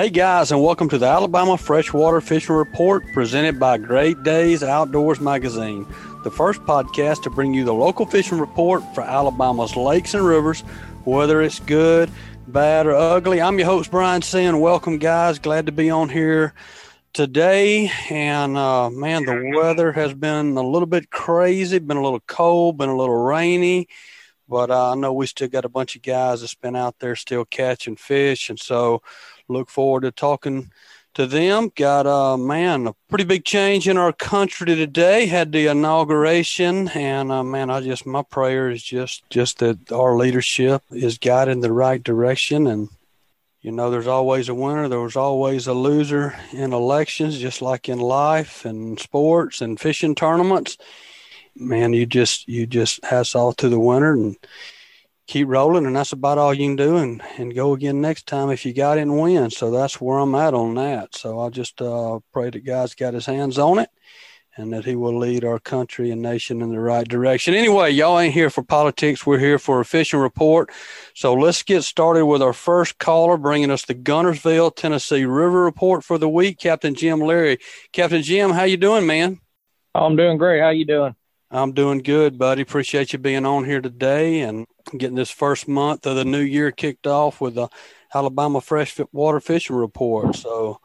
Hey 0.00 0.08
guys, 0.08 0.50
and 0.50 0.62
welcome 0.62 0.88
to 0.88 0.96
the 0.96 1.04
Alabama 1.04 1.58
Freshwater 1.58 2.22
Fishing 2.22 2.56
Report 2.56 3.04
presented 3.12 3.60
by 3.60 3.76
Great 3.76 4.22
Days 4.22 4.62
Outdoors 4.62 5.20
Magazine, 5.20 5.86
the 6.24 6.30
first 6.30 6.62
podcast 6.62 7.24
to 7.24 7.28
bring 7.28 7.52
you 7.52 7.66
the 7.66 7.74
local 7.74 8.06
fishing 8.06 8.38
report 8.38 8.82
for 8.94 9.02
Alabama's 9.02 9.76
lakes 9.76 10.14
and 10.14 10.24
rivers, 10.24 10.62
whether 11.04 11.42
it's 11.42 11.60
good, 11.60 12.10
bad, 12.48 12.86
or 12.86 12.94
ugly. 12.94 13.42
I'm 13.42 13.58
your 13.58 13.66
host, 13.66 13.90
Brian 13.90 14.22
Sin. 14.22 14.60
Welcome, 14.60 14.96
guys. 14.96 15.38
Glad 15.38 15.66
to 15.66 15.72
be 15.72 15.90
on 15.90 16.08
here 16.08 16.54
today. 17.12 17.92
And 18.08 18.56
uh, 18.56 18.88
man, 18.88 19.26
the 19.26 19.52
weather 19.54 19.92
has 19.92 20.14
been 20.14 20.56
a 20.56 20.66
little 20.66 20.86
bit 20.86 21.10
crazy, 21.10 21.78
been 21.78 21.98
a 21.98 22.02
little 22.02 22.22
cold, 22.26 22.78
been 22.78 22.88
a 22.88 22.96
little 22.96 23.22
rainy. 23.22 23.86
But 24.48 24.70
uh, 24.70 24.92
I 24.92 24.94
know 24.94 25.12
we 25.12 25.26
still 25.26 25.46
got 25.46 25.66
a 25.66 25.68
bunch 25.68 25.94
of 25.94 26.02
guys 26.02 26.40
that's 26.40 26.54
been 26.54 26.74
out 26.74 26.98
there 27.00 27.14
still 27.14 27.44
catching 27.44 27.96
fish. 27.96 28.48
And 28.48 28.58
so 28.58 29.02
look 29.50 29.68
forward 29.68 30.02
to 30.02 30.10
talking 30.10 30.70
to 31.14 31.26
them. 31.26 31.70
Got 31.74 32.06
a 32.06 32.10
uh, 32.10 32.36
man, 32.36 32.86
a 32.86 32.94
pretty 33.08 33.24
big 33.24 33.44
change 33.44 33.88
in 33.88 33.96
our 33.96 34.12
country 34.12 34.66
today. 34.66 35.26
Had 35.26 35.52
the 35.52 35.66
inauguration, 35.66 36.88
and 36.88 37.32
uh, 37.32 37.42
man, 37.42 37.70
I 37.70 37.80
just 37.80 38.06
my 38.06 38.22
prayer 38.22 38.70
is 38.70 38.82
just 38.82 39.28
just 39.30 39.58
that 39.58 39.92
our 39.92 40.16
leadership 40.16 40.82
is 40.90 41.18
guided 41.18 41.52
in 41.52 41.60
the 41.60 41.72
right 41.72 42.02
direction. 42.02 42.66
And 42.66 42.88
you 43.60 43.72
know, 43.72 43.90
there's 43.90 44.06
always 44.06 44.48
a 44.48 44.54
winner. 44.54 44.88
There's 44.88 45.16
always 45.16 45.66
a 45.66 45.74
loser 45.74 46.34
in 46.52 46.72
elections, 46.72 47.38
just 47.38 47.60
like 47.60 47.88
in 47.88 47.98
life 47.98 48.64
and 48.64 48.98
sports 48.98 49.60
and 49.60 49.78
fishing 49.78 50.14
tournaments. 50.14 50.78
Man, 51.56 51.92
you 51.92 52.06
just 52.06 52.48
you 52.48 52.66
just 52.66 53.04
hats 53.04 53.34
off 53.34 53.56
to 53.56 53.68
the 53.68 53.80
winner 53.80 54.12
and 54.12 54.36
keep 55.30 55.46
rolling, 55.46 55.86
and 55.86 55.94
that's 55.94 56.12
about 56.12 56.38
all 56.38 56.52
you 56.52 56.66
can 56.66 56.76
do, 56.76 56.96
and 56.96 57.22
and 57.38 57.54
go 57.54 57.72
again 57.72 58.00
next 58.00 58.26
time 58.26 58.50
if 58.50 58.66
you 58.66 58.74
got 58.74 58.98
it 58.98 59.06
win. 59.06 59.48
So 59.50 59.70
that's 59.70 60.00
where 60.00 60.18
I'm 60.18 60.34
at 60.34 60.54
on 60.54 60.74
that. 60.74 61.14
So 61.14 61.38
I 61.38 61.48
just 61.50 61.80
uh, 61.80 62.18
pray 62.32 62.50
that 62.50 62.66
God's 62.66 62.94
got 62.94 63.14
His 63.14 63.26
hands 63.26 63.56
on 63.56 63.78
it, 63.78 63.90
and 64.56 64.72
that 64.72 64.84
He 64.84 64.96
will 64.96 65.16
lead 65.16 65.44
our 65.44 65.60
country 65.60 66.10
and 66.10 66.20
nation 66.20 66.60
in 66.60 66.70
the 66.70 66.80
right 66.80 67.06
direction. 67.06 67.54
Anyway, 67.54 67.92
y'all 67.92 68.18
ain't 68.18 68.34
here 68.34 68.50
for 68.50 68.64
politics. 68.64 69.24
We're 69.24 69.38
here 69.38 69.60
for 69.60 69.80
a 69.80 69.84
fishing 69.84 70.18
report. 70.18 70.70
So 71.14 71.32
let's 71.34 71.62
get 71.62 71.82
started 71.82 72.26
with 72.26 72.42
our 72.42 72.52
first 72.52 72.98
caller, 72.98 73.36
bringing 73.36 73.70
us 73.70 73.84
the 73.84 73.94
Guntersville, 73.94 74.74
Tennessee 74.74 75.24
River 75.24 75.62
Report 75.62 76.02
for 76.02 76.18
the 76.18 76.28
week, 76.28 76.58
Captain 76.58 76.96
Jim 76.96 77.20
Leary. 77.20 77.58
Captain 77.92 78.22
Jim, 78.22 78.50
how 78.50 78.64
you 78.64 78.76
doing, 78.76 79.06
man? 79.06 79.38
I'm 79.94 80.16
doing 80.16 80.38
great. 80.38 80.60
How 80.60 80.70
you 80.70 80.84
doing? 80.84 81.14
I'm 81.50 81.72
doing 81.72 81.98
good, 81.98 82.38
buddy. 82.38 82.62
Appreciate 82.62 83.12
you 83.12 83.18
being 83.18 83.44
on 83.44 83.64
here 83.64 83.80
today 83.80 84.40
and 84.40 84.66
getting 84.96 85.16
this 85.16 85.30
first 85.30 85.66
month 85.66 86.06
of 86.06 86.14
the 86.14 86.24
new 86.24 86.40
year 86.40 86.70
kicked 86.70 87.08
off 87.08 87.40
with 87.40 87.56
the 87.56 87.68
Alabama 88.14 88.60
Freshwater 88.60 89.40
Fishing 89.40 89.74
Report. 89.74 90.36
So, 90.36 90.80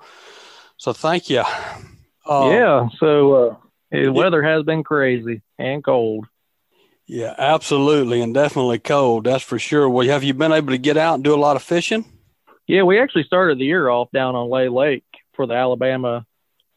so 0.77 0.91
thank 0.91 1.29
you. 1.29 1.43
Uh, 2.25 2.49
yeah. 2.51 2.87
So 2.99 3.33
uh, 3.33 3.55
the 3.91 4.09
weather 4.09 4.41
has 4.41 4.63
been 4.63 4.83
crazy 4.83 5.43
and 5.59 5.83
cold. 5.83 6.25
Yeah, 7.07 7.35
absolutely, 7.37 8.21
and 8.21 8.33
definitely 8.33 8.79
cold. 8.79 9.25
That's 9.25 9.43
for 9.43 9.59
sure. 9.59 9.87
Well, 9.87 10.07
have 10.07 10.23
you 10.23 10.33
been 10.33 10.51
able 10.51 10.71
to 10.71 10.79
get 10.79 10.97
out 10.97 11.15
and 11.15 11.23
do 11.23 11.35
a 11.35 11.37
lot 11.37 11.55
of 11.55 11.61
fishing? 11.61 12.03
Yeah, 12.65 12.81
we 12.81 12.99
actually 12.99 13.25
started 13.25 13.59
the 13.59 13.65
year 13.65 13.87
off 13.87 14.09
down 14.11 14.35
on 14.35 14.49
Lay 14.49 14.69
Lake 14.69 15.05
for 15.35 15.45
the 15.45 15.53
Alabama 15.53 16.25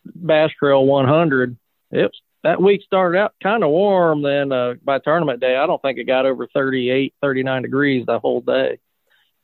Bass 0.05 0.50
Trail 0.58 0.84
100. 0.84 1.56
It's 1.92 2.20
that 2.44 2.62
week 2.62 2.83
started 2.83 3.19
out 3.19 3.34
kind 3.42 3.64
of 3.64 3.70
warm. 3.70 4.22
Then 4.22 4.53
uh, 4.53 4.75
by 4.83 4.98
tournament 4.98 5.41
day, 5.41 5.56
I 5.56 5.67
don't 5.67 5.81
think 5.83 5.98
it 5.98 6.05
got 6.05 6.27
over 6.27 6.47
38, 6.47 7.14
39 7.20 7.62
degrees 7.62 8.06
the 8.06 8.19
whole 8.19 8.41
day. 8.41 8.78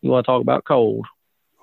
You 0.00 0.10
want 0.10 0.26
to 0.26 0.30
talk 0.30 0.42
about 0.42 0.64
cold? 0.64 1.06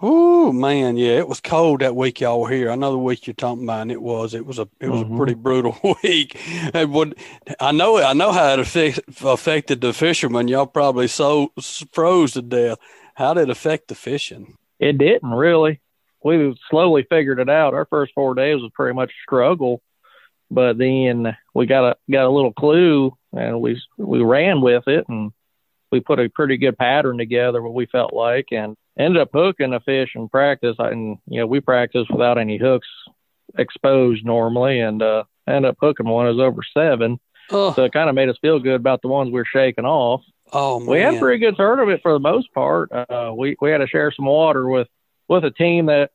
Oh 0.04 0.52
man, 0.52 0.98
yeah, 0.98 1.20
it 1.20 1.28
was 1.28 1.40
cold 1.40 1.82
that 1.82 1.96
week 1.96 2.22
y'all 2.22 2.42
were 2.42 2.50
here. 2.50 2.72
I 2.72 2.76
know 2.76 2.92
the 2.92 2.98
week 2.98 3.28
you're 3.28 3.36
talking 3.36 3.64
about, 3.66 3.84
and 3.84 3.92
it 3.92 4.02
was. 4.02 4.34
It 4.34 4.48
was 4.48 4.58
a 4.58 4.68
it 4.80 4.90
was 4.90 5.04
mm-hmm. 5.04 5.14
a 5.14 5.18
pretty 5.18 5.34
brutal 5.36 5.78
week. 6.04 6.36
It 6.74 6.90
would, 6.90 7.16
I 7.60 7.72
know 7.72 7.98
I 8.00 8.14
know 8.14 8.32
how 8.32 8.54
it 8.54 8.60
affect, 8.60 9.00
affected 9.24 9.80
the 9.82 9.94
fishermen. 9.94 10.48
Y'all 10.48 10.66
probably 10.66 11.08
so 11.08 11.54
froze 11.92 12.32
to 12.32 12.42
death. 12.42 12.80
How 13.14 13.36
did 13.36 13.44
it 13.44 13.50
affect 13.52 13.90
the 13.90 13.96
fishing? 13.96 14.58
It 14.80 14.98
didn't 14.98 15.30
really. 15.30 15.82
We 16.24 16.56
slowly 16.72 17.06
figured 17.08 17.40
it 17.40 17.50
out. 17.50 17.76
Our 17.76 17.86
first 17.86 18.14
four 18.16 18.34
days 18.34 18.60
was 18.60 18.72
pretty 18.74 18.96
much 18.96 19.10
a 19.12 19.22
struggle 19.24 19.84
but 20.52 20.78
then 20.78 21.36
we 21.56 21.66
got 21.66 21.92
a 21.92 21.96
got 22.12 22.26
a 22.26 22.30
little 22.30 22.54
clue 22.54 23.18
and 23.34 23.62
we 23.62 23.82
we 23.98 24.22
ran 24.22 24.62
with 24.62 24.88
it 24.88 25.06
and 25.08 25.32
we 25.92 26.00
put 26.02 26.20
a 26.20 26.30
pretty 26.30 26.58
good 26.58 26.78
pattern 26.78 27.18
together 27.18 27.62
what 27.62 27.74
we 27.74 27.86
felt 27.86 28.14
like 28.14 28.48
and 28.52 28.76
ended 29.00 29.22
up 29.22 29.30
hooking 29.34 29.74
a 29.74 29.80
fish 29.80 30.12
in 30.14 30.28
practice 30.28 30.76
and 30.78 31.18
you 31.26 31.40
know 31.40 31.48
we 31.48 31.62
practiced 31.62 32.12
without 32.12 32.38
any 32.38 32.58
hooks 32.58 32.88
exposed 33.58 34.26
normally 34.26 34.80
and 34.80 35.02
uh 35.02 35.24
ended 35.48 35.70
up 35.70 35.78
hooking 35.80 36.08
one 36.08 36.28
it 36.28 36.34
was 36.34 36.40
over 36.40 36.62
seven 36.74 37.20
oh. 37.50 37.74
so 37.74 37.86
it 37.86 37.94
kind 37.94 38.10
of 38.10 38.16
made 38.16 38.30
us 38.30 38.38
feel 38.42 38.60
good 38.60 38.76
about 38.76 39.02
the 39.02 39.08
ones 39.08 39.32
we 39.32 39.40
are 39.40 39.46
shaking 39.46 39.86
off 39.86 40.22
oh 40.52 40.80
man. 40.80 40.90
we 40.90 41.00
had 41.00 41.16
a 41.16 41.20
pretty 41.20 41.40
good 41.40 41.56
tournament 41.56 42.02
for 42.04 42.14
the 42.14 42.20
most 42.20 42.54
part 42.54 42.92
uh 42.92 43.32
we 43.36 43.56
we 43.62 43.72
had 43.72 43.80
to 43.80 43.88
share 43.88 44.12
some 44.12 44.26
water 44.26 44.68
with 44.68 44.88
with 45.28 45.46
a 45.46 45.52
team 45.52 45.86
that 45.86 46.12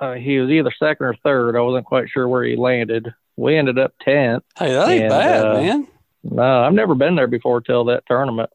uh, 0.00 0.14
he 0.14 0.38
was 0.38 0.50
either 0.50 0.72
second 0.78 1.06
or 1.06 1.16
third. 1.24 1.56
I 1.56 1.60
wasn't 1.60 1.86
quite 1.86 2.10
sure 2.10 2.28
where 2.28 2.44
he 2.44 2.56
landed, 2.56 3.14
we 3.36 3.56
ended 3.56 3.78
up 3.78 3.94
10th. 4.06 4.42
Hey, 4.58 4.72
that 4.72 4.88
ain't 4.88 5.02
and, 5.02 5.10
bad, 5.10 5.46
uh, 5.46 5.52
man. 5.54 5.88
No, 6.24 6.64
I've 6.64 6.72
never 6.72 6.94
been 6.94 7.14
there 7.14 7.26
before 7.26 7.60
till 7.60 7.84
that 7.86 8.04
tournament. 8.06 8.50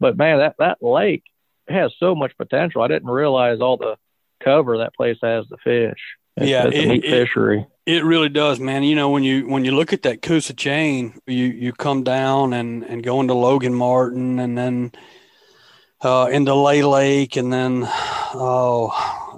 But 0.00 0.16
man, 0.16 0.38
that 0.38 0.56
that 0.58 0.82
lake 0.82 1.24
has 1.68 1.92
so 1.98 2.14
much 2.14 2.36
potential. 2.36 2.82
I 2.82 2.88
didn't 2.88 3.08
realize 3.08 3.60
all 3.60 3.76
the 3.76 3.96
cover 4.42 4.78
that 4.78 4.94
place 4.94 5.16
has 5.22 5.46
to 5.48 5.56
fish. 5.62 5.98
It's, 6.36 6.50
yeah, 6.50 6.66
it's 6.66 6.76
it, 6.76 6.84
a 6.84 6.88
neat 6.88 7.04
it, 7.04 7.10
fishery. 7.10 7.66
It 7.86 8.04
really 8.04 8.28
does, 8.28 8.58
man. 8.58 8.82
You 8.82 8.96
know, 8.96 9.10
when 9.10 9.22
you 9.22 9.46
when 9.46 9.64
you 9.64 9.70
look 9.70 9.92
at 9.92 10.02
that 10.02 10.20
Coosa 10.20 10.52
chain, 10.52 11.18
you 11.26 11.46
you 11.46 11.72
come 11.72 12.02
down 12.02 12.52
and 12.52 12.82
and 12.84 13.02
go 13.02 13.20
into 13.20 13.34
Logan 13.34 13.74
Martin, 13.74 14.38
and 14.38 14.58
then 14.58 14.92
uh, 16.02 16.28
into 16.30 16.54
Lay 16.54 16.82
Lake, 16.82 17.36
and 17.36 17.52
then 17.52 17.84
oh, 17.86 18.90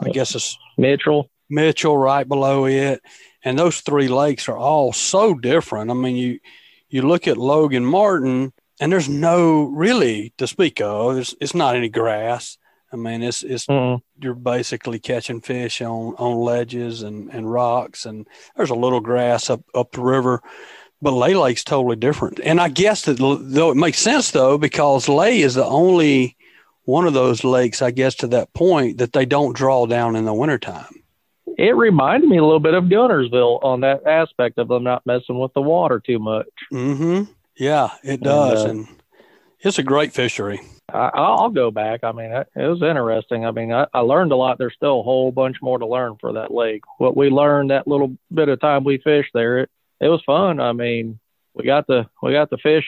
I 0.03 0.09
guess 0.11 0.35
it's 0.35 0.59
Mitchell. 0.79 1.31
Mitchell 1.49 1.97
right 1.97 2.27
below 2.27 2.65
it 2.65 3.01
and 3.47 3.57
those 3.57 3.81
three 3.81 4.09
lakes 4.09 4.49
are 4.49 4.59
all 4.59 4.93
so 4.93 5.33
different. 5.33 5.93
I 5.93 5.95
mean, 5.95 6.17
you 6.17 6.41
you 6.89 7.03
look 7.03 7.29
at 7.29 7.37
Logan 7.37 7.87
Martin, 7.87 8.53
and 8.81 8.93
there's 8.93 9.09
no 9.09 9.63
really 9.67 10.35
to 10.39 10.49
speak 10.49 10.81
of. 10.81 11.17
It's, 11.17 11.35
it's 11.41 11.55
not 11.55 11.77
any 11.77 11.89
grass. 11.89 12.59
I 12.93 12.97
mean, 12.97 13.23
it's 13.23 13.45
it's 13.45 13.67
mm-hmm. 13.67 14.03
you're 14.23 14.35
basically 14.35 14.99
catching 14.99 15.41
fish 15.41 15.81
on 15.81 16.17
on 16.19 16.39
ledges 16.39 17.03
and 17.03 17.31
and 17.33 17.51
rocks, 17.51 18.05
and 18.05 18.27
there's 18.57 18.71
a 18.71 18.75
little 18.75 19.01
grass 19.01 19.49
up 19.49 19.63
up 19.75 19.93
the 19.93 20.03
river. 20.03 20.43
But 21.01 21.13
Lay 21.13 21.35
Lake's 21.35 21.63
totally 21.63 21.97
different, 21.97 22.41
and 22.43 22.61
I 22.61 22.69
guess 22.69 23.03
that 23.03 23.19
though 23.19 23.71
it 23.71 23.77
makes 23.77 24.01
sense 24.01 24.33
though 24.33 24.59
because 24.59 25.09
Lay 25.09 25.41
is 25.41 25.55
the 25.55 25.65
only 25.65 26.37
one 26.83 27.07
of 27.07 27.15
those 27.15 27.45
lakes, 27.45 27.81
I 27.81 27.93
guess, 27.93 28.17
to 28.17 28.27
that 28.29 28.53
point 28.55 28.99
that 28.99 29.13
they 29.13 29.25
don't 29.25 29.57
draw 29.57 29.87
down 29.87 30.17
in 30.17 30.25
the 30.25 30.35
wintertime 30.35 31.05
it 31.57 31.75
reminded 31.75 32.29
me 32.29 32.37
a 32.37 32.45
little 32.45 32.61
bit 32.61 32.75
of 32.75 32.85
Guntersville 32.85 33.65
on 33.65 33.81
that 33.81 34.07
aspect 34.07 34.59
of 34.59 34.69
them 34.69 34.85
not 34.85 35.07
messing 35.07 35.39
with 35.39 35.53
the 35.55 35.63
water 35.63 36.01
too 36.01 36.19
much. 36.19 36.47
Mm-hmm. 36.73 37.33
Yeah, 37.57 37.89
it 38.03 38.21
does, 38.21 38.65
and, 38.65 38.85
uh, 38.85 38.89
and 38.91 39.03
it's 39.61 39.79
a 39.79 39.83
great 39.83 40.13
fishery. 40.13 40.61
I, 40.93 41.41
will 41.41 41.51
go 41.51 41.71
back. 41.71 42.05
I 42.05 42.13
mean, 42.13 42.31
it 42.31 42.49
was 42.55 42.83
interesting. 42.83 43.45
I 43.45 43.51
mean, 43.51 43.73
I, 43.73 43.87
I, 43.93 44.01
learned 44.01 44.33
a 44.33 44.37
lot. 44.37 44.59
There's 44.59 44.75
still 44.75 45.01
a 45.01 45.03
whole 45.03 45.33
bunch 45.33 45.57
more 45.61 45.79
to 45.79 45.87
learn 45.87 46.17
for 46.21 46.35
that 46.35 46.53
lake. 46.53 46.83
What 46.99 47.17
we 47.17 47.29
learned 47.29 47.71
that 47.71 47.89
little 47.89 48.17
bit 48.33 48.49
of 48.49 48.61
time 48.61 48.85
we 48.85 48.99
fished 48.99 49.31
there, 49.35 49.61
it, 49.61 49.71
it 50.01 50.09
was 50.09 50.23
fun. 50.25 50.61
I 50.61 50.73
mean, 50.73 51.19
we 51.55 51.65
got 51.65 51.87
the 51.87 52.07
we 52.23 52.33
got 52.33 52.51
the 52.51 52.59
fish 52.59 52.85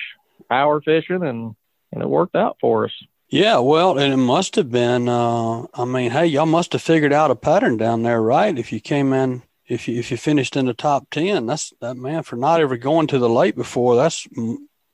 power 0.48 0.80
fishing, 0.80 1.24
and 1.24 1.56
and 1.92 2.02
it 2.02 2.08
worked 2.08 2.36
out 2.36 2.58
for 2.60 2.84
us. 2.84 2.92
Yeah, 3.30 3.58
well, 3.58 3.98
and 3.98 4.12
it 4.12 4.16
must 4.16 4.56
have 4.56 4.70
been. 4.70 5.08
Uh, 5.08 5.66
I 5.74 5.84
mean, 5.84 6.10
hey, 6.10 6.26
y'all 6.26 6.46
must 6.46 6.72
have 6.72 6.80
figured 6.82 7.12
out 7.12 7.30
a 7.30 7.36
pattern 7.36 7.76
down 7.76 8.02
there, 8.02 8.22
right? 8.22 8.58
If 8.58 8.72
you 8.72 8.80
came 8.80 9.12
in, 9.12 9.42
if 9.66 9.86
you 9.86 9.98
if 9.98 10.10
you 10.10 10.16
finished 10.16 10.56
in 10.56 10.64
the 10.64 10.72
top 10.72 11.08
ten, 11.10 11.44
that's 11.46 11.74
that 11.80 11.96
man 11.96 12.22
for 12.22 12.36
not 12.36 12.60
ever 12.60 12.78
going 12.78 13.06
to 13.08 13.18
the 13.18 13.28
late 13.28 13.54
before. 13.54 13.96
That's 13.96 14.26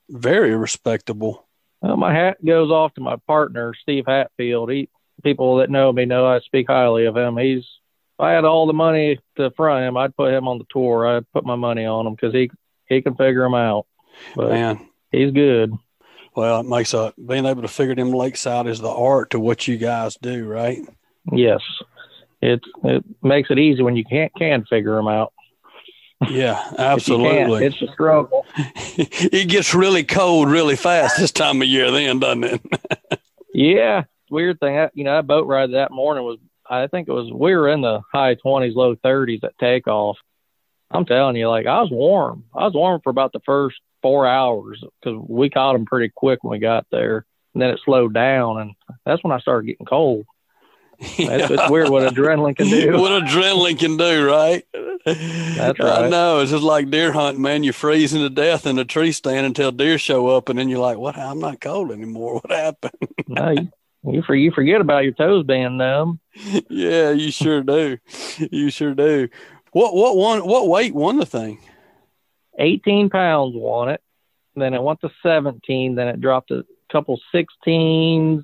very 0.09 0.53
respectable. 0.55 1.47
Well, 1.81 1.95
my 1.95 2.13
hat 2.13 2.43
goes 2.43 2.71
off 2.71 2.93
to 2.95 3.01
my 3.01 3.15
partner, 3.25 3.73
Steve 3.73 4.03
Hatfield. 4.07 4.69
He 4.69 4.89
people 5.23 5.57
that 5.57 5.69
know 5.69 5.93
me 5.93 6.03
know 6.03 6.25
I 6.25 6.41
speak 6.41 6.67
highly 6.67 7.05
of 7.05 7.15
him. 7.15 7.37
He's 7.37 7.59
if 7.59 8.19
I 8.19 8.31
had 8.31 8.43
all 8.43 8.67
the 8.67 8.73
money 8.73 9.19
to 9.37 9.51
front 9.51 9.85
him, 9.85 9.95
I'd 9.95 10.15
put 10.15 10.33
him 10.33 10.47
on 10.47 10.57
the 10.57 10.65
tour. 10.69 11.07
I'd 11.07 11.31
put 11.31 11.45
my 11.45 11.55
money 11.55 11.85
on 11.85 12.05
him 12.05 12.15
because 12.15 12.33
he 12.33 12.51
he 12.87 13.01
can 13.01 13.15
figure 13.15 13.43
them 13.43 13.55
out. 13.55 13.87
But 14.35 14.49
man, 14.49 14.89
he's 15.11 15.31
good. 15.31 15.73
Well, 16.35 16.59
it 16.59 16.65
makes 16.65 16.93
a 16.93 17.13
being 17.23 17.45
able 17.45 17.61
to 17.61 17.67
figure 17.67 17.95
them 17.95 18.11
lakes 18.11 18.45
out 18.45 18.67
is 18.67 18.79
the 18.79 18.89
art 18.89 19.29
to 19.31 19.39
what 19.39 19.67
you 19.67 19.77
guys 19.77 20.15
do, 20.21 20.45
right? 20.45 20.79
Yes, 21.31 21.61
it 22.41 22.61
it 22.83 23.03
makes 23.23 23.49
it 23.49 23.57
easy 23.57 23.81
when 23.81 23.95
you 23.95 24.03
can't 24.03 24.33
can 24.35 24.65
figure 24.65 24.95
them 24.95 25.07
out. 25.07 25.33
Yeah, 26.29 26.61
absolutely. 26.77 27.65
it's 27.65 27.81
a 27.81 27.91
struggle. 27.93 28.45
it 28.57 29.49
gets 29.49 29.73
really 29.73 30.03
cold 30.03 30.49
really 30.49 30.75
fast 30.75 31.17
this 31.17 31.31
time 31.31 31.61
of 31.61 31.67
year, 31.67 31.89
then, 31.89 32.19
doesn't 32.19 32.43
it? 32.43 32.61
yeah, 33.53 34.03
weird 34.29 34.59
thing. 34.59 34.77
I, 34.77 34.89
you 34.93 35.05
know, 35.05 35.15
that 35.15 35.27
boat 35.27 35.47
ride 35.47 35.71
that 35.71 35.91
morning 35.91 36.25
was 36.25 36.39
I 36.69 36.87
think 36.87 37.07
it 37.07 37.13
was 37.13 37.31
we 37.31 37.55
were 37.55 37.69
in 37.69 37.81
the 37.81 38.01
high 38.11 38.35
20s, 38.35 38.75
low 38.75 38.95
30s 38.95 39.43
at 39.43 39.57
takeoff. 39.57 40.17
I'm 40.91 41.05
telling 41.05 41.35
you, 41.35 41.47
like 41.47 41.65
I 41.65 41.81
was 41.81 41.91
warm. 41.91 42.43
I 42.53 42.65
was 42.65 42.73
warm 42.73 43.01
for 43.03 43.09
about 43.09 43.31
the 43.31 43.41
first 43.45 43.77
four 44.05 44.27
hours 44.27 44.83
because 45.01 45.19
we 45.27 45.49
caught 45.49 45.73
them 45.73 45.87
pretty 45.87 46.13
quick 46.15 46.43
when 46.43 46.51
we 46.51 46.59
got 46.59 46.85
there. 46.91 47.25
And 47.55 47.61
then 47.63 47.71
it 47.71 47.79
slowed 47.83 48.13
down, 48.13 48.61
and 48.61 48.75
that's 49.03 49.23
when 49.23 49.33
I 49.33 49.39
started 49.39 49.65
getting 49.65 49.87
cold. 49.87 50.27
Yeah. 51.17 51.47
It's, 51.49 51.71
weird 51.71 51.89
what 51.89 52.13
adrenaline 52.13 52.55
can 52.55 52.69
do. 52.69 52.91
what 52.99 53.23
adrenaline 53.23 53.79
can 53.79 53.97
do, 53.97 54.27
right? 54.27 54.63
That's 55.05 55.79
right. 55.79 56.03
I 56.03 56.09
know. 56.09 56.41
It's 56.41 56.51
just 56.51 56.63
like 56.63 56.91
deer 56.91 57.13
hunting, 57.13 57.41
man. 57.41 57.63
You're 57.63 57.73
freezing 57.73 58.21
to 58.21 58.29
death 58.29 58.67
in 58.67 58.77
a 58.77 58.85
tree 58.85 59.11
stand 59.11 59.47
until 59.47 59.71
deer 59.71 59.97
show 59.97 60.27
up, 60.27 60.49
and 60.49 60.59
then 60.59 60.69
you're 60.69 60.79
like, 60.79 60.99
"What? 60.99 61.17
I'm 61.17 61.39
not 61.39 61.59
cold 61.59 61.91
anymore. 61.91 62.35
What 62.35 62.51
happened?" 62.51 62.93
no, 63.27 63.49
you, 63.49 63.71
you, 64.03 64.21
for, 64.21 64.35
you 64.35 64.51
forget 64.51 64.81
about 64.81 65.03
your 65.03 65.13
toes 65.13 65.45
being 65.47 65.77
numb. 65.77 66.19
yeah, 66.69 67.09
you 67.09 67.31
sure 67.31 67.63
do. 67.63 67.97
You 68.51 68.69
sure 68.69 68.93
do. 68.93 69.29
What 69.71 69.95
what 69.95 70.15
won? 70.15 70.45
What 70.45 70.67
weight 70.67 70.93
won 70.93 71.17
the 71.17 71.25
thing? 71.25 71.57
18 72.57 73.09
pounds 73.09 73.53
won 73.55 73.89
it. 73.89 74.01
Then 74.55 74.73
it 74.73 74.81
went 74.81 75.01
to 75.01 75.09
17. 75.21 75.95
Then 75.95 76.07
it 76.07 76.21
dropped 76.21 76.51
a 76.51 76.65
couple 76.91 77.19
16s, 77.33 78.43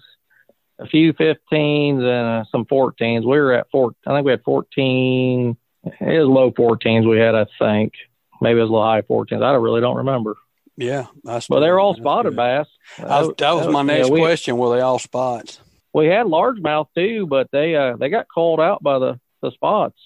a 0.80 0.88
few 0.88 1.14
15s, 1.14 2.00
and 2.00 2.02
uh, 2.02 2.44
some 2.52 2.66
14s. 2.66 3.22
We 3.22 3.40
were 3.40 3.54
at 3.54 3.68
four. 3.72 3.94
I 4.06 4.16
think 4.16 4.26
we 4.26 4.32
had 4.32 4.44
14. 4.44 5.58
It 5.84 5.96
was 6.00 6.28
low 6.28 6.52
14s 6.52 7.10
we 7.10 7.18
had, 7.18 7.36
I 7.36 7.46
think. 7.58 7.94
Maybe 8.42 8.60
it 8.60 8.64
was 8.64 8.70
a 8.70 8.74
little 8.74 8.88
high 8.88 9.02
14s. 9.02 9.44
I 9.44 9.54
really 9.54 9.82
don't 9.82 9.98
remember. 9.98 10.36
Yeah, 10.78 11.08
but 11.24 11.60
they 11.60 11.70
were 11.70 11.80
all 11.80 11.96
spotted 11.96 12.36
bass. 12.36 12.66
That 12.98 13.08
was, 13.08 13.34
that 13.38 13.52
was 13.52 13.68
my 13.68 13.84
next 13.84 14.08
yeah, 14.08 14.14
we, 14.14 14.20
question. 14.20 14.58
Were 14.58 14.76
they 14.76 14.82
all 14.82 15.00
spots? 15.00 15.60
We 15.94 16.08
had 16.08 16.26
largemouth 16.26 16.88
too, 16.96 17.28
but 17.28 17.50
they 17.52 17.76
uh, 17.76 17.98
they 17.98 18.10
got 18.10 18.28
called 18.34 18.60
out 18.60 18.82
by 18.82 18.98
the 18.98 19.20
the 19.42 19.52
spots. 19.52 20.00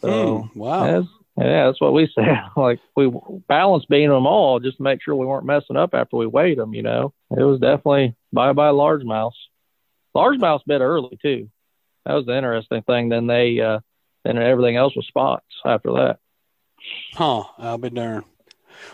So 0.00 0.50
hmm, 0.54 0.58
wow, 0.58 1.06
yeah, 1.38 1.66
that's 1.66 1.80
what 1.80 1.92
we 1.92 2.10
said. 2.14 2.38
like 2.56 2.80
we 2.96 3.12
balance 3.48 3.84
beating 3.86 4.10
them 4.10 4.26
all 4.26 4.60
just 4.60 4.78
to 4.78 4.82
make 4.82 5.02
sure 5.02 5.14
we 5.14 5.26
weren't 5.26 5.46
messing 5.46 5.76
up 5.76 5.94
after 5.94 6.16
we 6.16 6.26
weighed 6.26 6.58
them. 6.58 6.74
You 6.74 6.82
know, 6.82 7.12
it 7.30 7.42
was 7.42 7.60
definitely 7.60 8.14
bye 8.32 8.52
bye 8.52 8.70
largemouth. 8.70 9.32
Largemouth's 10.14 10.64
bit 10.66 10.80
early 10.80 11.18
too. 11.20 11.50
That 12.04 12.14
was 12.14 12.26
the 12.26 12.36
interesting 12.36 12.82
thing. 12.82 13.08
Then 13.08 13.26
they 13.26 13.60
uh, 13.60 13.80
then 14.24 14.38
everything 14.38 14.76
else 14.76 14.96
was 14.96 15.06
spots 15.06 15.44
after 15.64 15.92
that. 15.92 16.18
Huh? 17.14 17.44
I'll 17.58 17.78
be 17.78 17.90
darned. 17.90 18.24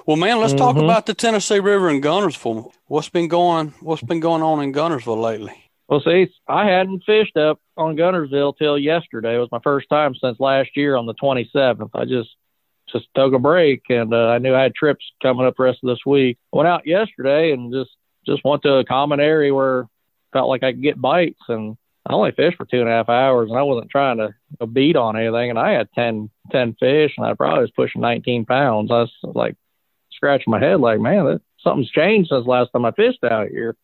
Well, 0.06 0.16
man, 0.16 0.40
let's 0.40 0.52
mm-hmm. 0.52 0.58
talk 0.58 0.76
about 0.76 1.06
the 1.06 1.14
Tennessee 1.14 1.58
River 1.58 1.88
and 1.88 2.02
Guntersville. 2.02 2.72
What's 2.86 3.08
been 3.08 3.28
going 3.28 3.74
What's 3.80 4.02
been 4.02 4.20
going 4.20 4.42
on 4.42 4.62
in 4.62 4.72
Guntersville 4.72 5.20
lately? 5.20 5.61
Well, 5.92 6.00
see, 6.06 6.32
I 6.48 6.70
hadn't 6.70 7.04
fished 7.04 7.36
up 7.36 7.60
on 7.76 7.98
Guntersville 7.98 8.56
till 8.56 8.78
yesterday. 8.78 9.34
It 9.34 9.40
was 9.40 9.52
my 9.52 9.60
first 9.62 9.90
time 9.90 10.14
since 10.14 10.40
last 10.40 10.70
year 10.74 10.96
on 10.96 11.04
the 11.04 11.12
27th. 11.12 11.90
I 11.92 12.06
just 12.06 12.30
just 12.90 13.08
took 13.14 13.34
a 13.34 13.38
break, 13.38 13.82
and 13.90 14.14
uh, 14.14 14.28
I 14.28 14.38
knew 14.38 14.54
I 14.54 14.62
had 14.62 14.74
trips 14.74 15.04
coming 15.22 15.44
up 15.44 15.54
the 15.58 15.64
rest 15.64 15.80
of 15.82 15.90
this 15.90 16.06
week. 16.06 16.38
Went 16.50 16.66
out 16.66 16.86
yesterday 16.86 17.52
and 17.52 17.70
just 17.70 17.90
just 18.24 18.42
went 18.42 18.62
to 18.62 18.76
a 18.76 18.86
common 18.86 19.20
area 19.20 19.54
where 19.54 19.86
felt 20.32 20.48
like 20.48 20.62
I 20.62 20.72
could 20.72 20.82
get 20.82 20.98
bites, 20.98 21.42
and 21.48 21.76
I 22.06 22.14
only 22.14 22.32
fished 22.32 22.56
for 22.56 22.64
two 22.64 22.80
and 22.80 22.88
a 22.88 22.92
half 22.92 23.10
hours, 23.10 23.50
and 23.50 23.58
I 23.58 23.62
wasn't 23.62 23.90
trying 23.90 24.16
to 24.16 24.66
beat 24.66 24.96
on 24.96 25.18
anything. 25.18 25.50
And 25.50 25.58
I 25.58 25.72
had 25.72 25.92
10, 25.94 26.30
10 26.52 26.76
fish, 26.80 27.12
and 27.18 27.26
I 27.26 27.34
probably 27.34 27.64
was 27.64 27.70
pushing 27.76 28.00
19 28.00 28.46
pounds. 28.46 28.90
I 28.90 29.00
was 29.00 29.12
like 29.22 29.56
scratching 30.10 30.52
my 30.52 30.58
head, 30.58 30.80
like, 30.80 31.00
man, 31.00 31.26
that, 31.26 31.42
something's 31.60 31.90
changed 31.90 32.30
since 32.30 32.46
last 32.46 32.70
time 32.72 32.86
I 32.86 32.92
fished 32.92 33.22
out 33.24 33.48
here. 33.48 33.76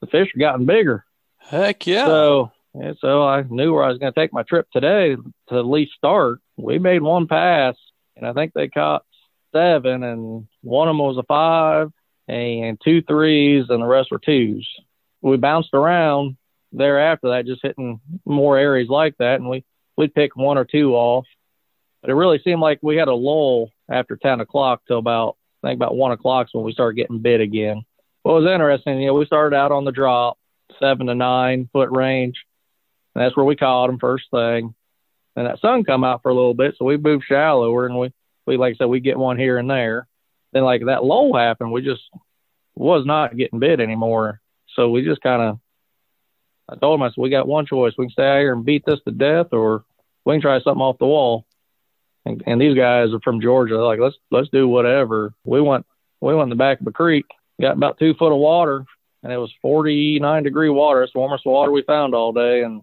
The 0.00 0.08
fish 0.08 0.34
are 0.34 0.40
gotten 0.40 0.66
bigger. 0.66 1.04
Heck 1.48 1.86
yeah. 1.86 2.06
So, 2.06 2.52
and 2.74 2.96
so 3.00 3.22
I 3.22 3.42
knew 3.42 3.74
where 3.74 3.84
I 3.84 3.88
was 3.88 3.98
going 3.98 4.12
to 4.12 4.20
take 4.20 4.32
my 4.32 4.42
trip 4.42 4.66
today 4.72 5.16
to 5.48 5.58
at 5.58 5.66
least 5.66 5.92
start. 5.94 6.40
We 6.56 6.78
made 6.78 7.02
one 7.02 7.26
pass, 7.26 7.76
and 8.16 8.26
I 8.26 8.32
think 8.32 8.52
they 8.52 8.68
caught 8.68 9.04
seven, 9.52 10.02
and 10.02 10.46
one 10.62 10.88
of 10.88 10.92
them 10.92 10.98
was 10.98 11.18
a 11.18 11.22
five, 11.22 11.92
and 12.28 12.80
two 12.82 13.02
threes, 13.02 13.66
and 13.68 13.82
the 13.82 13.86
rest 13.86 14.10
were 14.10 14.18
twos. 14.18 14.68
We 15.20 15.36
bounced 15.36 15.74
around 15.74 16.36
thereafter 16.72 17.30
that, 17.30 17.46
just 17.46 17.62
hitting 17.62 18.00
more 18.24 18.58
areas 18.58 18.88
like 18.88 19.16
that, 19.18 19.36
and 19.36 19.48
we 19.48 19.64
we'd 19.96 20.14
pick 20.14 20.36
one 20.36 20.58
or 20.58 20.64
two 20.64 20.94
off. 20.94 21.26
But 22.00 22.10
it 22.10 22.14
really 22.14 22.40
seemed 22.42 22.60
like 22.60 22.80
we 22.82 22.96
had 22.96 23.08
a 23.08 23.14
lull 23.14 23.70
after 23.88 24.16
ten 24.16 24.40
o'clock 24.40 24.82
till 24.86 24.98
about 24.98 25.36
I 25.62 25.68
think 25.68 25.78
about 25.78 25.96
one 25.96 26.12
o'clock 26.12 26.48
when 26.52 26.64
we 26.64 26.72
started 26.72 26.96
getting 26.96 27.20
bit 27.20 27.40
again. 27.40 27.84
What 28.22 28.42
was 28.42 28.50
interesting, 28.50 29.00
you 29.00 29.08
know, 29.08 29.14
we 29.14 29.26
started 29.26 29.54
out 29.56 29.72
on 29.72 29.84
the 29.84 29.92
drop, 29.92 30.38
seven 30.80 31.06
to 31.06 31.14
nine 31.14 31.68
foot 31.72 31.90
range. 31.90 32.36
And 33.14 33.24
that's 33.24 33.36
where 33.36 33.46
we 33.46 33.56
caught 33.56 33.88
them 33.88 33.98
first 33.98 34.24
thing. 34.30 34.74
And 35.36 35.46
that 35.46 35.60
sun 35.60 35.84
come 35.84 36.04
out 36.04 36.22
for 36.22 36.30
a 36.30 36.34
little 36.34 36.54
bit, 36.54 36.76
so 36.78 36.84
we 36.84 36.96
moved 36.96 37.24
shallower 37.26 37.86
and 37.86 37.98
we, 37.98 38.12
we 38.46 38.56
like 38.56 38.74
I 38.74 38.76
said, 38.76 38.86
we 38.86 39.00
get 39.00 39.18
one 39.18 39.36
here 39.36 39.58
and 39.58 39.68
there. 39.68 40.06
Then 40.52 40.62
like 40.62 40.84
that 40.86 41.04
lull 41.04 41.34
happened, 41.34 41.72
we 41.72 41.82
just 41.82 42.02
was 42.76 43.04
not 43.04 43.36
getting 43.36 43.58
bit 43.58 43.80
anymore. 43.80 44.40
So 44.74 44.90
we 44.90 45.04
just 45.04 45.20
kind 45.22 45.42
of, 45.42 45.58
I 46.68 46.76
told 46.76 46.98
him, 46.98 47.02
I 47.02 47.08
said, 47.08 47.20
we 47.20 47.30
got 47.30 47.48
one 47.48 47.66
choice. 47.66 47.94
We 47.98 48.06
can 48.06 48.12
stay 48.12 48.26
out 48.26 48.38
here 48.38 48.52
and 48.52 48.64
beat 48.64 48.84
this 48.86 49.00
to 49.04 49.10
death, 49.10 49.48
or 49.52 49.84
we 50.24 50.34
can 50.34 50.40
try 50.40 50.60
something 50.60 50.80
off 50.80 50.98
the 50.98 51.06
wall. 51.06 51.46
And, 52.24 52.42
and 52.46 52.60
these 52.60 52.76
guys 52.76 53.12
are 53.12 53.20
from 53.20 53.40
Georgia. 53.40 53.74
They're 53.74 53.84
like, 53.84 54.00
let's 54.00 54.16
let's 54.30 54.48
do 54.48 54.66
whatever. 54.66 55.34
We 55.44 55.60
went 55.60 55.84
we 56.20 56.34
went 56.34 56.44
in 56.44 56.50
the 56.50 56.56
back 56.56 56.80
of 56.80 56.86
a 56.86 56.92
creek, 56.92 57.26
got 57.60 57.76
about 57.76 57.98
two 57.98 58.14
foot 58.14 58.32
of 58.32 58.38
water, 58.38 58.86
and 59.24 59.32
it 59.32 59.38
was 59.38 59.52
49 59.62 60.42
degree 60.42 60.68
water. 60.68 61.02
It's 61.02 61.14
the 61.14 61.18
warmest 61.18 61.46
water 61.46 61.72
we 61.72 61.82
found 61.82 62.14
all 62.14 62.32
day, 62.32 62.62
and 62.62 62.82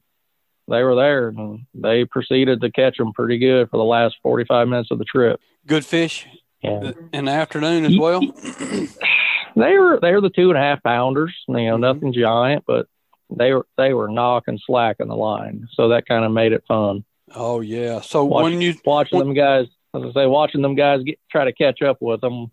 they 0.68 0.84
were 0.84 0.96
there, 0.96 1.30
and 1.30 1.68
they 1.74 2.04
proceeded 2.06 2.62
to 2.62 2.72
catch 2.72 2.98
them 2.98 3.14
pretty 3.14 3.38
good 3.38 3.70
for 3.70 3.78
the 3.78 3.84
last 3.84 4.16
45 4.24 4.68
minutes 4.68 4.90
of 4.92 4.98
the 4.98 5.06
trip. 5.06 5.40
Good 5.68 5.86
fish. 5.86 6.28
Yeah. 6.62 6.92
In 7.14 7.26
the 7.26 7.32
afternoon 7.32 7.86
as 7.86 7.98
well. 7.98 8.22
they 9.56 9.78
were 9.78 10.00
they 10.02 10.12
were 10.12 10.22
the 10.22 10.32
two 10.36 10.50
and 10.50 10.58
a 10.58 10.62
half 10.62 10.84
pounders. 10.84 11.34
You 11.48 11.56
know, 11.56 11.62
mm-hmm. 11.62 11.82
nothing 11.82 12.14
giant, 12.14 12.66
but 12.68 12.88
they 13.36 13.54
were 13.54 13.68
they 13.78 13.94
were 13.94 14.10
knocking 14.10 14.60
slack 14.66 14.98
in 15.00 15.08
the 15.08 15.16
line, 15.16 15.68
so 15.74 15.90
that 15.90 16.08
kind 16.08 16.26
of 16.26 16.32
made 16.32 16.54
it 16.54 16.64
fun. 16.68 17.04
Oh 17.34 17.62
yeah. 17.62 18.02
So 18.02 18.26
watching, 18.26 18.44
when 18.54 18.62
you 18.62 18.76
watching 18.86 19.18
when, 19.20 19.28
them 19.28 19.36
guys, 19.36 19.68
as 19.96 20.04
I 20.04 20.14
say, 20.14 20.26
watching 20.28 20.62
them 20.62 20.76
guys 20.76 21.02
get 21.04 21.20
try 21.32 21.46
to 21.46 21.54
catch 21.54 21.82
up 21.82 21.98
with 22.00 22.22
them 22.22 22.52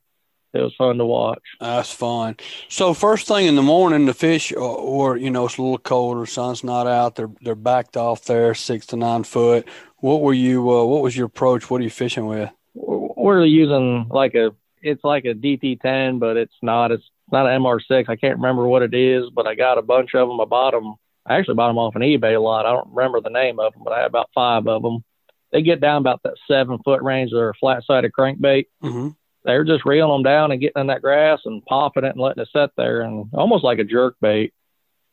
it 0.54 0.60
was 0.60 0.74
fun 0.76 0.96
to 0.98 1.04
watch. 1.04 1.42
That's 1.60 1.92
fun. 1.92 2.36
So 2.68 2.94
first 2.94 3.28
thing 3.28 3.46
in 3.46 3.54
the 3.54 3.62
morning, 3.62 4.06
the 4.06 4.14
fish, 4.14 4.52
or, 4.52 4.60
or, 4.60 5.16
you 5.16 5.30
know, 5.30 5.44
it's 5.44 5.58
a 5.58 5.62
little 5.62 5.78
colder, 5.78 6.24
sun's 6.26 6.64
not 6.64 6.86
out. 6.86 7.16
They're 7.16 7.30
they're 7.42 7.54
backed 7.54 7.96
off 7.96 8.24
there, 8.24 8.54
six 8.54 8.86
to 8.86 8.96
nine 8.96 9.24
foot. 9.24 9.68
What 9.98 10.22
were 10.22 10.32
you? 10.32 10.70
Uh, 10.70 10.84
what 10.84 11.02
was 11.02 11.16
your 11.16 11.26
approach? 11.26 11.70
What 11.70 11.80
are 11.80 11.84
you 11.84 11.90
fishing 11.90 12.26
with? 12.26 12.50
We're 12.74 13.44
using 13.44 14.08
like 14.08 14.34
a, 14.34 14.54
it's 14.80 15.04
like 15.04 15.24
a 15.24 15.34
DT10, 15.34 16.18
but 16.18 16.36
it's 16.36 16.54
not. 16.62 16.92
It's 16.92 17.04
not 17.30 17.46
an 17.46 17.60
MR6. 17.60 18.08
I 18.08 18.16
can't 18.16 18.36
remember 18.36 18.66
what 18.66 18.82
it 18.82 18.94
is, 18.94 19.28
but 19.34 19.46
I 19.46 19.54
got 19.54 19.76
a 19.76 19.82
bunch 19.82 20.14
of 20.14 20.28
them. 20.28 20.40
I 20.40 20.44
bought 20.46 20.70
them. 20.70 20.94
I 21.26 21.36
actually 21.36 21.56
bought 21.56 21.68
them 21.68 21.78
off 21.78 21.94
an 21.94 22.02
eBay 22.02 22.36
a 22.36 22.40
lot. 22.40 22.64
I 22.64 22.72
don't 22.72 22.88
remember 22.94 23.20
the 23.20 23.28
name 23.28 23.58
of 23.60 23.74
them, 23.74 23.82
but 23.84 23.92
I 23.92 23.98
had 23.98 24.06
about 24.06 24.30
five 24.34 24.66
of 24.66 24.82
them. 24.82 25.04
They 25.52 25.60
get 25.60 25.80
down 25.80 26.00
about 26.00 26.22
that 26.22 26.34
seven 26.46 26.78
foot 26.82 27.02
range. 27.02 27.32
They're 27.32 27.50
a 27.50 27.54
flat 27.54 27.82
sided 27.84 28.12
crankbait. 28.18 28.66
Mm-hmm 28.82 29.08
they 29.48 29.56
were 29.56 29.64
just 29.64 29.86
reeling 29.86 30.12
them 30.12 30.22
down 30.22 30.52
and 30.52 30.60
getting 30.60 30.82
in 30.82 30.86
that 30.88 31.00
grass 31.00 31.40
and 31.46 31.64
popping 31.64 32.04
it 32.04 32.10
and 32.10 32.20
letting 32.20 32.42
it 32.42 32.50
sit 32.54 32.70
there 32.76 33.00
and 33.00 33.30
almost 33.32 33.64
like 33.64 33.78
a 33.78 33.84
jerk 33.84 34.14
bait. 34.20 34.52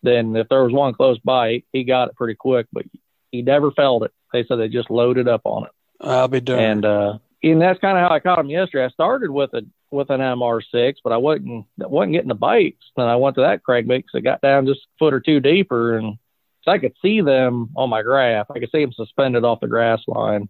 Then 0.04 0.36
if 0.36 0.50
there 0.50 0.62
was 0.62 0.74
one 0.74 0.94
close 0.94 1.18
by, 1.20 1.64
he 1.72 1.86
got 1.86 2.10
it 2.10 2.18
pretty 2.18 2.36
quick, 2.36 2.68
but 2.74 2.84
he 3.32 3.42
never 3.42 3.72
felt 3.72 4.04
it. 4.04 4.12
They 4.34 4.44
said 4.44 4.58
they 4.58 4.68
just 4.68 4.92
loaded 4.92 5.30
up 5.30 5.42
on 5.46 5.64
it. 5.64 5.72
I'll 6.02 6.28
be 6.28 6.42
done. 6.42 6.60
And 6.60 6.86
uh, 6.86 7.18
and 7.44 7.62
that's 7.62 7.80
kind 7.80 7.98
of 7.98 8.04
how 8.04 8.14
I 8.14 8.20
caught 8.20 8.40
him 8.40 8.50
yesterday. 8.50 8.84
I 8.84 8.90
started 8.90 9.32
with 9.32 9.54
a 9.54 9.62
with 9.90 10.10
an 10.10 10.20
MR6, 10.20 10.96
but 11.02 11.14
I 11.14 11.18
wasn't 11.18 11.66
wasn't 11.78 12.12
getting 12.12 12.28
the 12.28 12.36
bites. 12.36 12.84
Then 12.98 13.06
I 13.06 13.16
went 13.16 13.36
to 13.36 13.42
that 13.44 13.62
crankbait 13.64 13.88
because 13.88 14.16
it 14.16 14.22
got 14.22 14.42
down 14.42 14.68
just 14.68 14.82
a 14.82 14.98
foot 15.00 15.14
or 15.14 15.22
two 15.22 15.40
deeper, 15.40 15.98
and 15.98 16.18
so 16.64 16.72
I 16.72 16.80
could 16.80 16.94
see 17.02 17.22
them 17.22 17.70
on 17.78 17.90
my 17.90 18.02
graph. 18.02 18.52
I 18.52 18.60
could 18.60 18.70
see 18.70 18.82
them 18.82 18.92
suspended 18.92 19.46
off 19.46 19.62
the 19.62 19.68
grass 19.70 20.02
line. 20.08 20.50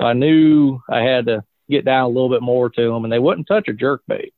So 0.00 0.04
I 0.04 0.14
knew 0.14 0.80
I 0.90 1.02
had 1.02 1.26
to 1.26 1.44
get 1.68 1.84
down 1.84 2.04
a 2.04 2.08
little 2.08 2.28
bit 2.28 2.42
more 2.42 2.70
to 2.70 2.90
them, 2.90 3.04
and 3.04 3.12
they 3.12 3.18
wouldn't 3.18 3.46
touch 3.46 3.68
a 3.68 3.72
jerk 3.72 4.02
bait. 4.06 4.34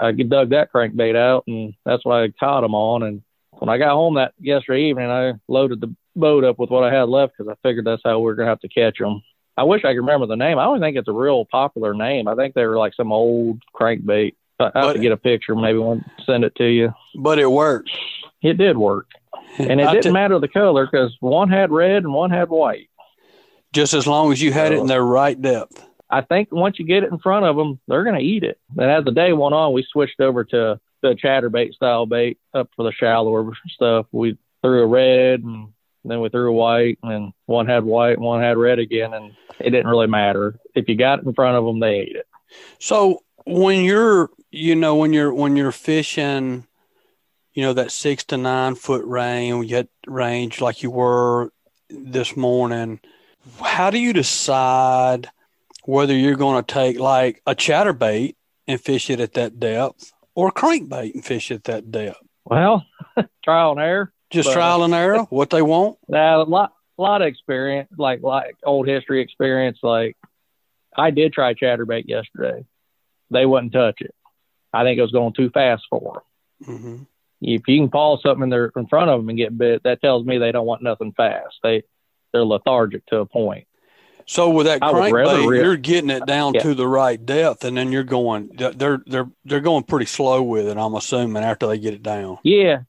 I 0.00 0.12
dug 0.12 0.50
that 0.50 0.72
crankbait 0.72 1.16
out, 1.16 1.44
and 1.46 1.74
that's 1.84 2.04
what 2.04 2.22
I 2.22 2.28
caught 2.28 2.60
them 2.60 2.74
on. 2.74 3.02
And 3.02 3.22
when 3.50 3.68
I 3.68 3.78
got 3.78 3.94
home 3.94 4.14
that 4.14 4.32
yesterday 4.38 4.84
evening, 4.84 5.10
I 5.10 5.34
loaded 5.48 5.80
the 5.80 5.94
boat 6.14 6.44
up 6.44 6.58
with 6.58 6.70
what 6.70 6.84
I 6.84 6.94
had 6.94 7.08
left 7.08 7.34
because 7.36 7.50
I 7.50 7.68
figured 7.68 7.84
that's 7.84 8.02
how 8.04 8.18
we 8.20 8.30
are 8.30 8.34
gonna 8.34 8.48
have 8.48 8.60
to 8.60 8.68
catch 8.68 8.98
them. 8.98 9.22
I 9.56 9.64
wish 9.64 9.84
I 9.84 9.92
could 9.92 10.00
remember 10.00 10.26
the 10.26 10.36
name. 10.36 10.58
I 10.58 10.64
don't 10.64 10.80
think 10.80 10.96
it's 10.96 11.08
a 11.08 11.12
real 11.12 11.44
popular 11.44 11.94
name. 11.94 12.26
I 12.28 12.34
think 12.34 12.54
they 12.54 12.66
were 12.66 12.78
like 12.78 12.94
some 12.94 13.12
old 13.12 13.62
crankbait. 13.74 14.34
I 14.60 14.70
have 14.74 14.94
to 14.94 15.00
get 15.00 15.12
a 15.12 15.16
picture, 15.16 15.54
maybe 15.56 15.78
one 15.78 16.04
send 16.24 16.44
it 16.44 16.54
to 16.56 16.64
you. 16.64 16.92
But 17.16 17.38
it 17.38 17.50
worked. 17.50 17.90
It 18.42 18.54
did 18.54 18.76
work, 18.76 19.08
and 19.58 19.80
it 19.80 19.86
didn't 19.90 20.02
t- 20.02 20.10
matter 20.10 20.38
the 20.38 20.48
color 20.48 20.86
because 20.86 21.16
one 21.20 21.48
had 21.48 21.72
red 21.72 22.04
and 22.04 22.12
one 22.12 22.30
had 22.30 22.48
white. 22.50 22.88
Just 23.72 23.94
as 23.94 24.06
long 24.06 24.30
as 24.30 24.40
you 24.40 24.52
had 24.52 24.68
so, 24.68 24.74
it 24.74 24.80
in 24.80 24.86
their 24.86 25.04
right 25.04 25.40
depth. 25.40 25.84
I 26.10 26.20
think 26.20 26.48
once 26.52 26.78
you 26.78 26.86
get 26.86 27.02
it 27.02 27.12
in 27.12 27.18
front 27.18 27.46
of 27.46 27.56
them, 27.56 27.80
they're 27.88 28.04
going 28.04 28.18
to 28.18 28.24
eat 28.24 28.44
it. 28.44 28.58
And 28.76 28.90
as 28.90 29.04
the 29.04 29.10
day 29.10 29.32
went 29.32 29.54
on, 29.54 29.72
we 29.72 29.86
switched 29.90 30.20
over 30.20 30.44
to 30.44 30.80
the 31.02 31.14
chatterbait 31.14 31.74
style 31.74 32.06
bait 32.06 32.38
up 32.52 32.70
for 32.76 32.84
the 32.84 32.92
shallower 32.92 33.52
stuff. 33.68 34.06
We 34.12 34.38
threw 34.62 34.82
a 34.82 34.86
red 34.86 35.42
and 35.42 35.68
then 36.04 36.20
we 36.20 36.28
threw 36.28 36.50
a 36.50 36.52
white, 36.52 36.98
and 37.02 37.32
one 37.46 37.66
had 37.66 37.82
white, 37.82 38.18
and 38.18 38.22
one 38.22 38.42
had 38.42 38.58
red 38.58 38.78
again, 38.78 39.14
and 39.14 39.34
it 39.58 39.70
didn't 39.70 39.86
really 39.86 40.06
matter. 40.06 40.60
If 40.74 40.88
you 40.88 40.96
got 40.96 41.20
it 41.20 41.24
in 41.24 41.32
front 41.32 41.56
of 41.56 41.64
them, 41.64 41.80
they 41.80 41.94
ate 42.00 42.16
it. 42.16 42.28
So 42.78 43.22
when 43.46 43.84
you're, 43.84 44.28
you 44.50 44.76
know, 44.76 44.96
when 44.96 45.14
you're 45.14 45.32
when 45.32 45.56
you're 45.56 45.72
fishing, 45.72 46.66
you 47.54 47.62
know, 47.62 47.72
that 47.72 47.90
six 47.90 48.22
to 48.24 48.36
nine 48.36 48.74
foot 48.74 49.04
range, 49.06 49.72
range 50.06 50.60
like 50.60 50.82
you 50.82 50.90
were 50.90 51.50
this 51.88 52.36
morning. 52.36 53.00
How 53.62 53.90
do 53.90 53.98
you 53.98 54.12
decide 54.12 55.30
whether 55.84 56.14
you're 56.14 56.36
going 56.36 56.62
to 56.62 56.74
take 56.74 56.98
like 56.98 57.42
a 57.46 57.54
chatterbait 57.54 58.36
and 58.66 58.80
fish 58.80 59.10
it 59.10 59.20
at 59.20 59.34
that 59.34 59.58
depth, 59.58 60.12
or 60.34 60.50
crankbait 60.50 61.14
and 61.14 61.24
fish 61.24 61.50
it 61.50 61.56
at 61.56 61.64
that 61.64 61.90
depth? 61.90 62.20
Well, 62.44 62.84
trial 63.44 63.72
and 63.72 63.80
error. 63.80 64.12
Just 64.30 64.52
trial 64.52 64.82
and 64.84 64.94
error. 64.94 65.22
What 65.30 65.50
they 65.50 65.62
want. 65.62 65.98
Now, 66.08 66.42
a 66.42 66.44
lot, 66.44 66.72
a 66.98 67.02
lot 67.02 67.22
of 67.22 67.28
experience, 67.28 67.90
like 67.96 68.22
like 68.22 68.56
old 68.64 68.88
history 68.88 69.20
experience. 69.20 69.78
Like 69.82 70.16
I 70.96 71.10
did 71.10 71.32
try 71.32 71.54
chatterbait 71.54 72.04
yesterday. 72.06 72.64
They 73.30 73.46
wouldn't 73.46 73.72
touch 73.72 74.00
it. 74.00 74.14
I 74.72 74.82
think 74.82 74.98
it 74.98 75.02
was 75.02 75.12
going 75.12 75.34
too 75.34 75.50
fast 75.50 75.84
for 75.88 76.22
them. 76.60 76.76
Mm-hmm. 76.76 77.02
If 77.40 77.68
you 77.68 77.78
can 77.78 77.90
paw 77.90 78.18
something 78.18 78.44
in 78.44 78.50
their 78.50 78.72
in 78.76 78.86
front 78.86 79.10
of 79.10 79.20
them 79.20 79.28
and 79.28 79.38
get 79.38 79.56
bit, 79.56 79.82
that 79.84 80.00
tells 80.00 80.24
me 80.24 80.38
they 80.38 80.52
don't 80.52 80.66
want 80.66 80.82
nothing 80.82 81.12
fast. 81.12 81.56
They 81.62 81.82
they're 82.32 82.44
lethargic 82.44 83.06
to 83.06 83.18
a 83.18 83.26
point. 83.26 83.66
So 84.26 84.50
with 84.50 84.66
that 84.66 84.80
crankbait, 84.80 85.46
re- 85.46 85.58
you're 85.60 85.76
getting 85.76 86.10
it 86.10 86.26
down 86.26 86.54
yeah. 86.54 86.62
to 86.62 86.74
the 86.74 86.86
right 86.86 87.24
depth, 87.24 87.64
and 87.64 87.76
then 87.76 87.92
you're 87.92 88.04
going. 88.04 88.50
They're 88.54 89.02
they're 89.06 89.28
they're 89.44 89.60
going 89.60 89.84
pretty 89.84 90.06
slow 90.06 90.42
with 90.42 90.66
it. 90.66 90.76
I'm 90.76 90.94
assuming 90.94 91.42
after 91.42 91.66
they 91.66 91.78
get 91.78 91.94
it 91.94 92.02
down. 92.02 92.38
Yeah, 92.42 92.82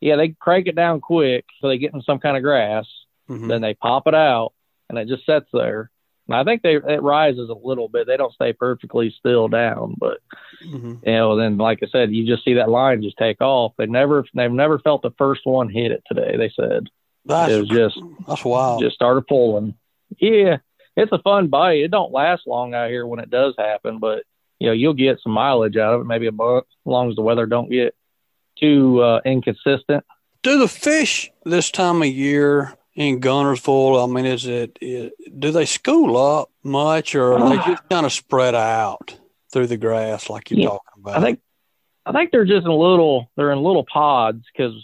yeah. 0.00 0.16
They 0.16 0.30
crank 0.30 0.66
it 0.66 0.74
down 0.74 1.00
quick, 1.00 1.44
so 1.60 1.68
they 1.68 1.78
get 1.78 1.94
in 1.94 2.02
some 2.02 2.18
kind 2.18 2.36
of 2.36 2.42
grass. 2.42 2.86
Mm-hmm. 3.28 3.48
Then 3.48 3.62
they 3.62 3.74
pop 3.74 4.06
it 4.06 4.14
out, 4.14 4.52
and 4.88 4.98
it 4.98 5.08
just 5.08 5.24
sits 5.24 5.46
there. 5.52 5.90
And 6.28 6.36
I 6.36 6.44
think 6.44 6.62
they 6.62 6.74
it 6.74 7.02
rises 7.02 7.48
a 7.48 7.54
little 7.54 7.88
bit. 7.88 8.06
They 8.06 8.16
don't 8.16 8.32
stay 8.32 8.52
perfectly 8.52 9.14
still 9.18 9.48
down, 9.48 9.94
but 9.98 10.18
mm-hmm. 10.64 10.94
you 11.04 11.12
know. 11.12 11.36
Then, 11.36 11.58
like 11.58 11.80
I 11.82 11.86
said, 11.86 12.12
you 12.12 12.26
just 12.26 12.44
see 12.44 12.54
that 12.54 12.70
line 12.70 13.02
just 13.02 13.18
take 13.18 13.40
off. 13.40 13.72
They 13.76 13.86
never 13.86 14.24
they've 14.34 14.50
never 14.50 14.78
felt 14.78 15.02
the 15.02 15.10
first 15.18 15.42
one 15.44 15.68
hit 15.68 15.92
it 15.92 16.02
today. 16.06 16.36
They 16.36 16.52
said 16.54 16.88
that's, 17.24 17.52
it 17.52 17.60
was 17.60 17.68
just 17.68 18.00
that's 18.26 18.44
wild. 18.44 18.80
Just 18.80 18.94
started 18.94 19.26
pulling. 19.26 19.74
Yeah, 20.18 20.58
it's 20.96 21.12
a 21.12 21.18
fun 21.18 21.48
bite. 21.48 21.80
It 21.80 21.90
don't 21.90 22.12
last 22.12 22.46
long 22.46 22.74
out 22.74 22.90
here 22.90 23.06
when 23.06 23.20
it 23.20 23.30
does 23.30 23.54
happen, 23.58 23.98
but 23.98 24.24
you 24.58 24.66
know 24.68 24.72
you'll 24.72 24.94
get 24.94 25.20
some 25.20 25.32
mileage 25.32 25.76
out 25.76 25.94
of 25.94 26.00
it, 26.02 26.04
maybe 26.04 26.26
a 26.26 26.32
month, 26.32 26.64
as 26.64 26.86
long 26.86 27.10
as 27.10 27.16
the 27.16 27.22
weather 27.22 27.46
don't 27.46 27.70
get 27.70 27.94
too 28.58 29.00
uh, 29.00 29.20
inconsistent. 29.24 30.04
Do 30.42 30.58
the 30.58 30.68
fish 30.68 31.30
this 31.44 31.70
time 31.70 32.02
of 32.02 32.08
year 32.08 32.74
in 32.94 33.20
Guntersville? 33.20 34.02
I 34.02 34.12
mean, 34.12 34.26
is 34.26 34.46
it, 34.46 34.78
it 34.80 35.14
do 35.38 35.50
they 35.50 35.66
school 35.66 36.16
up 36.16 36.50
much, 36.62 37.14
or 37.14 37.34
are 37.34 37.50
they 37.50 37.56
just 37.66 37.88
kind 37.88 38.06
of 38.06 38.12
spread 38.12 38.54
out 38.54 39.16
through 39.52 39.68
the 39.68 39.76
grass 39.76 40.28
like 40.28 40.50
you're 40.50 40.60
yeah, 40.60 40.68
talking 40.68 41.02
about? 41.02 41.16
I 41.16 41.20
think 41.20 41.40
I 42.04 42.12
think 42.12 42.32
they're 42.32 42.44
just 42.44 42.66
in 42.66 42.72
little 42.72 43.30
they're 43.36 43.52
in 43.52 43.62
little 43.62 43.84
pods 43.84 44.44
because 44.52 44.74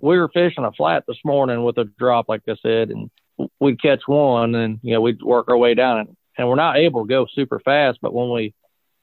we 0.00 0.18
were 0.18 0.28
fishing 0.28 0.64
a 0.64 0.72
flat 0.72 1.04
this 1.06 1.18
morning 1.24 1.62
with 1.62 1.78
a 1.78 1.84
drop, 1.84 2.28
like 2.28 2.42
I 2.48 2.56
said, 2.62 2.90
and 2.90 3.10
we'd 3.58 3.80
catch 3.80 4.02
one 4.06 4.54
and, 4.54 4.80
you 4.82 4.94
know, 4.94 5.00
we'd 5.00 5.22
work 5.22 5.48
our 5.48 5.56
way 5.56 5.74
down 5.74 5.98
and, 5.98 6.16
and 6.36 6.48
we're 6.48 6.54
not 6.54 6.76
able 6.76 7.04
to 7.04 7.08
go 7.08 7.26
super 7.32 7.60
fast, 7.60 7.98
but 8.00 8.14
when 8.14 8.30
we, 8.30 8.54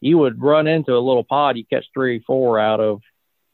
you 0.02 0.18
would 0.18 0.42
run 0.42 0.68
into 0.68 0.94
a 0.94 1.00
little 1.00 1.24
pod, 1.24 1.58
you 1.58 1.66
catch 1.66 1.86
three, 1.94 2.24
four 2.26 2.60
out 2.60 2.80
of 2.80 3.02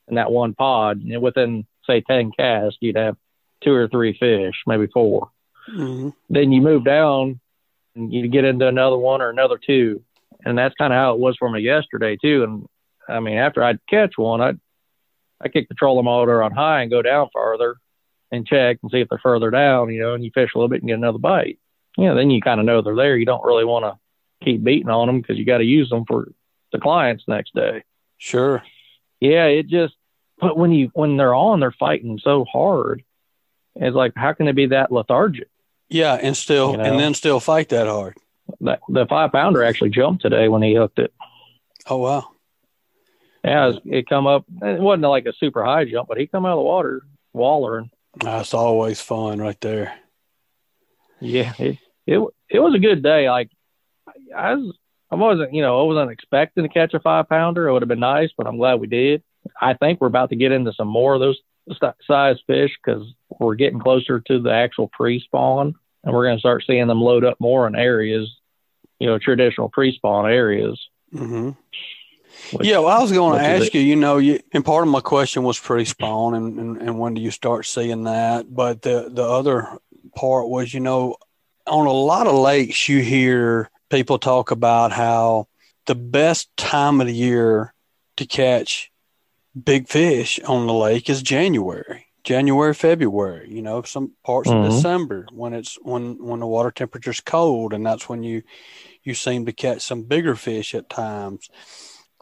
in 0.08 0.16
that 0.16 0.32
one 0.32 0.54
pod. 0.54 1.02
And 1.02 1.22
within, 1.22 1.66
say, 1.88 2.02
10 2.02 2.32
casts, 2.38 2.78
you'd 2.82 2.98
have 2.98 3.16
two 3.64 3.74
or 3.74 3.88
three 3.88 4.18
fish, 4.18 4.56
maybe 4.68 4.88
4 4.94 5.30
mm-hmm. 5.72 6.10
Then 6.30 6.52
you 6.52 6.62
move 6.62 6.84
down 6.84 7.40
and 7.96 8.12
you 8.14 8.28
get 8.28 8.46
into 8.46 8.68
another 8.68 8.98
one 8.98 9.22
or 9.22 9.30
another 9.30 9.58
two. 9.58 10.04
And 10.46 10.58
that's 10.58 10.76
kind 10.76 10.92
of 10.92 10.98
how 10.98 11.14
it 11.14 11.20
was 11.20 11.38
for 11.38 11.50
me 11.50 11.62
yesterday, 11.62 12.18
too. 12.22 12.44
And 12.44 12.68
I 13.08 13.22
mean, 13.22 13.38
after 13.38 13.64
I'd 13.64 13.80
catch 13.90 14.14
one, 14.18 14.42
I'd, 14.42 14.60
I 15.40 15.48
kick 15.48 15.70
the 15.70 15.76
trolling 15.76 16.06
motor 16.06 16.44
on 16.44 16.52
high 16.52 16.82
and 16.82 16.92
go 16.92 17.02
down 17.02 17.30
farther 17.32 17.78
and 18.34 18.48
check 18.48 18.80
and 18.82 18.92
see 18.92 19.00
if 19.00 19.10
they're 19.10 19.20
further 19.20 19.52
down, 19.52 19.94
you 19.94 20.02
know, 20.02 20.16
and 20.16 20.24
you 20.24 20.32
fish 20.34 20.50
a 20.54 20.58
little 20.58 20.68
bit 20.68 20.82
and 20.82 20.88
get 20.88 20.98
another 20.98 21.20
bite. 21.20 21.60
You 21.98 22.06
know, 22.06 22.16
then 22.16 22.32
you 22.32 22.42
kind 22.42 22.60
of 22.60 22.66
know 22.66 22.82
they're 22.82 22.96
there. 22.96 23.16
You 23.16 23.28
don't 23.28 23.46
really 23.46 23.64
want 23.64 23.86
to 23.86 24.00
keep 24.44 24.64
beating 24.64 24.90
on 24.90 25.06
them 25.06 25.22
because 25.22 25.38
you 25.38 25.46
got 25.46 25.60
to 25.60 25.64
use 25.64 25.88
them 25.90 26.04
for 26.06 26.32
the 26.72 26.80
clients 26.80 27.26
next 27.28 27.54
day. 27.54 27.84
Sure. 28.18 28.64
Yeah, 29.20 29.46
it 29.46 29.68
just, 29.68 29.94
but 30.40 30.58
when 30.58 30.72
you, 30.72 30.90
when 30.96 31.16
they're 31.16 31.36
on, 31.36 31.60
they're 31.60 31.72
fighting 31.72 32.20
so 32.22 32.44
hard. 32.44 33.04
It's 33.76 33.96
like, 33.96 34.14
how 34.16 34.34
can 34.34 34.48
they 34.48 34.52
be 34.52 34.68
that 34.68 34.92
lethargic? 34.92 35.50
Yeah. 35.88 36.16
And 36.16 36.36
still, 36.36 36.72
you 36.72 36.78
know? 36.78 36.84
and 36.86 37.00
then 37.00 37.14
still 37.14 37.40
fight 37.40 37.70
that 37.70 37.86
hard. 37.88 38.18
That, 38.62 38.80
the 38.90 39.06
five 39.06 39.32
pounder 39.32 39.64
actually 39.64 39.92
jumped 39.92 40.24
today 40.24 40.48
when 40.48 40.64
he 40.64 40.74
hooked 40.74 40.98
it. 40.98 41.14
Oh, 41.86 41.98
wow. 41.98 42.30
Yeah, 43.44 43.70
it, 43.70 43.82
it 43.86 44.10
come 44.10 44.26
up. 44.26 44.46
It 44.62 44.80
wasn't 44.80 45.04
like 45.04 45.28
a 45.28 45.34
super 45.34 45.64
high 45.64 45.86
jump, 45.86 46.08
but 46.08 46.18
he 46.18 46.26
come 46.26 46.46
out 46.48 46.54
of 46.54 46.60
the 46.60 46.64
water 46.64 47.06
wallering. 47.32 47.92
That's 48.16 48.54
always 48.54 49.02
fun 49.02 49.40
right 49.40 49.60
there. 49.62 49.94
Yeah, 51.20 51.54
it 51.58 51.80
it, 52.06 52.20
it 52.50 52.60
was 52.60 52.76
a 52.76 52.80
good 52.80 53.02
day. 53.02 53.30
Like 53.30 53.50
I 54.36 54.56
was, 54.56 54.76
I 55.10 55.16
wasn't, 55.16 55.54
you 55.54 55.62
know, 55.62 55.80
I 55.80 55.84
wasn't 55.84 56.12
expecting 56.12 56.64
to 56.64 56.70
catch 56.70 56.94
a 56.94 57.00
five 57.00 57.30
pounder. 57.30 57.68
It 57.68 57.74
would 57.74 57.82
have 57.82 57.90
been 57.90 58.00
nice, 58.00 58.32
but 58.38 58.48
I'm 58.48 58.58
glad 58.58 58.80
we 58.80 58.88
did. 58.88 59.24
I 59.60 59.74
think 59.74 60.00
we're 60.00 60.08
about 60.08 60.30
to 60.30 60.36
get 60.36 60.52
into 60.52 60.74
some 60.74 60.88
more 60.88 61.14
of 61.14 61.22
those 61.22 61.40
size 62.08 62.38
fish 62.48 62.72
because 62.84 63.06
we're 63.40 63.56
getting 63.56 63.80
closer 63.80 64.20
to 64.20 64.40
the 64.40 64.52
actual 64.52 64.90
pre-spawn, 64.90 65.76
and 66.04 66.14
we're 66.14 66.26
going 66.26 66.38
to 66.38 66.40
start 66.40 66.64
seeing 66.66 66.88
them 66.88 67.02
load 67.02 67.24
up 67.24 67.40
more 67.40 67.68
in 67.68 67.76
areas, 67.76 68.30
you 69.00 69.08
know, 69.08 69.18
traditional 69.18 69.70
pre-spawn 69.70 70.30
areas. 70.30 70.80
Mm-hmm. 71.14 71.52
Which, 72.52 72.68
yeah, 72.68 72.80
well, 72.80 72.90
I 72.90 73.02
was 73.02 73.12
going 73.12 73.40
to 73.40 73.46
ask 73.46 73.74
you, 73.74 73.82
you 73.82 73.96
know, 73.96 74.18
you, 74.18 74.40
and 74.54 74.66
part 74.66 74.84
of 74.84 74.90
my 74.90 75.00
question 75.00 75.44
was 75.44 75.60
pre-spawn 75.60 76.36
and, 76.36 76.60
and, 76.60 76.82
and 76.82 77.00
when 77.00 77.14
do 77.14 77.22
you 77.22 77.32
start 77.32 77.66
seeing 77.66 78.04
that? 78.04 78.54
But 78.54 78.82
the, 78.82 79.10
the 79.10 79.24
other 79.24 79.68
part 80.16 80.50
was, 80.50 80.74
you 80.74 80.80
know, 80.80 81.18
on 81.66 81.86
a 81.86 81.92
lot 81.92 82.28
of 82.28 82.36
lakes, 82.36 82.90
you 82.90 83.02
hear 83.02 83.70
people 83.90 84.18
talk 84.18 84.52
about 84.52 84.92
how 84.92 85.48
the 85.86 85.96
best 85.96 86.56
time 86.58 87.02
of 87.02 87.08
the 87.08 87.14
year 87.14 87.74
to 88.18 88.26
catch 88.26 88.92
big 89.62 89.88
fish 89.88 90.40
on 90.42 90.68
the 90.68 90.74
lake 90.74 91.10
is 91.10 91.22
January, 91.22 92.08
January, 92.24 92.74
February, 92.74 93.50
you 93.50 93.62
know, 93.62 93.82
some 93.84 94.14
parts 94.24 94.50
mm-hmm. 94.50 94.66
of 94.66 94.72
December 94.72 95.28
when 95.32 95.54
it's 95.54 95.78
when 95.82 96.24
when 96.24 96.40
the 96.40 96.48
water 96.48 96.72
temperature's 96.72 97.22
cold 97.22 97.74
and 97.74 97.86
that's 97.86 98.10
when 98.10 98.24
you 98.24 98.44
you 99.04 99.14
seem 99.14 99.46
to 99.46 99.52
catch 99.52 99.82
some 99.82 100.04
bigger 100.04 100.36
fish 100.36 100.74
at 100.74 100.90
times 100.90 101.50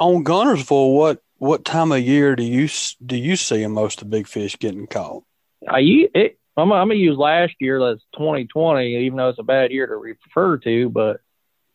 on 0.01 0.24
Guntersville, 0.24 0.96
what 0.96 1.22
what 1.38 1.63
time 1.63 1.91
of 1.91 2.01
year 2.01 2.36
do 2.36 2.43
you 2.43 2.67
do 3.05 3.15
you 3.15 3.36
see 3.36 3.65
most 3.67 4.01
of 4.01 4.10
the 4.10 4.17
big 4.17 4.27
fish 4.27 4.58
getting 4.58 4.88
caught? 4.88 5.24
I 5.67 5.79
it, 6.13 6.39
I'm, 6.58 6.72
I'm 6.74 6.89
gonna 6.89 6.96
use 6.96 7.17
last 7.17 7.53
year. 7.60 7.79
That's 7.79 8.03
2020, 8.17 9.05
even 9.05 9.17
though 9.17 9.29
it's 9.29 9.39
a 9.39 9.43
bad 9.43 9.72
year 9.72 9.88
to 9.88 9.96
refer 9.96 10.58
to. 10.58 10.89
But 10.89 11.22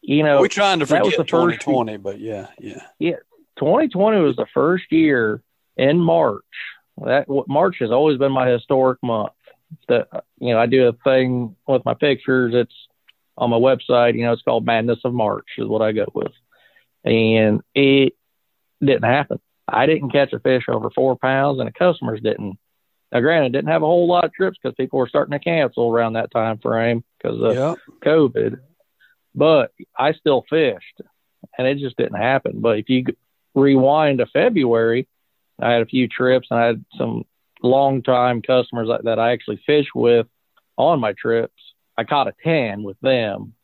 you 0.03 0.25
know, 0.25 0.41
we're 0.41 0.49
trying 0.49 0.81
to 0.81 0.87
forget 0.87 1.05
was 1.05 1.17
the 1.17 1.25
2020, 1.25 1.93
first, 1.93 2.03
but 2.03 2.21
yeah, 2.21 2.49
yeah, 2.59 2.83
yeah. 2.99 3.17
2020 3.59 4.21
was 4.21 4.37
the 4.37 4.47
first 4.53 4.85
year 4.91 5.41
in 5.77 5.99
March. 5.99 6.43
That 7.05 7.27
March 7.49 7.77
has 7.79 7.91
always 7.91 8.19
been 8.19 8.33
my 8.33 8.49
historic 8.49 8.99
month. 9.03 9.33
That 9.89 10.09
you 10.41 10.53
know, 10.53 10.59
I 10.59 10.67
do 10.67 10.89
a 10.89 10.93
thing 11.05 11.55
with 11.67 11.85
my 11.85 11.95
pictures. 11.95 12.55
It's 12.55 12.75
on 13.39 13.51
my 13.51 13.57
website. 13.57 14.17
You 14.17 14.25
know, 14.25 14.33
it's 14.33 14.43
called 14.43 14.67
Madness 14.67 15.01
of 15.05 15.15
March 15.15 15.47
is 15.59 15.69
what 15.69 15.83
I 15.83 15.93
go 15.93 16.07
with 16.13 16.33
and 17.07 17.63
it 17.75 18.15
didn't 18.81 19.05
happen. 19.05 19.41
I 19.69 19.87
didn't 19.87 20.11
catch 20.11 20.33
a 20.33 20.39
fish 20.39 20.65
over 20.69 20.91
four 20.91 21.17
pounds, 21.17 21.59
and 21.59 21.69
the 21.69 21.73
customers 21.73 22.21
didn't. 22.21 22.59
Now, 23.13 23.21
granted, 23.21 23.53
didn't 23.53 23.71
have 23.71 23.83
a 23.83 23.87
whole 23.87 24.09
lot 24.09 24.25
of 24.25 24.33
trips 24.33 24.59
because 24.61 24.75
people 24.75 24.99
were 24.99 25.09
starting 25.09 25.33
to 25.33 25.39
cancel 25.39 25.91
around 25.91 26.15
that 26.15 26.31
time 26.33 26.59
frame 26.59 27.05
because 27.19 27.41
of 27.41 27.55
yep. 27.55 27.79
COVID. 28.05 28.59
But 29.35 29.73
I 29.97 30.13
still 30.13 30.45
fished, 30.49 31.01
and 31.57 31.67
it 31.67 31.79
just 31.79 31.97
didn't 31.97 32.21
happen. 32.21 32.61
But 32.61 32.79
if 32.79 32.89
you 32.89 33.05
rewind 33.55 34.19
to 34.19 34.27
February, 34.27 35.09
I 35.61 35.73
had 35.73 35.83
a 35.83 35.87
few 35.87 36.09
trips, 36.09 36.49
and 36.51 36.61
I 36.61 36.67
had 36.67 36.85
some 36.97 37.25
long-time 37.63 38.43
customers 38.43 38.89
that, 38.89 39.05
that 39.05 39.19
I 39.19 39.33
actually 39.33 39.61
fish 39.67 39.87
with 39.95 40.27
on 40.77 41.01
my 41.01 41.13
trips. 41.13 41.55
I 41.97 42.05
caught 42.05 42.29
a 42.29 42.35
tan 42.45 42.83
with 42.83 42.99
them, 43.01 43.55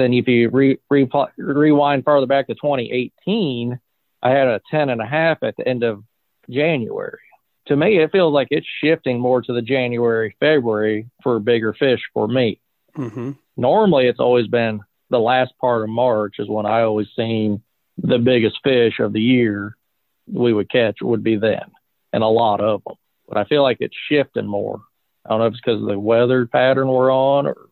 then 0.00 0.12
if 0.12 0.28
you 0.28 0.48
re, 0.50 0.78
re, 0.90 1.08
rewind 1.36 2.04
farther 2.04 2.26
back 2.26 2.46
to 2.48 2.54
2018, 2.54 3.78
I 4.22 4.30
had 4.30 4.48
a 4.48 4.60
10 4.70 4.88
and 4.88 5.00
a 5.00 5.06
half 5.06 5.42
at 5.42 5.56
the 5.56 5.66
end 5.66 5.82
of 5.82 6.02
January. 6.48 7.18
To 7.66 7.76
me, 7.76 7.98
it 7.98 8.10
feels 8.10 8.32
like 8.32 8.48
it's 8.50 8.66
shifting 8.82 9.20
more 9.20 9.42
to 9.42 9.52
the 9.52 9.62
January, 9.62 10.36
February 10.40 11.08
for 11.22 11.38
bigger 11.38 11.72
fish 11.72 12.00
for 12.12 12.26
me. 12.26 12.60
Mm-hmm. 12.96 13.32
Normally, 13.56 14.06
it's 14.06 14.20
always 14.20 14.46
been 14.46 14.80
the 15.10 15.18
last 15.20 15.52
part 15.60 15.82
of 15.82 15.88
March 15.88 16.36
is 16.38 16.48
when 16.48 16.66
I 16.66 16.82
always 16.82 17.08
seen 17.14 17.62
the 17.98 18.18
biggest 18.18 18.58
fish 18.64 18.98
of 18.98 19.12
the 19.12 19.20
year 19.20 19.76
we 20.26 20.52
would 20.52 20.70
catch 20.70 20.96
would 21.02 21.22
be 21.22 21.36
then, 21.36 21.70
and 22.12 22.22
a 22.22 22.28
lot 22.28 22.60
of 22.60 22.82
them. 22.84 22.96
But 23.28 23.36
I 23.36 23.44
feel 23.44 23.62
like 23.62 23.78
it's 23.80 23.96
shifting 24.08 24.46
more 24.46 24.80
I 25.24 25.30
don't 25.30 25.40
know 25.40 25.46
if 25.46 25.52
it's 25.52 25.60
because 25.60 25.80
of 25.80 25.88
the 25.88 25.98
weather 25.98 26.46
pattern 26.46 26.88
we're 26.88 27.12
on, 27.12 27.46
or 27.46 27.68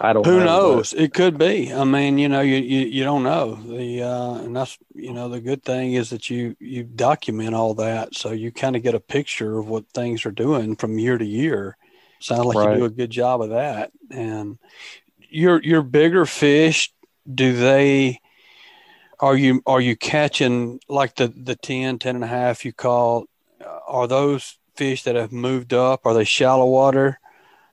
I 0.00 0.12
don't. 0.14 0.24
Who 0.24 0.38
know, 0.38 0.44
knows? 0.44 0.94
It 0.94 1.12
could 1.12 1.36
be. 1.36 1.72
I 1.72 1.84
mean, 1.84 2.16
you 2.16 2.28
know, 2.28 2.40
you, 2.40 2.56
you, 2.56 2.86
you 2.86 3.04
don't 3.04 3.22
know. 3.22 3.54
The 3.54 4.02
uh, 4.02 4.34
and 4.36 4.56
that's 4.56 4.78
you 4.94 5.12
know 5.12 5.28
the 5.28 5.40
good 5.40 5.62
thing 5.62 5.92
is 5.92 6.10
that 6.10 6.30
you 6.30 6.56
you 6.58 6.84
document 6.84 7.54
all 7.54 7.74
that, 7.74 8.14
so 8.14 8.32
you 8.32 8.50
kind 8.50 8.76
of 8.76 8.82
get 8.82 8.94
a 8.94 9.00
picture 9.00 9.58
of 9.58 9.68
what 9.68 9.84
things 9.92 10.24
are 10.24 10.30
doing 10.30 10.76
from 10.76 10.98
year 10.98 11.18
to 11.18 11.24
year. 11.24 11.76
Sounds 12.18 12.46
like 12.46 12.56
Right. 12.56 12.72
you 12.72 12.78
do 12.78 12.84
a 12.84 12.90
good 12.90 13.10
job 13.10 13.42
of 13.42 13.50
that. 13.50 13.92
And 14.10 14.58
your 15.28 15.62
your 15.62 15.82
bigger 15.82 16.24
fish, 16.24 16.92
do 17.32 17.54
they? 17.56 18.20
Are 19.18 19.36
you 19.36 19.62
are 19.66 19.82
you 19.82 19.96
catching 19.96 20.80
like 20.88 21.16
the 21.16 21.28
the 21.28 21.56
10, 21.56 21.98
10 21.98 22.14
and 22.14 22.24
a 22.24 22.26
half 22.26 22.64
you 22.64 22.72
call? 22.72 23.26
Are 23.86 24.06
those 24.06 24.58
fish 24.76 25.02
that 25.02 25.16
have 25.16 25.32
moved 25.32 25.74
up? 25.74 26.06
Are 26.06 26.14
they 26.14 26.24
shallow 26.24 26.66
water? 26.66 27.20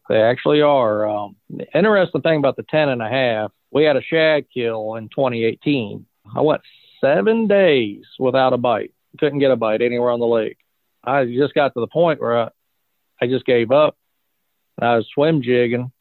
They 0.09 0.21
actually 0.21 0.61
are. 0.61 1.07
Um, 1.07 1.35
the 1.49 1.65
interesting 1.77 2.21
thing 2.21 2.39
about 2.39 2.55
the 2.55 2.63
ten 2.63 2.89
and 2.89 3.01
a 3.01 3.09
half, 3.09 3.51
we 3.71 3.83
had 3.83 3.97
a 3.97 4.01
shad 4.01 4.45
kill 4.53 4.95
in 4.95 5.09
2018. 5.09 6.05
I 6.35 6.41
went 6.41 6.61
seven 7.01 7.47
days 7.47 8.05
without 8.19 8.53
a 8.53 8.57
bite. 8.57 8.93
Couldn't 9.19 9.39
get 9.39 9.51
a 9.51 9.55
bite 9.55 9.81
anywhere 9.81 10.11
on 10.11 10.19
the 10.19 10.27
lake. 10.27 10.57
I 11.03 11.25
just 11.25 11.53
got 11.53 11.73
to 11.73 11.79
the 11.79 11.87
point 11.87 12.21
where 12.21 12.37
I, 12.37 12.49
I 13.21 13.27
just 13.27 13.45
gave 13.45 13.71
up. 13.71 13.97
And 14.77 14.87
I 14.87 14.95
was 14.97 15.07
swim 15.11 15.41
jigging, 15.41 15.91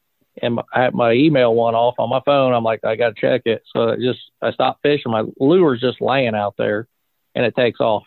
and 0.42 0.56
my, 0.56 0.90
my 0.90 1.12
email 1.12 1.54
went 1.54 1.76
off 1.76 1.94
on 1.98 2.10
my 2.10 2.20
phone. 2.24 2.52
I'm 2.52 2.64
like, 2.64 2.84
I 2.84 2.96
got 2.96 3.14
to 3.14 3.20
check 3.20 3.42
it. 3.46 3.62
So 3.72 3.92
I 3.92 3.96
just 3.96 4.20
I 4.42 4.52
stopped 4.52 4.82
fishing. 4.82 5.12
My 5.12 5.24
lure's 5.40 5.80
just 5.80 6.02
laying 6.02 6.34
out 6.34 6.56
there, 6.58 6.86
and 7.34 7.44
it 7.46 7.56
takes 7.56 7.80
off. 7.80 8.04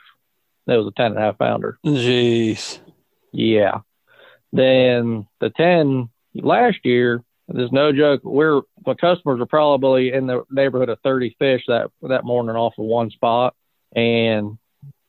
It 0.67 0.77
was 0.77 0.87
a 0.87 0.91
ten 0.95 1.07
and 1.07 1.17
a 1.17 1.21
half 1.21 1.39
pounder. 1.39 1.79
Jeez. 1.83 2.79
Yeah. 3.31 3.79
Then 4.51 5.27
the 5.39 5.49
10 5.49 6.09
last 6.35 6.77
year, 6.83 7.23
there's 7.47 7.71
no 7.71 7.91
joke. 7.91 8.21
We're 8.23 8.61
my 8.85 8.93
customers 8.93 9.41
are 9.41 9.45
probably 9.45 10.13
in 10.13 10.27
the 10.27 10.43
neighborhood 10.51 10.89
of 10.89 10.99
30 11.01 11.35
fish 11.39 11.63
that 11.67 11.89
that 12.03 12.23
morning 12.23 12.55
off 12.55 12.73
of 12.77 12.85
one 12.85 13.09
spot, 13.09 13.55
and 13.95 14.57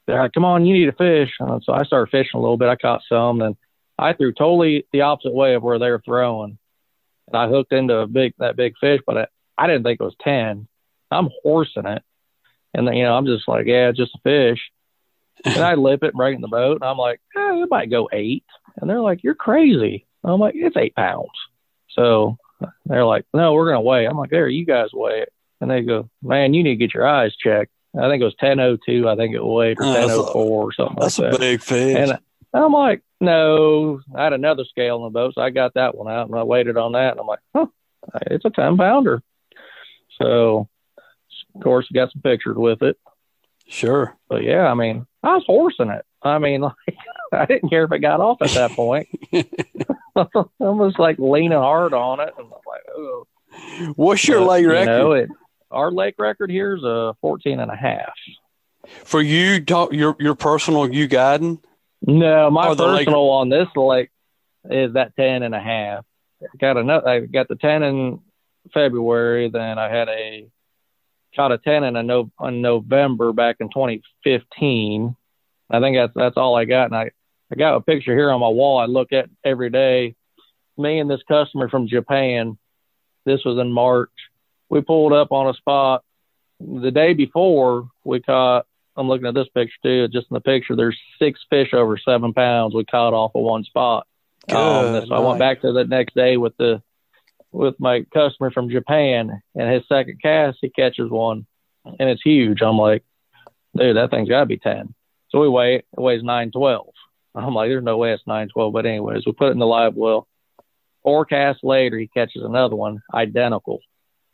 they're 0.06 0.22
like, 0.22 0.32
"Come 0.32 0.46
on, 0.46 0.64
you 0.64 0.74
need 0.74 0.88
a 0.88 0.92
fish." 0.92 1.30
And 1.38 1.62
so 1.62 1.74
I 1.74 1.84
started 1.84 2.10
fishing 2.10 2.38
a 2.38 2.40
little 2.40 2.56
bit. 2.56 2.68
I 2.68 2.76
caught 2.76 3.02
some, 3.08 3.42
and 3.42 3.56
I 3.98 4.14
threw 4.14 4.32
totally 4.32 4.86
the 4.92 5.02
opposite 5.02 5.34
way 5.34 5.54
of 5.54 5.62
where 5.62 5.78
they 5.78 5.90
were 5.90 6.02
throwing, 6.02 6.56
and 7.28 7.36
I 7.36 7.48
hooked 7.48 7.72
into 7.72 7.96
a 7.96 8.06
big 8.06 8.32
that 8.38 8.56
big 8.56 8.74
fish, 8.80 9.00
but 9.06 9.18
I, 9.18 9.26
I 9.58 9.66
didn't 9.66 9.82
think 9.82 10.00
it 10.00 10.04
was 10.04 10.16
10. 10.22 10.66
I'm 11.10 11.28
horsing 11.42 11.86
it, 11.86 12.02
and 12.72 12.88
then 12.88 12.94
you 12.94 13.04
know 13.04 13.14
I'm 13.14 13.26
just 13.26 13.46
like, 13.48 13.66
"Yeah, 13.66 13.92
just 13.92 14.14
a 14.14 14.20
fish." 14.24 14.60
and 15.44 15.58
I 15.58 15.74
lip 15.74 16.02
it 16.02 16.12
it 16.14 16.34
in 16.34 16.40
the 16.40 16.48
boat, 16.48 16.80
and 16.80 16.84
I'm 16.84 16.98
like, 16.98 17.20
eh, 17.36 17.62
it 17.62 17.70
might 17.70 17.90
go 17.90 18.08
eight. 18.12 18.44
And 18.80 18.88
they're 18.88 19.00
like, 19.00 19.22
you're 19.22 19.34
crazy. 19.34 20.06
I'm 20.24 20.40
like, 20.40 20.54
it's 20.56 20.76
eight 20.76 20.94
pounds. 20.94 21.28
So 21.90 22.36
they're 22.86 23.04
like, 23.06 23.24
no, 23.34 23.52
we're 23.54 23.66
gonna 23.70 23.80
weigh. 23.80 24.06
I'm 24.06 24.16
like, 24.16 24.30
there, 24.30 24.48
you 24.48 24.64
guys 24.66 24.88
weigh 24.92 25.20
it. 25.20 25.32
And 25.60 25.70
they 25.70 25.82
go, 25.82 26.08
man, 26.22 26.54
you 26.54 26.62
need 26.62 26.70
to 26.70 26.76
get 26.76 26.94
your 26.94 27.06
eyes 27.06 27.34
checked. 27.36 27.72
I 27.98 28.08
think 28.08 28.22
it 28.22 28.24
was 28.24 28.34
10:02. 28.40 29.08
I 29.08 29.16
think 29.16 29.34
it 29.34 29.44
weighed 29.44 29.78
or 29.80 29.84
Oh, 29.84 29.92
that's 29.92 30.12
oh 30.12 30.22
a- 30.24 30.34
10:04 30.34 30.36
or 30.36 30.72
something 30.72 30.96
That's 30.98 31.18
like 31.18 31.28
a 31.28 31.30
that. 31.32 31.40
big 31.40 31.60
fish. 31.62 31.96
And 31.96 32.18
I'm 32.54 32.72
like, 32.72 33.02
no. 33.20 34.00
I 34.14 34.24
had 34.24 34.32
another 34.32 34.64
scale 34.64 34.96
in 34.98 35.02
the 35.04 35.10
boat, 35.10 35.34
so 35.34 35.40
I 35.42 35.50
got 35.50 35.74
that 35.74 35.94
one 35.96 36.10
out 36.12 36.28
and 36.28 36.38
I 36.38 36.42
waited 36.44 36.76
on 36.76 36.92
that, 36.92 37.12
and 37.12 37.20
I'm 37.20 37.26
like, 37.26 37.40
huh, 37.54 37.66
it's 38.30 38.44
a 38.44 38.50
10 38.50 38.76
pounder. 38.76 39.22
So, 40.20 40.68
of 41.54 41.62
course, 41.62 41.88
got 41.92 42.12
some 42.12 42.22
pictures 42.22 42.56
with 42.56 42.82
it. 42.82 42.96
sure. 43.66 44.16
But 44.28 44.42
yeah, 44.44 44.66
I 44.66 44.74
mean, 44.74 45.06
I 45.22 45.34
was 45.34 45.44
horsing 45.46 45.90
it. 45.90 46.04
I 46.22 46.38
mean, 46.38 46.60
like, 46.62 46.74
I 47.32 47.46
didn't 47.46 47.70
care 47.70 47.84
if 47.84 47.92
it 47.92 47.98
got 48.00 48.20
off 48.20 48.38
at 48.42 48.50
that 48.50 48.72
point. 48.72 49.08
I 50.16 50.26
was 50.58 50.94
like 50.98 51.18
leaning 51.18 51.52
hard 51.52 51.94
on 51.94 52.20
it, 52.20 52.32
and 52.36 52.46
I'm 52.46 52.50
like, 52.66 52.82
oh. 52.94 53.26
What's 53.96 54.26
your 54.28 54.40
But, 54.40 54.48
lake 54.48 54.62
you 54.62 54.70
record 54.70 54.86
know, 54.86 55.12
it, 55.12 55.28
our 55.70 55.90
lake 55.90 56.14
record 56.18 56.50
here 56.50 56.76
is 56.76 56.84
a 56.84 57.14
14 57.20 57.58
and 57.60 57.70
a 57.70 57.76
half. 57.76 58.12
for 59.04 59.20
you? 59.22 59.64
Talk 59.64 59.92
your 59.92 60.14
your 60.18 60.34
personal 60.34 60.92
you 60.92 61.06
guiding. 61.06 61.58
No, 62.06 62.50
my 62.50 62.74
the 62.74 62.86
lake- 62.86 63.06
personal 63.06 63.28
on 63.30 63.48
this 63.48 63.68
lake 63.76 64.10
is 64.68 64.92
that 64.94 65.16
10 65.16 65.42
and 65.42 65.54
a 65.54 65.60
half. 65.60 66.04
I 66.42 66.46
got 66.58 66.76
another, 66.76 67.08
I 67.08 67.20
got 67.20 67.48
the 67.48 67.56
10 67.56 67.82
in 67.82 68.20
February, 68.72 69.48
then 69.50 69.78
I 69.78 69.88
had 69.88 70.08
a 70.08 70.48
caught 71.34 71.52
a 71.52 71.58
10 71.58 71.84
in 71.84 71.96
a 71.96 72.02
no, 72.02 72.30
in 72.42 72.60
November 72.62 73.32
back 73.32 73.56
in 73.60 73.68
2015. 73.68 75.16
I 75.70 75.80
think 75.80 75.96
that's 75.96 76.12
that's 76.14 76.36
all 76.36 76.56
I 76.56 76.64
got, 76.64 76.86
and 76.86 76.96
I 76.96 77.10
I 77.52 77.56
got 77.56 77.76
a 77.76 77.80
picture 77.80 78.14
here 78.14 78.30
on 78.30 78.40
my 78.40 78.48
wall. 78.48 78.78
I 78.78 78.86
look 78.86 79.12
at 79.12 79.28
every 79.44 79.70
day. 79.70 80.14
Me 80.76 80.98
and 80.98 81.10
this 81.10 81.22
customer 81.28 81.68
from 81.68 81.88
Japan. 81.88 82.58
This 83.26 83.44
was 83.44 83.58
in 83.58 83.72
March. 83.72 84.10
We 84.68 84.80
pulled 84.80 85.12
up 85.12 85.32
on 85.32 85.48
a 85.48 85.54
spot 85.54 86.02
the 86.60 86.90
day 86.90 87.12
before. 87.12 87.88
We 88.04 88.20
caught. 88.20 88.66
I'm 88.96 89.08
looking 89.08 89.26
at 89.26 89.34
this 89.34 89.48
picture 89.54 89.76
too. 89.82 90.08
Just 90.08 90.28
in 90.30 90.34
the 90.34 90.40
picture, 90.40 90.76
there's 90.76 90.98
six 91.18 91.40
fish 91.50 91.72
over 91.72 91.98
seven 91.98 92.32
pounds 92.32 92.74
we 92.74 92.84
caught 92.84 93.14
off 93.14 93.32
of 93.34 93.42
one 93.42 93.64
spot. 93.64 94.06
Um, 94.50 94.92
Good 94.92 95.08
so 95.08 95.14
I 95.14 95.20
went 95.20 95.38
back 95.38 95.60
to 95.62 95.72
the 95.72 95.84
next 95.84 96.14
day 96.14 96.36
with 96.36 96.56
the 96.56 96.82
with 97.52 97.74
my 97.78 98.04
customer 98.14 98.50
from 98.50 98.70
Japan, 98.70 99.42
and 99.54 99.72
his 99.72 99.82
second 99.88 100.20
cast, 100.22 100.58
he 100.60 100.70
catches 100.70 101.10
one, 101.10 101.46
and 101.84 102.08
it's 102.08 102.22
huge. 102.22 102.62
I'm 102.62 102.78
like, 102.78 103.04
dude, 103.76 103.96
that 103.96 104.10
thing's 104.10 104.28
got 104.28 104.40
to 104.40 104.46
be 104.46 104.58
ten. 104.58 104.94
So 105.30 105.40
we 105.40 105.48
weigh 105.48 105.76
it, 105.76 105.86
it 105.96 106.00
weighs 106.00 106.22
nine 106.22 106.50
twelve. 106.50 106.92
I'm 107.34 107.54
like, 107.54 107.68
there's 107.68 107.84
no 107.84 107.96
way 107.96 108.12
it's 108.12 108.26
nine 108.26 108.48
twelve. 108.48 108.72
But 108.72 108.86
anyways, 108.86 109.24
we 109.26 109.32
put 109.32 109.48
it 109.48 109.52
in 109.52 109.58
the 109.58 109.66
live 109.66 109.94
well. 109.94 110.26
Four 111.02 111.24
casts 111.24 111.62
later, 111.62 111.98
he 111.98 112.08
catches 112.08 112.42
another 112.42 112.76
one 112.76 113.02
identical, 113.14 113.80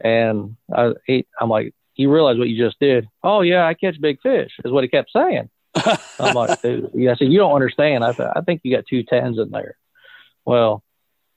and 0.00 0.56
I, 0.74 0.92
he, 1.06 1.26
I'm 1.40 1.48
like, 1.48 1.74
you 1.94 2.12
realize 2.12 2.38
what 2.38 2.48
you 2.48 2.62
just 2.62 2.80
did? 2.80 3.08
Oh 3.22 3.42
yeah, 3.42 3.66
I 3.66 3.74
catch 3.74 4.00
big 4.00 4.20
fish, 4.20 4.50
is 4.64 4.72
what 4.72 4.84
he 4.84 4.88
kept 4.88 5.10
saying. 5.12 5.48
I'm 6.18 6.34
like, 6.34 6.60
dude, 6.62 6.90
yeah, 6.94 7.12
I 7.12 7.16
said, 7.16 7.28
you 7.28 7.38
don't 7.38 7.54
understand. 7.54 8.04
I, 8.04 8.12
th- 8.12 8.28
I 8.34 8.40
think 8.40 8.62
you 8.64 8.74
got 8.74 8.86
two 8.88 9.02
tens 9.02 9.38
in 9.38 9.50
there. 9.50 9.76
Well, 10.44 10.82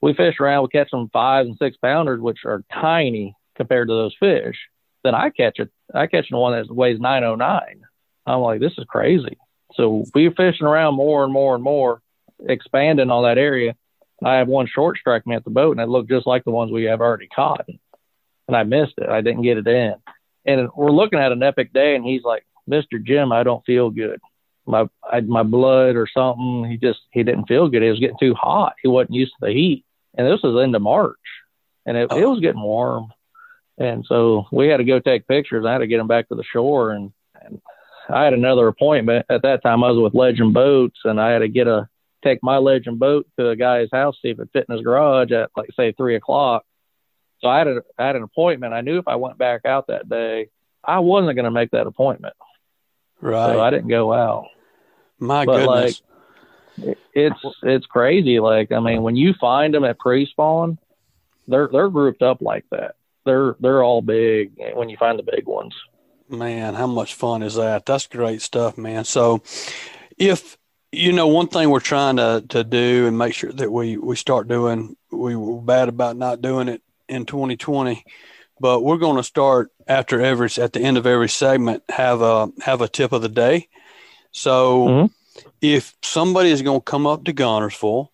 we 0.01 0.13
fish 0.13 0.35
around, 0.39 0.63
we 0.63 0.69
catch 0.69 0.89
some 0.89 1.09
five 1.11 1.45
and 1.45 1.57
six 1.57 1.77
pounders, 1.77 2.21
which 2.21 2.39
are 2.45 2.63
tiny 2.71 3.35
compared 3.55 3.89
to 3.89 3.93
those 3.93 4.15
fish. 4.19 4.55
Then 5.03 5.15
I 5.15 5.29
catch 5.29 5.59
it. 5.59 5.69
I 5.93 6.07
catch 6.07 6.29
the 6.29 6.37
one 6.37 6.53
that 6.53 6.73
weighs 6.73 6.99
909. 6.99 7.81
I'm 8.25 8.39
like, 8.41 8.59
this 8.59 8.73
is 8.77 8.85
crazy. 8.87 9.37
So 9.79 10.03
we're 10.13 10.31
fishing 10.31 10.67
around 10.67 10.95
more 10.95 11.23
and 11.23 11.31
more 11.31 11.55
and 11.55 11.63
more, 11.63 12.01
expanding 12.45 13.09
on 13.09 13.23
that 13.23 13.37
area. 13.37 13.77
I 14.21 14.35
have 14.35 14.49
one 14.49 14.67
short 14.67 14.97
strike 14.97 15.25
me 15.25 15.35
at 15.35 15.45
the 15.45 15.51
boat, 15.51 15.71
and 15.71 15.79
it 15.79 15.87
looked 15.87 16.09
just 16.09 16.27
like 16.27 16.43
the 16.43 16.51
ones 16.51 16.69
we 16.69 16.83
have 16.83 16.99
already 16.99 17.27
caught. 17.27 17.65
And 18.49 18.57
I 18.57 18.63
missed 18.63 18.95
it. 18.97 19.07
I 19.07 19.21
didn't 19.21 19.43
get 19.43 19.57
it 19.57 19.67
in. 19.67 19.95
And 20.45 20.67
we're 20.75 20.91
looking 20.91 21.19
at 21.19 21.31
an 21.31 21.43
epic 21.43 21.71
day, 21.71 21.95
and 21.95 22.03
he's 22.03 22.23
like, 22.23 22.45
Mr. 22.69 23.01
Jim, 23.01 23.31
I 23.31 23.43
don't 23.43 23.65
feel 23.65 23.89
good. 23.89 24.19
My 24.65 24.89
I, 25.09 25.21
my 25.21 25.43
blood 25.43 25.95
or 25.95 26.07
something. 26.13 26.65
He 26.69 26.75
just 26.75 26.99
he 27.11 27.23
didn't 27.23 27.47
feel 27.47 27.69
good. 27.69 27.81
It 27.81 27.91
was 27.91 28.01
getting 28.01 28.19
too 28.19 28.33
hot. 28.33 28.73
He 28.81 28.89
wasn't 28.89 29.15
used 29.15 29.31
to 29.39 29.47
the 29.47 29.53
heat. 29.53 29.85
And 30.17 30.27
this 30.27 30.41
was 30.43 30.61
into 30.61 30.79
March, 30.79 31.15
and 31.85 31.95
it, 31.95 32.11
it 32.11 32.25
was 32.25 32.41
getting 32.41 32.61
warm. 32.61 33.13
And 33.77 34.05
so 34.05 34.45
we 34.51 34.67
had 34.67 34.77
to 34.77 34.83
go 34.83 34.99
take 34.99 35.25
pictures. 35.25 35.65
I 35.65 35.71
had 35.71 35.77
to 35.77 35.87
get 35.87 36.01
him 36.01 36.07
back 36.07 36.27
to 36.27 36.35
the 36.35 36.43
shore, 36.43 36.91
and, 36.91 37.13
and 37.41 37.61
I 38.09 38.23
had 38.23 38.33
another 38.33 38.67
appointment 38.67 39.25
at 39.29 39.43
that 39.43 39.61
time. 39.63 39.83
I 39.83 39.91
was 39.91 40.01
with 40.01 40.13
Legend 40.13 40.53
Boats, 40.53 40.99
and 41.03 41.19
I 41.21 41.31
had 41.31 41.39
to 41.39 41.47
get 41.47 41.67
a 41.67 41.87
take 42.23 42.43
my 42.43 42.57
Legend 42.57 42.99
boat 42.99 43.27
to 43.37 43.49
a 43.49 43.55
guy's 43.55 43.87
house 43.91 44.17
see 44.21 44.29
if 44.29 44.39
it 44.39 44.49
fit 44.51 44.65
in 44.67 44.75
his 44.75 44.83
garage 44.83 45.31
at 45.31 45.51
like 45.55 45.69
say 45.75 45.91
three 45.93 46.15
o'clock. 46.15 46.65
So 47.41 47.47
I 47.47 47.59
had 47.59 47.67
a 47.67 47.81
I 47.97 48.07
had 48.07 48.15
an 48.15 48.23
appointment. 48.23 48.73
I 48.73 48.81
knew 48.81 48.97
if 48.97 49.07
I 49.07 49.15
went 49.15 49.37
back 49.37 49.65
out 49.65 49.87
that 49.87 50.09
day, 50.09 50.49
I 50.83 50.99
wasn't 50.99 51.35
going 51.35 51.45
to 51.45 51.51
make 51.51 51.71
that 51.71 51.87
appointment, 51.87 52.33
Right. 53.21 53.53
so 53.53 53.61
I 53.61 53.69
didn't 53.69 53.89
go 53.89 54.13
out. 54.13 54.47
My 55.19 55.45
but, 55.45 55.65
goodness. 55.65 56.01
It's 57.13 57.39
it's 57.63 57.85
crazy. 57.85 58.39
Like 58.39 58.71
I 58.71 58.79
mean, 58.79 59.01
when 59.03 59.15
you 59.15 59.33
find 59.39 59.73
them 59.73 59.83
at 59.83 59.99
pre-spawn, 59.99 60.77
they're 61.47 61.69
they're 61.71 61.89
grouped 61.89 62.21
up 62.21 62.41
like 62.41 62.65
that. 62.71 62.95
They're 63.25 63.55
they're 63.59 63.83
all 63.83 64.01
big 64.01 64.53
when 64.75 64.89
you 64.89 64.95
find 64.97 65.19
the 65.19 65.23
big 65.23 65.45
ones. 65.45 65.73
Man, 66.29 66.75
how 66.75 66.85
much 66.85 67.15
fun 67.15 67.41
is 67.41 67.55
that? 67.55 67.85
That's 67.87 68.05
great 68.05 68.41
stuff, 68.41 68.77
man. 68.77 69.03
So, 69.03 69.41
if 70.17 70.57
you 70.91 71.11
know 71.11 71.27
one 71.27 71.47
thing 71.47 71.69
we're 71.69 71.79
trying 71.79 72.17
to 72.17 72.43
to 72.49 72.63
do 72.63 73.07
and 73.07 73.17
make 73.17 73.33
sure 73.33 73.51
that 73.51 73.71
we 73.71 73.97
we 73.97 74.15
start 74.15 74.47
doing, 74.47 74.95
we 75.11 75.35
were 75.35 75.59
bad 75.61 75.89
about 75.89 76.17
not 76.17 76.41
doing 76.41 76.67
it 76.67 76.83
in 77.07 77.25
2020, 77.25 78.03
but 78.59 78.81
we're 78.83 78.97
going 78.97 79.17
to 79.17 79.23
start 79.23 79.71
after 79.87 80.21
every 80.21 80.49
at 80.59 80.73
the 80.73 80.79
end 80.81 80.97
of 80.97 81.07
every 81.07 81.29
segment 81.29 81.83
have 81.89 82.21
a 82.21 82.51
have 82.61 82.81
a 82.81 82.87
tip 82.87 83.11
of 83.11 83.23
the 83.23 83.29
day. 83.29 83.67
So, 84.31 84.87
Mhm. 84.87 85.11
if 85.61 85.95
somebody 86.03 86.51
is 86.51 86.61
going 86.61 86.81
to 86.81 86.85
come 86.85 87.07
up 87.07 87.23
to 87.23 87.33
Guntersville 87.33 88.09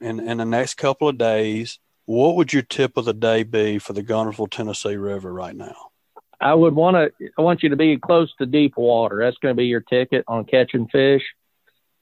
in 0.00 0.20
in 0.20 0.38
the 0.38 0.44
next 0.44 0.74
couple 0.74 1.08
of 1.08 1.18
days, 1.18 1.80
what 2.06 2.36
would 2.36 2.52
your 2.52 2.62
tip 2.62 2.96
of 2.96 3.04
the 3.04 3.12
day 3.12 3.42
be 3.42 3.80
for 3.80 3.94
the 3.94 4.04
Guntersville 4.04 4.50
Tennessee 4.50 4.94
River 4.96 5.32
right 5.32 5.56
now? 5.56 5.87
I 6.40 6.54
would 6.54 6.74
want 6.74 6.96
to. 6.96 7.30
I 7.36 7.42
want 7.42 7.62
you 7.62 7.70
to 7.70 7.76
be 7.76 7.96
close 7.96 8.32
to 8.36 8.46
deep 8.46 8.76
water. 8.76 9.18
That's 9.20 9.38
going 9.38 9.54
to 9.54 9.56
be 9.56 9.66
your 9.66 9.80
ticket 9.80 10.24
on 10.28 10.44
catching 10.44 10.88
fish. 10.88 11.22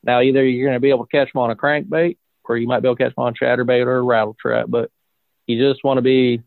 Now, 0.02 0.20
either 0.20 0.44
you're 0.44 0.68
going 0.68 0.76
to 0.76 0.80
be 0.80 0.90
able 0.90 1.06
to 1.06 1.10
catch 1.10 1.32
them 1.32 1.42
on 1.42 1.50
a 1.50 1.56
crankbait, 1.56 2.18
where 2.44 2.58
you 2.58 2.66
might 2.66 2.80
be 2.80 2.88
able 2.88 2.96
to 2.96 3.04
catch 3.04 3.14
them 3.14 3.24
on 3.24 3.34
chatterbait 3.34 3.86
or 3.86 3.96
a 3.98 4.02
rattle 4.02 4.36
trap. 4.40 4.66
But 4.68 4.90
you 5.46 5.58
just 5.58 5.82
want 5.84 5.98
to 5.98 6.02
be 6.02 6.42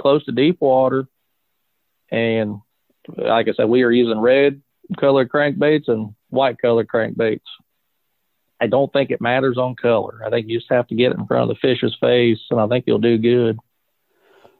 close 0.00 0.24
to 0.26 0.32
deep 0.32 0.60
water. 0.60 1.06
And 2.10 2.60
like 3.08 3.48
I 3.48 3.52
said, 3.52 3.68
we 3.68 3.82
are 3.82 3.90
using 3.90 4.20
red 4.20 4.62
colored 4.98 5.30
crankbaits 5.30 5.88
and 5.88 6.14
white 6.28 6.60
colored 6.60 6.88
crankbaits. 6.88 7.40
I 8.60 8.66
don't 8.66 8.92
think 8.92 9.10
it 9.10 9.20
matters 9.20 9.58
on 9.58 9.74
color. 9.74 10.22
I 10.24 10.30
think 10.30 10.48
you 10.48 10.58
just 10.58 10.70
have 10.70 10.86
to 10.88 10.94
get 10.94 11.10
it 11.12 11.18
in 11.18 11.26
front 11.26 11.50
of 11.50 11.56
the 11.56 11.60
fish's 11.60 11.96
face, 12.00 12.38
and 12.50 12.60
I 12.60 12.68
think 12.68 12.84
you'll 12.86 12.98
do 12.98 13.18
good. 13.18 13.58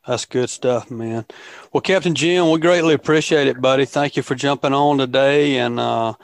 That's 0.06 0.24
good 0.24 0.50
stuff, 0.50 0.90
man. 0.90 1.26
Well, 1.72 1.80
Captain 1.80 2.14
Jim, 2.14 2.50
we 2.50 2.58
greatly 2.58 2.94
appreciate 2.94 3.46
it, 3.46 3.60
buddy. 3.60 3.84
Thank 3.84 4.16
you 4.16 4.22
for 4.22 4.34
jumping 4.34 4.74
on 4.74 4.98
today, 4.98 5.58
and 5.58 5.78
uh, 5.78 6.14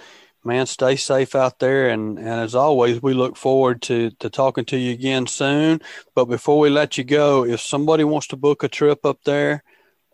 man, 0.45 0.67
stay 0.67 0.97
safe 0.97 1.37
out 1.37 1.61
there. 1.61 1.89
And, 1.89 2.19
and 2.19 2.29
as 2.29 2.57
always, 2.57 3.01
we 3.01 3.15
look 3.15 3.37
forward 3.37 3.81
to 3.83 4.11
to 4.19 4.31
talking 4.31 4.65
to 4.67 4.77
you 4.77 4.93
again 4.93 5.29
soon. 5.29 5.81
But 6.17 6.25
before 6.25 6.59
we 6.59 6.71
let 6.71 6.99
you 6.99 7.05
go, 7.05 7.45
if 7.45 7.61
somebody 7.61 8.03
wants 8.03 8.27
to 8.29 8.37
book 8.37 8.65
a 8.65 8.69
trip 8.69 9.07
up 9.07 9.23
there, 9.25 9.63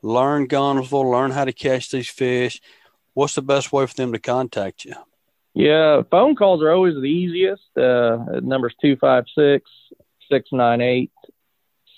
learn 0.03 0.47
Guntersville, 0.47 1.11
learn 1.11 1.31
how 1.31 1.47
to 1.47 1.53
catch 1.53 1.91
these 1.91 2.11
fish, 2.11 2.61
what's 3.15 3.35
the 3.35 3.43
best 3.43 3.73
way 3.73 3.87
for 3.87 3.95
them 3.95 4.13
to 4.13 4.19
contact 4.19 4.85
you? 4.85 4.95
Yeah, 5.55 6.03
phone 6.11 6.35
calls 6.37 6.63
are 6.63 6.71
always 6.71 6.97
the 6.97 7.03
easiest. 7.03 7.77
Uh, 7.77 8.41
number's 8.43 8.75
256 8.83 9.71
698 10.31 11.11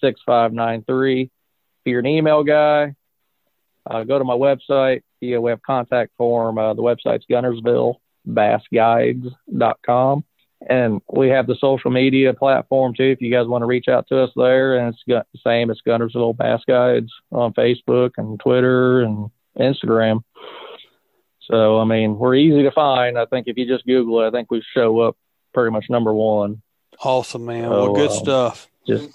6593. 0.00 1.30
If 1.86 1.90
you're 1.90 2.00
an 2.00 2.06
email 2.06 2.42
guy, 2.42 2.96
uh, 3.88 4.02
go 4.02 4.18
to 4.18 4.24
my 4.24 4.34
website. 4.34 5.04
Yeah, 5.20 5.38
we 5.38 5.50
have 5.50 5.62
contact 5.62 6.10
form. 6.18 6.58
Uh, 6.58 6.74
the 6.74 6.82
website's 6.82 7.24
guntersvillebassguides.com. 7.30 10.24
And 10.68 11.00
we 11.08 11.28
have 11.28 11.46
the 11.46 11.54
social 11.60 11.92
media 11.92 12.34
platform 12.34 12.92
too. 12.96 13.04
If 13.04 13.20
you 13.20 13.30
guys 13.30 13.46
want 13.46 13.62
to 13.62 13.66
reach 13.66 13.86
out 13.86 14.08
to 14.08 14.20
us 14.20 14.32
there, 14.34 14.78
and 14.78 14.92
it's 14.92 15.00
the 15.06 15.24
same 15.44 15.70
as 15.70 15.78
Guntersville 15.86 16.36
Bass 16.36 16.62
Guides 16.66 17.12
on 17.30 17.52
Facebook 17.52 18.14
and 18.16 18.40
Twitter 18.40 19.02
and 19.02 19.30
Instagram. 19.56 20.24
So, 21.42 21.78
I 21.78 21.84
mean, 21.84 22.18
we're 22.18 22.34
easy 22.34 22.64
to 22.64 22.72
find. 22.72 23.16
I 23.16 23.26
think 23.26 23.46
if 23.46 23.56
you 23.56 23.64
just 23.64 23.86
Google 23.86 24.24
it, 24.24 24.26
I 24.26 24.32
think 24.32 24.50
we 24.50 24.60
show 24.74 24.98
up 25.02 25.16
pretty 25.54 25.70
much 25.70 25.84
number 25.88 26.12
one. 26.12 26.62
Awesome, 27.04 27.44
man. 27.44 27.62
So, 27.62 27.70
well, 27.70 27.94
good 27.94 28.10
um, 28.10 28.16
stuff. 28.16 28.68
Just 28.88 29.10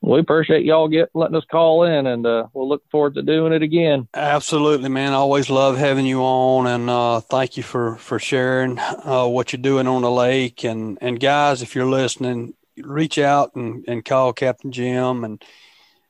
we 0.00 0.18
appreciate 0.18 0.64
y'all 0.64 0.88
get 0.88 1.10
letting 1.14 1.36
us 1.36 1.44
call 1.50 1.84
in, 1.84 2.06
and 2.06 2.26
uh, 2.26 2.46
we'll 2.52 2.68
look 2.68 2.82
forward 2.90 3.14
to 3.14 3.22
doing 3.22 3.52
it 3.52 3.62
again. 3.62 4.08
Absolutely, 4.14 4.88
man. 4.88 5.12
I 5.12 5.16
always 5.16 5.50
love 5.50 5.76
having 5.76 6.06
you 6.06 6.20
on, 6.20 6.66
and 6.66 6.90
uh, 6.90 7.20
thank 7.20 7.56
you 7.56 7.62
for 7.62 7.96
for 7.96 8.18
sharing 8.18 8.78
uh, 8.78 9.26
what 9.26 9.52
you're 9.52 9.62
doing 9.62 9.86
on 9.86 10.02
the 10.02 10.10
lake. 10.10 10.64
And 10.64 10.98
and 11.00 11.18
guys, 11.18 11.62
if 11.62 11.74
you're 11.74 11.86
listening, 11.86 12.54
reach 12.76 13.18
out 13.18 13.54
and, 13.54 13.84
and 13.88 14.04
call 14.04 14.32
Captain 14.32 14.72
Jim 14.72 15.24
and 15.24 15.42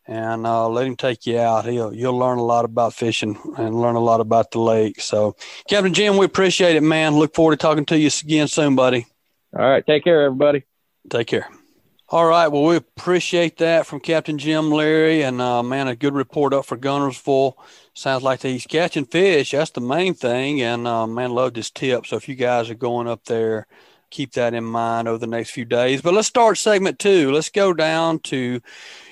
and 0.07 0.47
uh, 0.47 0.69
let 0.69 0.87
him 0.87 0.97
take 0.97 1.27
you 1.27 1.39
out. 1.39 1.65
He'll 1.65 1.95
you'll 1.95 2.19
learn 2.19 2.39
a 2.39 2.45
lot 2.45 2.65
about 2.65 2.95
fishing 2.95 3.39
and 3.57 3.81
learn 3.81 3.97
a 3.97 4.01
lot 4.01 4.21
about 4.21 4.51
the 4.51 4.61
lake. 4.61 5.01
So, 5.01 5.37
Captain 5.69 5.95
Jim, 5.95 6.17
we 6.17 6.27
appreciate 6.27 6.77
it, 6.77 6.83
man. 6.83 7.17
Look 7.17 7.35
forward 7.35 7.59
to 7.59 7.63
talking 7.63 7.87
to 7.87 7.99
you 7.99 8.11
again 8.23 8.49
soon, 8.49 8.77
buddy. 8.77 9.07
All 9.57 9.65
right, 9.65 9.85
take 9.87 10.05
care, 10.05 10.23
everybody. 10.23 10.65
Take 11.09 11.29
care. 11.29 11.49
All 12.15 12.27
right. 12.27 12.47
Well, 12.47 12.63
we 12.63 12.77
appreciate 12.77 13.57
that 13.57 13.87
from 13.87 13.99
Captain 13.99 14.39
Jim 14.39 14.71
Leary, 14.71 15.23
and 15.23 15.41
uh, 15.41 15.65
man, 15.65 15.89
a 15.89 15.97
good 15.97 16.15
report 16.15 16.55
up 16.55 16.65
for 16.65 16.77
Guntersville. 16.77 17.55
Sounds 17.93 18.23
like 18.23 18.41
he's 18.41 18.69
catching 18.69 19.05
fish. 19.05 19.51
That's 19.51 19.73
the 19.73 19.81
main 19.81 20.15
thing, 20.15 20.63
and 20.63 20.87
uh, 20.87 21.09
man, 21.09 21.33
loved 21.33 21.57
his 21.57 21.73
tip. 21.73 22.07
So 22.07 22.15
if 22.15 22.29
you 22.29 22.37
guys 22.37 22.71
are 22.71 22.75
going 22.75 23.09
up 23.09 23.25
there 23.25 23.67
keep 24.11 24.31
that 24.35 24.55
in 24.55 24.63
mind 24.63 25.09
over 25.09 25.19
the 25.19 25.27
next 25.27 25.51
few 25.51 25.65
days. 25.65 26.03
But 26.03 26.15
let's 26.15 26.29
start 26.29 26.57
segment 26.57 27.01
two. 27.01 27.33
Let's 27.33 27.51
go 27.51 27.73
down 27.73 28.21
to 28.21 28.61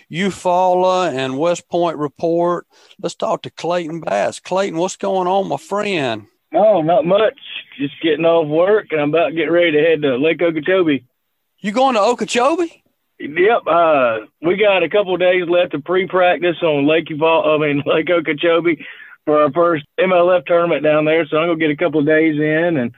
Eufaula 0.09 1.12
and 1.12 1.37
West 1.37 1.69
Point 1.69 1.97
report. 1.97 2.69
Let's 3.03 3.17
talk 3.17 3.43
to 3.43 3.51
Clayton 3.51 3.99
Batts. 4.03 4.38
Clayton, 4.38 4.79
what's 4.79 4.95
going 4.95 5.27
on, 5.27 5.49
my 5.49 5.57
friend? 5.57 6.29
Oh, 6.55 6.83
not 6.83 7.05
much. 7.05 7.35
Just 7.81 7.95
getting 8.01 8.25
off 8.25 8.47
work, 8.47 8.93
and 8.93 9.01
I'm 9.01 9.09
about 9.09 9.31
to 9.31 9.35
get 9.35 9.47
ready 9.47 9.73
to 9.73 9.81
head 9.81 10.03
to 10.03 10.19
Lake 10.19 10.41
Okeechobee. 10.41 11.05
You 11.59 11.73
going 11.73 11.97
to 11.97 12.01
Okeechobee? 12.01 12.82
Yep. 13.22 13.62
Uh, 13.68 14.26
we 14.40 14.56
got 14.56 14.82
a 14.82 14.88
couple 14.88 15.16
days 15.16 15.44
left 15.48 15.74
of 15.74 15.85
pre-practice 15.85 16.56
on 16.61 16.88
Lake 16.88 17.06
Eufaula, 17.06 17.54
I 17.54 17.58
mean 17.58 17.82
Lake 17.87 18.11
Okeechobee 18.11 18.85
for 19.24 19.42
our 19.42 19.52
first 19.52 19.85
MLF 20.00 20.44
tournament 20.46 20.82
down 20.82 21.04
there. 21.04 21.24
So 21.26 21.37
I'm 21.37 21.48
gonna 21.48 21.58
get 21.58 21.70
a 21.70 21.76
couple 21.76 22.00
of 22.00 22.06
days 22.06 22.35
in 22.35 22.76
and 22.76 22.92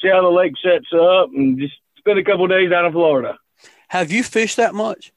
see 0.00 0.08
how 0.08 0.22
the 0.22 0.28
lake 0.28 0.52
sets 0.62 0.92
up, 0.92 1.30
and 1.34 1.58
just 1.58 1.74
spend 1.98 2.18
a 2.20 2.24
couple 2.24 2.44
of 2.44 2.50
days 2.50 2.70
down 2.70 2.86
in 2.86 2.92
Florida. 2.92 3.36
Have 3.88 4.12
you 4.12 4.22
fished 4.22 4.58
that 4.58 4.74
much? 4.74 5.12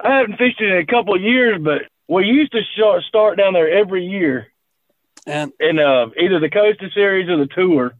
I 0.00 0.18
haven't 0.18 0.38
fished 0.38 0.60
it 0.60 0.72
in 0.72 0.78
a 0.78 0.86
couple 0.86 1.14
of 1.14 1.22
years, 1.22 1.60
but 1.62 1.82
we 2.08 2.26
used 2.26 2.52
to 2.52 2.62
start 3.08 3.38
down 3.38 3.52
there 3.52 3.70
every 3.70 4.04
year, 4.04 4.48
and 5.24 5.52
in 5.60 5.78
uh, 5.78 6.06
either 6.20 6.40
the 6.40 6.50
Costa 6.50 6.88
Series 6.92 7.28
or 7.28 7.36
the 7.36 7.46
Tour. 7.46 7.94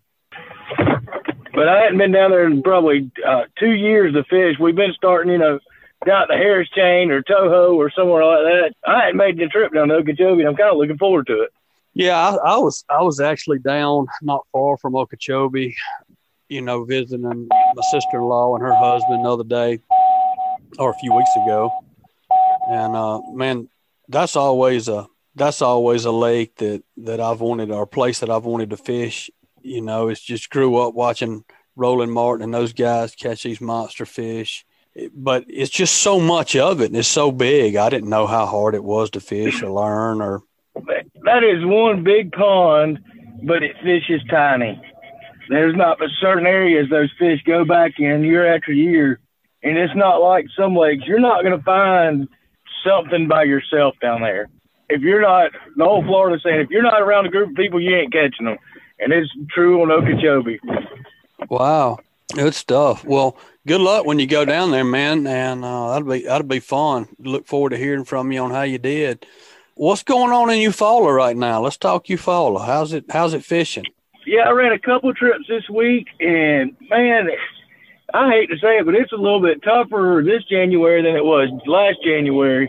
But 1.52 1.68
I 1.68 1.82
hadn't 1.82 1.98
been 1.98 2.12
down 2.12 2.30
there 2.30 2.46
in 2.46 2.62
probably 2.62 3.10
uh, 3.26 3.42
two 3.58 3.72
years 3.72 4.14
to 4.14 4.24
fish. 4.24 4.56
We've 4.58 4.74
been 4.74 4.94
starting, 4.96 5.32
you 5.32 5.38
know, 5.38 5.60
at 6.06 6.28
the 6.28 6.34
Harris 6.34 6.68
Chain 6.70 7.10
or 7.10 7.22
Toho 7.22 7.74
or 7.74 7.90
somewhere 7.90 8.24
like 8.24 8.44
that. 8.44 8.74
I 8.86 9.04
hadn't 9.04 9.16
made 9.16 9.38
the 9.38 9.46
trip 9.48 9.74
down 9.74 9.88
to 9.88 9.94
Okeechobee, 9.96 10.40
and 10.40 10.48
I'm 10.48 10.56
kind 10.56 10.70
of 10.70 10.78
looking 10.78 10.98
forward 10.98 11.26
to 11.26 11.42
it. 11.42 11.50
Yeah, 11.92 12.16
I, 12.16 12.54
I 12.54 12.56
was 12.58 12.84
I 12.88 13.02
was 13.02 13.20
actually 13.20 13.58
down 13.58 14.06
not 14.22 14.46
far 14.52 14.76
from 14.78 14.96
Okeechobee, 14.96 15.76
you 16.48 16.62
know, 16.62 16.84
visiting 16.84 17.48
my 17.48 17.82
sister 17.90 18.18
in 18.18 18.22
law 18.22 18.54
and 18.54 18.62
her 18.62 18.74
husband 18.74 19.24
the 19.24 19.28
other 19.28 19.44
day, 19.44 19.80
or 20.78 20.90
a 20.90 20.94
few 20.94 21.12
weeks 21.12 21.30
ago, 21.44 21.70
and 22.70 22.94
uh, 22.94 23.20
man, 23.32 23.68
that's 24.08 24.36
always 24.36 24.88
a 24.88 25.06
that's 25.34 25.62
always 25.62 26.04
a 26.04 26.12
lake 26.12 26.56
that 26.56 26.82
that 26.98 27.20
I've 27.20 27.40
wanted 27.40 27.70
or 27.70 27.82
a 27.82 27.88
place 27.88 28.20
that 28.20 28.30
I've 28.30 28.44
wanted 28.44 28.70
to 28.70 28.76
fish. 28.76 29.30
You 29.62 29.80
know, 29.80 30.08
it's 30.08 30.22
just 30.22 30.48
grew 30.48 30.76
up 30.76 30.94
watching 30.94 31.44
Roland 31.76 32.12
Martin 32.12 32.44
and 32.44 32.54
those 32.54 32.72
guys 32.72 33.14
catch 33.14 33.42
these 33.42 33.60
monster 33.60 34.06
fish. 34.06 34.64
But 35.14 35.44
it's 35.48 35.70
just 35.70 35.96
so 35.96 36.20
much 36.20 36.56
of 36.56 36.80
it, 36.80 36.86
and 36.86 36.96
it's 36.96 37.08
so 37.08 37.32
big. 37.32 37.76
I 37.76 37.88
didn't 37.90 38.10
know 38.10 38.26
how 38.26 38.46
hard 38.46 38.74
it 38.74 38.84
was 38.84 39.10
to 39.10 39.20
fish 39.20 39.62
or 39.62 39.70
learn. 39.70 40.20
Or 40.20 40.42
that 40.74 41.44
is 41.44 41.64
one 41.64 42.04
big 42.04 42.32
pond, 42.32 43.00
but 43.42 43.62
it 43.62 43.76
fishes 43.82 44.22
tiny. 44.28 44.80
There's 45.48 45.74
not 45.74 45.98
but 45.98 46.10
certain 46.20 46.46
areas 46.46 46.88
those 46.90 47.10
fish 47.18 47.42
go 47.44 47.64
back 47.64 47.98
in 47.98 48.22
year 48.22 48.54
after 48.54 48.72
year, 48.72 49.18
and 49.62 49.76
it's 49.76 49.96
not 49.96 50.22
like 50.22 50.46
some 50.56 50.76
lakes. 50.76 51.04
You're 51.06 51.18
not 51.18 51.42
going 51.42 51.58
to 51.58 51.64
find 51.64 52.28
something 52.84 53.26
by 53.26 53.44
yourself 53.44 53.96
down 54.00 54.22
there. 54.22 54.48
If 54.88 55.02
you're 55.02 55.22
not, 55.22 55.52
the 55.76 55.84
whole 55.84 56.02
Florida 56.02 56.40
saying, 56.42 56.60
if 56.60 56.70
you're 56.70 56.82
not 56.82 57.00
around 57.00 57.26
a 57.26 57.30
group 57.30 57.50
of 57.50 57.56
people, 57.56 57.80
you 57.80 57.96
ain't 57.96 58.12
catching 58.12 58.46
them. 58.46 58.58
And 58.98 59.12
it's 59.12 59.30
true 59.50 59.82
on 59.82 59.90
Okeechobee. 59.90 60.60
Wow. 61.48 61.98
Good 62.34 62.54
stuff. 62.54 63.04
Well, 63.04 63.36
good 63.70 63.80
luck 63.80 64.04
when 64.04 64.18
you 64.18 64.26
go 64.26 64.44
down 64.44 64.72
there, 64.72 64.82
man. 64.82 65.24
And 65.28 65.64
uh, 65.64 65.92
that'll 65.92 66.08
be 66.08 66.22
that'll 66.24 66.46
be 66.46 66.58
fun. 66.58 67.06
Look 67.20 67.46
forward 67.46 67.70
to 67.70 67.76
hearing 67.76 68.04
from 68.04 68.32
you 68.32 68.40
on 68.40 68.50
how 68.50 68.62
you 68.62 68.78
did. 68.78 69.24
What's 69.76 70.02
going 70.02 70.32
on 70.32 70.50
in 70.50 70.58
Eufaula 70.58 71.14
right 71.14 71.36
now? 71.36 71.62
Let's 71.62 71.76
talk 71.76 72.06
Eufaula. 72.06 72.66
How's 72.66 72.92
it 72.92 73.04
How's 73.10 73.32
it 73.32 73.44
fishing? 73.44 73.84
Yeah, 74.26 74.48
I 74.48 74.50
ran 74.50 74.72
a 74.72 74.78
couple 74.80 75.14
trips 75.14 75.44
this 75.48 75.68
week, 75.70 76.08
and 76.18 76.76
man, 76.90 77.28
I 78.12 78.30
hate 78.30 78.50
to 78.50 78.58
say 78.58 78.78
it, 78.78 78.86
but 78.86 78.96
it's 78.96 79.12
a 79.12 79.16
little 79.16 79.40
bit 79.40 79.62
tougher 79.62 80.20
this 80.26 80.42
January 80.50 81.02
than 81.02 81.14
it 81.14 81.24
was 81.24 81.48
last 81.64 81.98
January. 82.04 82.68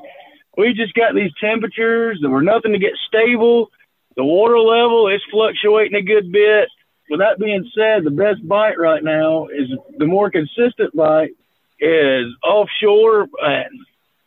We 0.56 0.74
just 0.74 0.94
got 0.94 1.16
these 1.16 1.32
temperatures 1.42 2.20
that 2.22 2.30
were 2.30 2.44
nothing 2.44 2.74
to 2.74 2.80
get 2.80 2.94
stable. 3.08 3.72
The 4.16 4.24
water 4.24 4.60
level 4.60 5.08
is 5.08 5.22
fluctuating 5.32 5.96
a 5.96 6.04
good 6.04 6.32
bit. 6.32 6.70
With 7.12 7.20
that 7.20 7.40
being 7.40 7.70
said, 7.76 8.06
the 8.06 8.10
best 8.10 8.48
bite 8.48 8.80
right 8.80 9.04
now 9.04 9.48
is 9.48 9.68
the 9.98 10.08
more 10.08 10.32
consistent 10.32 10.96
bite 10.96 11.32
is 11.80 12.26
offshore, 12.44 13.28
and 13.42 13.80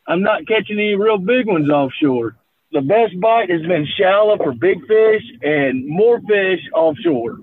I'm 0.07 0.23
not 0.23 0.47
catching 0.47 0.79
any 0.79 0.95
real 0.95 1.19
big 1.19 1.47
ones 1.47 1.71
offshore. 1.71 2.37
The 2.73 2.83
best 2.83 3.19
bite 3.21 3.51
has 3.51 3.63
been 3.63 3.87
shallow 3.99 4.37
for 4.37 4.53
big 4.53 4.87
fish 4.87 5.23
and 5.43 5.89
more 5.89 6.21
fish 6.21 6.61
offshore. 6.75 7.39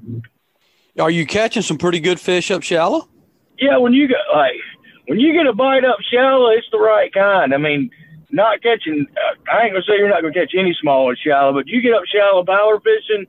Are 1.00 1.12
you 1.12 1.26
catching 1.26 1.64
some 1.64 1.78
pretty 1.78 2.00
good 2.00 2.20
fish 2.20 2.52
up 2.52 2.62
shallow? 2.62 3.10
yeah, 3.62 3.78
when 3.78 3.94
you 3.94 4.08
get 4.08 4.18
like 4.34 4.58
when 5.08 5.20
you 5.20 5.34
get 5.34 5.48
a 5.48 5.54
bite 5.54 5.86
up 5.86 5.98
shallow, 6.12 6.50
it's 6.50 6.68
the 6.72 6.80
right 6.80 7.14
kind. 7.14 7.54
I 7.54 7.58
mean, 7.58 7.92
not 8.32 8.62
catching. 8.62 9.06
Uh, 9.16 9.52
I 9.52 9.64
ain't 9.64 9.74
gonna 9.74 9.84
say 9.88 9.98
you're 9.98 10.10
not 10.10 10.22
gonna 10.22 10.34
catch 10.34 10.54
any 10.58 10.76
small 10.82 11.04
smaller 11.04 11.16
shallow, 11.16 11.54
but 11.54 11.68
you 11.68 11.82
get 11.82 11.94
up 11.94 12.04
shallow 12.06 12.44
power 12.44 12.80
fishing. 12.80 13.28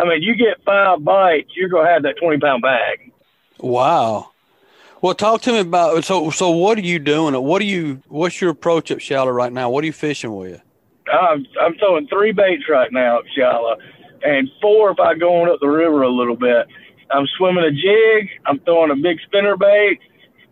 I 0.00 0.08
mean, 0.08 0.22
you 0.22 0.34
get 0.34 0.62
five 0.64 1.04
bites, 1.04 1.50
you're 1.54 1.68
gonna 1.68 1.88
have 1.88 2.02
that 2.04 2.16
twenty 2.20 2.38
pound 2.38 2.62
bag. 2.62 3.12
Wow. 3.58 4.30
Well, 5.02 5.14
talk 5.14 5.42
to 5.42 5.52
me 5.52 5.60
about 5.60 6.04
so. 6.04 6.30
So, 6.30 6.50
what 6.50 6.78
are 6.78 6.82
you 6.82 6.98
doing? 6.98 7.34
What 7.42 7.60
are 7.62 7.66
you? 7.66 8.02
What's 8.08 8.40
your 8.40 8.50
approach 8.50 8.90
up 8.90 9.00
shallow 9.00 9.30
right 9.30 9.52
now? 9.52 9.70
What 9.70 9.84
are 9.84 9.86
you 9.86 9.92
fishing 9.92 10.34
with? 10.34 10.62
I'm 11.12 11.46
I'm 11.60 11.74
throwing 11.76 12.06
three 12.06 12.32
baits 12.32 12.64
right 12.68 12.90
now 12.92 13.18
up 13.18 13.24
shallow, 13.36 13.76
and 14.22 14.48
four 14.60 14.90
if 14.90 15.00
I 15.00 15.14
go 15.14 15.42
on 15.42 15.50
up 15.50 15.58
the 15.60 15.68
river 15.68 16.02
a 16.02 16.10
little 16.10 16.36
bit. 16.36 16.66
I'm 17.10 17.26
swimming 17.36 17.64
a 17.64 17.72
jig. 17.72 18.30
I'm 18.46 18.60
throwing 18.60 18.90
a 18.90 18.96
big 18.96 19.18
spinner 19.26 19.56
bait, 19.56 19.98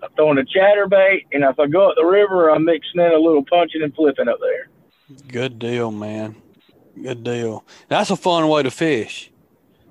I'm 0.03 0.11
throwing 0.17 0.39
a 0.39 0.45
chatter 0.45 0.87
bait, 0.87 1.27
and 1.33 1.45
if 1.45 1.59
I 1.59 1.67
go 1.67 1.91
up 1.91 1.97
the 1.97 2.05
river, 2.05 2.51
I'm 2.51 2.65
mixing 2.65 3.01
in 3.01 3.13
a 3.13 3.19
little 3.19 3.45
punching 3.45 3.83
and 3.83 3.95
flipping 3.95 4.29
up 4.29 4.39
there. 4.41 4.69
Good 5.29 5.59
deal, 5.59 5.91
man. 5.91 6.37
Good 7.01 7.25
deal. 7.25 7.65
That's 7.89 8.11
a 8.11 8.17
fun 8.17 8.49
way 8.49 8.63
to 8.63 8.71
fish, 8.71 9.31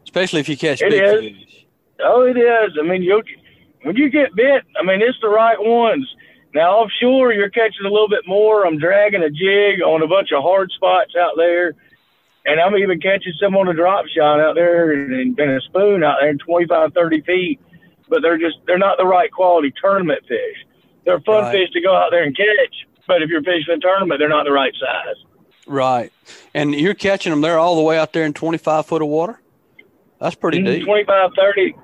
especially 0.07 0.39
if 0.39 0.47
you 0.49 0.55
catch 0.57 0.81
It 0.81 0.89
big 0.89 1.03
is. 1.03 1.37
fish. 1.47 1.65
Oh, 1.99 2.21
it 2.23 2.37
is. 2.37 2.77
I 2.79 2.83
mean, 2.87 3.01
you 3.03 3.21
when 3.83 3.95
you 3.97 4.09
get 4.09 4.33
bit, 4.35 4.63
I 4.79 4.83
mean, 4.85 5.01
it's 5.01 5.19
the 5.21 5.27
right 5.29 5.57
ones. 5.59 6.07
Now 6.53 6.77
offshore, 6.79 7.33
you're 7.33 7.49
catching 7.49 7.85
a 7.85 7.89
little 7.89 8.07
bit 8.09 8.23
more. 8.25 8.65
I'm 8.65 8.77
dragging 8.79 9.21
a 9.21 9.29
jig 9.29 9.81
on 9.81 10.01
a 10.01 10.07
bunch 10.07 10.31
of 10.31 10.41
hard 10.41 10.71
spots 10.71 11.11
out 11.19 11.33
there, 11.35 11.73
and 12.45 12.59
I'm 12.59 12.75
even 12.77 12.99
catching 12.99 13.33
some 13.39 13.55
on 13.57 13.67
a 13.67 13.73
drop 13.73 14.05
shot 14.07 14.39
out 14.39 14.55
there 14.55 14.91
and, 14.91 15.37
and 15.37 15.51
a 15.51 15.61
spoon 15.61 16.03
out 16.03 16.17
there 16.21 16.29
in 16.29 16.37
25, 16.39 16.93
30 16.93 17.21
feet. 17.21 17.59
But 18.09 18.21
they're 18.21 18.37
just 18.37 18.57
they're 18.65 18.77
not 18.77 18.97
the 18.97 19.05
right 19.05 19.31
quality 19.31 19.73
tournament 19.81 20.21
fish. 20.27 20.65
They're 21.05 21.19
fun 21.21 21.43
Right. 21.43 21.51
fish 21.51 21.71
to 21.73 21.81
go 21.81 21.93
out 21.95 22.09
there 22.11 22.23
and 22.23 22.35
catch, 22.35 22.87
but 23.07 23.21
if 23.21 23.29
you're 23.29 23.43
fishing 23.43 23.73
a 23.75 23.79
tournament, 23.79 24.19
they're 24.19 24.29
not 24.29 24.45
the 24.45 24.51
right 24.51 24.73
size. 24.79 25.15
Right. 25.67 26.11
And 26.53 26.73
you're 26.73 26.93
catching 26.93 27.31
them 27.31 27.41
there 27.41 27.59
all 27.59 27.75
the 27.75 27.81
way 27.81 27.97
out 27.99 28.13
there 28.13 28.23
in 28.25 28.33
25 28.33 28.85
foot 28.85 29.01
of 29.01 29.09
water? 29.09 29.39
That's 30.19 30.35
pretty 30.35 30.59
Mm, 30.59 30.65
deep. 30.65 30.85
25, 30.85 31.31
30. 31.35 31.75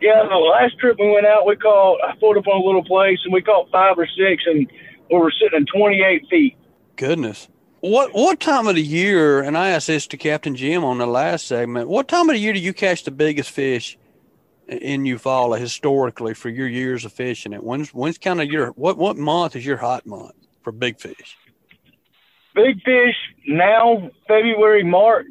Yeah, 0.00 0.22
the 0.28 0.34
last 0.36 0.78
trip 0.78 0.96
we 0.98 1.10
went 1.12 1.26
out, 1.26 1.46
we 1.46 1.54
caught, 1.56 2.00
I 2.02 2.16
pulled 2.16 2.36
up 2.36 2.46
on 2.48 2.60
a 2.60 2.64
little 2.64 2.84
place 2.84 3.18
and 3.24 3.32
we 3.32 3.40
caught 3.42 3.70
five 3.70 3.96
or 3.98 4.06
six 4.06 4.42
and 4.46 4.66
we 5.10 5.16
were 5.18 5.30
sitting 5.30 5.58
in 5.60 5.66
28 5.66 6.22
feet. 6.28 6.56
Goodness. 6.96 7.48
What 7.80 8.10
what 8.14 8.38
time 8.38 8.68
of 8.68 8.76
the 8.76 8.82
year, 8.82 9.40
and 9.42 9.58
I 9.58 9.70
asked 9.70 9.88
this 9.88 10.06
to 10.08 10.16
Captain 10.16 10.54
Jim 10.54 10.84
on 10.84 10.98
the 10.98 11.06
last 11.06 11.48
segment, 11.48 11.88
what 11.88 12.06
time 12.06 12.28
of 12.30 12.34
the 12.34 12.40
year 12.40 12.52
do 12.52 12.60
you 12.60 12.72
catch 12.72 13.02
the 13.02 13.10
biggest 13.10 13.50
fish 13.50 13.98
in 14.68 15.02
Eufaula 15.02 15.58
historically 15.58 16.32
for 16.34 16.48
your 16.48 16.68
years 16.68 17.04
of 17.04 17.12
fishing 17.12 17.52
it? 17.52 17.62
When's 17.62 17.92
when's 17.92 18.18
kind 18.18 18.40
of 18.40 18.48
your 18.48 18.68
what 18.70 18.98
what 18.98 19.16
month 19.16 19.56
is 19.56 19.66
your 19.66 19.78
hot 19.78 20.06
month 20.06 20.32
for 20.62 20.70
big 20.70 21.00
fish? 21.00 21.36
Big 22.54 22.80
fish 22.84 23.16
now, 23.48 24.10
February, 24.28 24.84
March. 24.84 25.26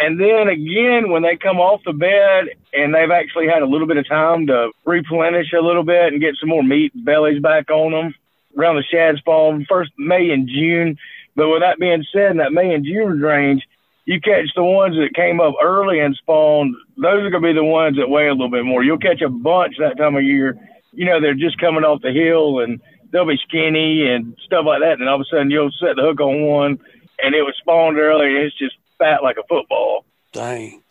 And 0.00 0.18
then 0.18 0.48
again, 0.48 1.10
when 1.10 1.22
they 1.22 1.36
come 1.36 1.58
off 1.58 1.82
the 1.84 1.92
bed 1.92 2.56
and 2.72 2.94
they've 2.94 3.10
actually 3.10 3.48
had 3.48 3.60
a 3.60 3.66
little 3.66 3.86
bit 3.86 3.98
of 3.98 4.08
time 4.08 4.46
to 4.46 4.70
replenish 4.86 5.52
a 5.52 5.60
little 5.60 5.84
bit 5.84 6.12
and 6.12 6.22
get 6.22 6.36
some 6.40 6.48
more 6.48 6.62
meat 6.62 6.92
bellies 6.94 7.42
back 7.42 7.70
on 7.70 7.92
them, 7.92 8.14
around 8.56 8.76
the 8.76 8.82
shad 8.82 9.16
spawn, 9.18 9.66
first 9.68 9.92
May 9.98 10.30
and 10.30 10.48
June. 10.48 10.96
But 11.36 11.50
with 11.50 11.60
that 11.60 11.78
being 11.78 12.04
said, 12.12 12.32
in 12.32 12.36
that 12.38 12.52
May 12.52 12.74
and 12.74 12.84
June 12.84 13.20
range, 13.20 13.62
you 14.06 14.20
catch 14.22 14.48
the 14.56 14.64
ones 14.64 14.96
that 14.96 15.14
came 15.14 15.38
up 15.38 15.54
early 15.62 16.00
and 16.00 16.16
spawned. 16.16 16.74
Those 16.96 17.22
are 17.22 17.30
going 17.30 17.42
to 17.42 17.48
be 17.48 17.52
the 17.52 17.62
ones 17.62 17.98
that 17.98 18.08
weigh 18.08 18.28
a 18.28 18.32
little 18.32 18.50
bit 18.50 18.64
more. 18.64 18.82
You'll 18.82 18.98
catch 18.98 19.20
a 19.20 19.28
bunch 19.28 19.76
that 19.78 19.98
time 19.98 20.16
of 20.16 20.22
year. 20.22 20.56
You 20.92 21.04
know, 21.04 21.20
they're 21.20 21.34
just 21.34 21.60
coming 21.60 21.84
off 21.84 22.00
the 22.00 22.10
hill 22.10 22.60
and 22.60 22.80
they'll 23.12 23.26
be 23.26 23.38
skinny 23.46 24.08
and 24.08 24.34
stuff 24.46 24.64
like 24.66 24.80
that. 24.80 24.98
And 24.98 25.08
all 25.08 25.16
of 25.16 25.20
a 25.20 25.24
sudden 25.30 25.50
you'll 25.50 25.70
set 25.72 25.96
the 25.96 26.02
hook 26.02 26.20
on 26.20 26.42
one 26.42 26.78
and 27.22 27.34
it 27.34 27.42
was 27.42 27.54
spawned 27.60 27.98
early 27.98 28.34
and 28.34 28.46
it's 28.46 28.58
just 28.58 28.74
fat 29.00 29.22
like 29.24 29.36
a 29.36 29.46
football. 29.48 30.04
Dang. 30.32 30.82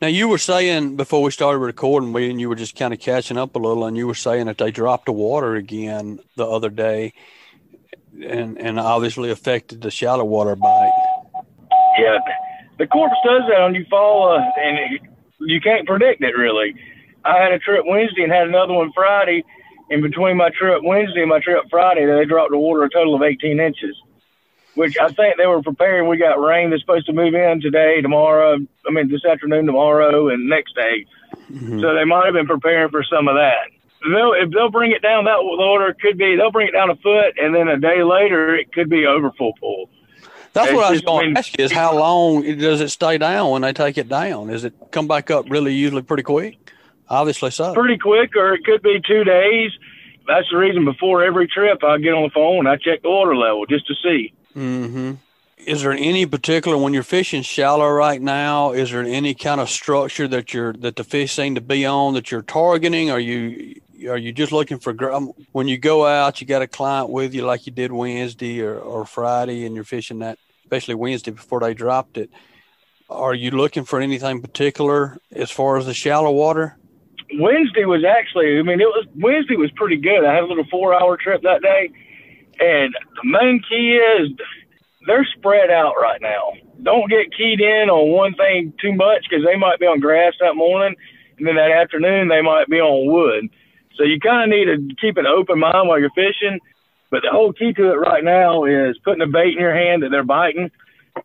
Now 0.00 0.08
you 0.08 0.28
were 0.28 0.38
saying 0.38 0.96
before 0.96 1.22
we 1.22 1.30
started 1.30 1.58
recording, 1.58 2.12
we 2.12 2.30
and 2.30 2.40
you 2.40 2.48
were 2.48 2.54
just 2.54 2.76
kind 2.76 2.94
of 2.94 3.00
catching 3.00 3.36
up 3.36 3.54
a 3.56 3.58
little, 3.58 3.84
and 3.84 3.96
you 3.96 4.06
were 4.06 4.14
saying 4.14 4.46
that 4.46 4.58
they 4.58 4.70
dropped 4.70 5.06
the 5.06 5.12
water 5.12 5.54
again 5.54 6.18
the 6.36 6.46
other 6.46 6.70
day, 6.70 7.12
and 8.22 8.58
and 8.58 8.78
obviously 8.78 9.30
affected 9.30 9.82
the 9.82 9.90
shallow 9.90 10.24
water 10.24 10.56
bite. 10.56 10.92
Yeah, 11.98 12.18
the 12.78 12.86
Corps 12.86 13.10
does 13.24 13.42
that 13.48 13.60
on 13.60 13.74
Eufaula, 13.74 14.38
and 14.58 14.78
it, 14.78 15.02
you 15.40 15.60
can't 15.60 15.86
predict 15.86 16.22
it 16.22 16.36
really. 16.36 16.74
I 17.24 17.42
had 17.42 17.52
a 17.52 17.58
trip 17.58 17.84
Wednesday 17.86 18.22
and 18.22 18.32
had 18.32 18.48
another 18.48 18.74
one 18.74 18.92
Friday. 18.94 19.44
In 19.88 20.02
between 20.02 20.36
my 20.36 20.50
trip 20.50 20.82
Wednesday 20.82 21.20
and 21.20 21.30
my 21.30 21.38
trip 21.38 21.64
Friday, 21.70 22.06
they 22.06 22.24
dropped 22.24 22.50
the 22.50 22.58
water 22.58 22.82
a 22.82 22.90
total 22.90 23.14
of 23.14 23.22
18 23.22 23.60
inches, 23.60 23.96
which 24.76 24.96
I 24.98 25.08
think 25.08 25.38
they 25.38 25.46
were 25.46 25.62
preparing. 25.62 26.08
We 26.08 26.18
got 26.18 26.40
rain 26.40 26.70
that's 26.70 26.82
supposed 26.82 27.06
to 27.06 27.12
move 27.12 27.34
in 27.34 27.60
today, 27.60 28.00
tomorrow. 28.02 28.58
I 28.86 28.90
mean, 28.92 29.08
this 29.10 29.24
afternoon, 29.24 29.66
tomorrow, 29.66 30.28
and 30.28 30.48
next 30.48 30.74
day. 30.76 31.06
Mhm. 31.52 31.80
So 31.80 31.94
they 31.94 32.04
might 32.04 32.26
have 32.26 32.34
been 32.34 32.46
preparing 32.46 32.90
for 32.90 33.02
some 33.02 33.26
of 33.26 33.34
that. 33.34 33.70
They'll, 34.04 34.34
if 34.34 34.50
they'll 34.50 34.70
bring 34.70 34.92
it 34.92 35.02
down, 35.02 35.24
that 35.24 35.38
water 35.42 35.96
could 36.00 36.18
be, 36.18 36.36
they'll 36.36 36.52
bring 36.52 36.68
it 36.68 36.72
down 36.72 36.90
a 36.90 36.96
foot, 36.96 37.34
and 37.42 37.54
then 37.54 37.66
a 37.68 37.78
day 37.78 38.04
later, 38.04 38.54
it 38.54 38.70
could 38.72 38.88
be 38.88 39.06
over 39.06 39.32
full 39.32 39.54
pull. 39.58 39.88
That's 40.52 40.68
It's 40.68 40.76
what 40.76 40.86
I 40.86 40.90
was 40.92 41.00
going 41.00 41.34
to 41.34 41.38
ask 41.38 41.58
you: 41.58 41.64
is 41.64 41.72
how 41.72 41.98
long 41.98 42.42
does 42.58 42.80
it 42.80 42.90
stay 42.90 43.18
down 43.18 43.50
when 43.50 43.62
they 43.62 43.72
take 43.72 43.98
it 43.98 44.08
down? 44.08 44.50
Is 44.50 44.64
it 44.64 44.74
come 44.90 45.08
back 45.08 45.30
up 45.30 45.50
really 45.50 45.74
usually 45.74 46.02
pretty 46.02 46.22
quick? 46.22 46.56
Obviously 47.08 47.50
so. 47.50 47.72
pretty 47.74 47.98
quick, 47.98 48.34
or 48.36 48.54
it 48.54 48.64
could 48.64 48.82
be 48.82 49.00
two 49.06 49.24
days. 49.24 49.70
That's 50.26 50.48
the 50.50 50.56
reason 50.56 50.84
before 50.84 51.22
every 51.22 51.46
trip 51.46 51.84
I 51.84 51.98
get 51.98 52.14
on 52.14 52.24
the 52.24 52.30
phone 52.30 52.60
and 52.60 52.68
I 52.68 52.76
check 52.76 53.02
the 53.02 53.10
water 53.10 53.36
level 53.36 53.64
just 53.66 53.86
to 53.86 53.94
see. 54.02 54.32
Hmm 54.56 55.12
Is 55.58 55.82
there 55.82 55.92
any 55.92 56.24
particular 56.24 56.78
when 56.78 56.94
you're 56.94 57.02
fishing 57.02 57.42
shallow 57.42 57.90
right 57.90 58.22
now? 58.22 58.72
Is 58.72 58.90
there 58.90 59.02
any 59.02 59.34
kind 59.34 59.60
of 59.60 59.68
structure 59.68 60.26
that 60.28 60.54
you're 60.54 60.72
that 60.74 60.96
the 60.96 61.04
fish 61.04 61.34
seem 61.34 61.56
to 61.56 61.60
be 61.60 61.84
on 61.84 62.14
that 62.14 62.30
you're 62.30 62.40
targeting? 62.40 63.10
Are 63.10 63.20
you 63.20 63.74
are 64.08 64.16
you 64.16 64.32
just 64.32 64.52
looking 64.52 64.78
for 64.78 65.12
um, 65.12 65.32
when 65.52 65.68
you 65.68 65.76
go 65.76 66.06
out? 66.06 66.40
You 66.40 66.46
got 66.46 66.62
a 66.62 66.66
client 66.66 67.10
with 67.10 67.34
you 67.34 67.44
like 67.44 67.66
you 67.66 67.72
did 67.72 67.92
Wednesday 67.92 68.62
or, 68.62 68.78
or 68.78 69.04
Friday, 69.04 69.66
and 69.66 69.74
you're 69.74 69.84
fishing 69.84 70.20
that, 70.20 70.38
especially 70.64 70.94
Wednesday 70.94 71.32
before 71.32 71.60
they 71.60 71.74
dropped 71.74 72.16
it. 72.16 72.30
Are 73.10 73.34
you 73.34 73.50
looking 73.50 73.84
for 73.84 74.00
anything 74.00 74.40
particular 74.40 75.18
as 75.32 75.50
far 75.50 75.76
as 75.76 75.84
the 75.84 75.94
shallow 75.94 76.30
water? 76.30 76.78
Wednesday 77.34 77.84
was 77.84 78.04
actually, 78.04 78.58
I 78.58 78.62
mean, 78.62 78.80
it 78.80 78.86
was 78.86 79.06
Wednesday 79.16 79.56
was 79.56 79.70
pretty 79.72 79.96
good. 79.96 80.24
I 80.24 80.34
had 80.34 80.44
a 80.44 80.46
little 80.46 80.66
four-hour 80.70 81.18
trip 81.18 81.42
that 81.42 81.60
day, 81.60 81.90
and 82.60 82.94
the 83.22 83.28
main 83.28 83.62
key 83.68 83.98
is 83.98 84.30
they're 85.06 85.26
spread 85.36 85.70
out 85.70 85.94
right 86.00 86.20
now. 86.20 86.52
Don't 86.82 87.10
get 87.10 87.34
keyed 87.36 87.60
in 87.60 87.88
on 87.88 88.12
one 88.12 88.34
thing 88.34 88.72
too 88.80 88.92
much 88.92 89.24
because 89.28 89.44
they 89.44 89.56
might 89.56 89.78
be 89.78 89.86
on 89.86 90.00
grass 90.00 90.34
that 90.40 90.54
morning, 90.54 90.96
and 91.38 91.46
then 91.46 91.56
that 91.56 91.70
afternoon 91.70 92.28
they 92.28 92.42
might 92.42 92.68
be 92.68 92.80
on 92.80 93.10
wood. 93.10 93.48
So 93.96 94.04
you 94.04 94.20
kind 94.20 94.52
of 94.52 94.56
need 94.56 94.66
to 94.66 94.94
keep 95.00 95.16
an 95.16 95.26
open 95.26 95.58
mind 95.58 95.88
while 95.88 95.98
you're 95.98 96.10
fishing. 96.10 96.60
But 97.10 97.22
the 97.22 97.30
whole 97.30 97.52
key 97.52 97.72
to 97.72 97.92
it 97.92 97.96
right 97.96 98.24
now 98.24 98.64
is 98.64 98.98
putting 99.04 99.22
a 99.22 99.26
bait 99.26 99.54
in 99.54 99.60
your 99.60 99.74
hand 99.74 100.02
that 100.02 100.10
they're 100.10 100.24
biting, 100.24 100.70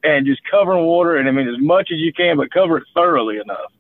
and 0.04 0.26
just 0.26 0.42
covering 0.50 0.86
water. 0.86 1.18
And 1.18 1.28
I 1.28 1.32
mean, 1.32 1.48
as 1.48 1.60
much 1.60 1.90
as 1.92 2.00
you 2.00 2.14
can, 2.14 2.38
but 2.38 2.52
cover 2.52 2.78
it 2.78 2.84
thoroughly 2.94 3.38
enough. 3.38 3.72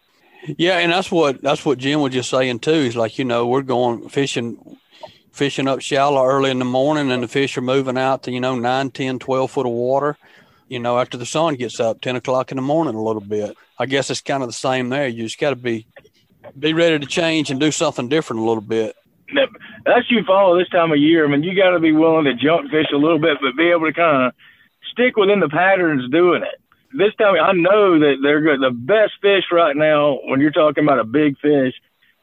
Yeah, 0.57 0.79
and 0.79 0.91
that's 0.91 1.11
what 1.11 1.41
that's 1.41 1.63
what 1.65 1.77
Jim 1.77 2.01
was 2.01 2.13
just 2.13 2.29
saying 2.29 2.59
too. 2.59 2.83
He's 2.83 2.95
like, 2.95 3.19
you 3.19 3.25
know, 3.25 3.47
we're 3.47 3.61
going 3.61 4.09
fishing 4.09 4.57
fishing 5.31 5.67
up 5.67 5.81
shallow 5.81 6.25
early 6.25 6.51
in 6.51 6.59
the 6.59 6.65
morning 6.65 7.11
and 7.11 7.23
the 7.23 7.27
fish 7.27 7.57
are 7.57 7.61
moving 7.61 7.97
out 7.97 8.23
to, 8.23 8.31
you 8.31 8.39
know, 8.39 8.55
9, 8.55 8.91
10, 8.91 9.19
12 9.19 9.51
foot 9.51 9.65
of 9.65 9.71
water, 9.71 10.17
you 10.67 10.79
know, 10.79 10.99
after 10.99 11.17
the 11.17 11.25
sun 11.25 11.55
gets 11.55 11.79
up, 11.79 12.01
10 12.01 12.15
o'clock 12.17 12.51
in 12.51 12.55
the 12.57 12.61
morning 12.61 12.95
a 12.95 13.01
little 13.01 13.21
bit. 13.21 13.55
I 13.79 13.85
guess 13.85 14.09
it's 14.09 14.21
kind 14.21 14.43
of 14.43 14.49
the 14.49 14.53
same 14.53 14.89
there. 14.89 15.07
You 15.07 15.23
just 15.23 15.39
got 15.39 15.51
to 15.51 15.55
be 15.55 15.87
be 16.57 16.73
ready 16.73 16.99
to 16.99 17.05
change 17.05 17.49
and 17.49 17.59
do 17.59 17.71
something 17.71 18.09
different 18.09 18.41
a 18.41 18.45
little 18.45 18.61
bit. 18.61 18.95
That- 19.33 19.49
That's 19.85 20.09
you 20.11 20.23
follow 20.25 20.57
this 20.59 20.69
time 20.69 20.91
of 20.91 20.97
year. 20.97 21.25
I 21.25 21.29
mean, 21.29 21.43
you 21.43 21.55
got 21.55 21.71
to 21.71 21.79
be 21.79 21.91
willing 21.91 22.25
to 22.25 22.33
jump 22.35 22.69
fish 22.69 22.87
a 22.93 22.97
little 22.97 23.19
bit, 23.19 23.37
but 23.41 23.55
be 23.57 23.69
able 23.71 23.85
to 23.87 23.93
kind 23.93 24.27
of 24.27 24.33
stick 24.91 25.15
within 25.15 25.39
the 25.39 25.49
patterns 25.49 26.09
doing 26.11 26.43
it. 26.43 26.59
This 26.93 27.15
time, 27.17 27.35
I 27.41 27.53
know 27.53 27.97
that 27.99 28.17
they're 28.21 28.41
good. 28.41 28.59
The 28.59 28.71
best 28.71 29.13
fish 29.21 29.45
right 29.51 29.75
now, 29.75 30.19
when 30.25 30.41
you're 30.41 30.51
talking 30.51 30.83
about 30.83 30.99
a 30.99 31.05
big 31.05 31.39
fish, 31.39 31.73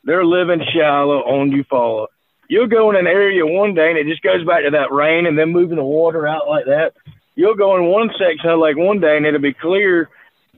they're 0.04 0.26
living 0.26 0.60
shallow 0.74 1.20
on 1.20 1.50
Eufaula. 1.50 2.08
You'll 2.48 2.66
go 2.66 2.90
in 2.90 2.96
an 2.96 3.06
area 3.06 3.46
one 3.46 3.74
day 3.74 3.90
and 3.90 3.98
it 3.98 4.06
just 4.06 4.22
goes 4.22 4.44
back 4.44 4.64
to 4.64 4.70
that 4.70 4.90
rain 4.90 5.26
and 5.26 5.38
then 5.38 5.52
moving 5.52 5.76
the 5.76 5.84
water 5.84 6.26
out 6.26 6.48
like 6.48 6.64
that. 6.64 6.94
You'll 7.34 7.54
go 7.54 7.76
in 7.76 7.84
one 7.84 8.10
section 8.18 8.50
of 8.50 8.58
like 8.58 8.76
one 8.76 9.00
day 9.00 9.16
and 9.16 9.26
it'll 9.26 9.40
be 9.40 9.52
clear, 9.52 10.08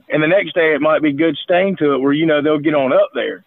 and 0.09 0.23
the 0.23 0.27
next 0.27 0.55
day 0.55 0.73
it 0.73 0.81
might 0.81 1.01
be 1.01 1.11
good 1.11 1.37
stain 1.43 1.75
to 1.77 1.93
it 1.93 1.99
where 1.99 2.13
you 2.13 2.25
know 2.25 2.41
they'll 2.41 2.57
get 2.59 2.73
on 2.73 2.91
up 2.91 3.09
there. 3.13 3.43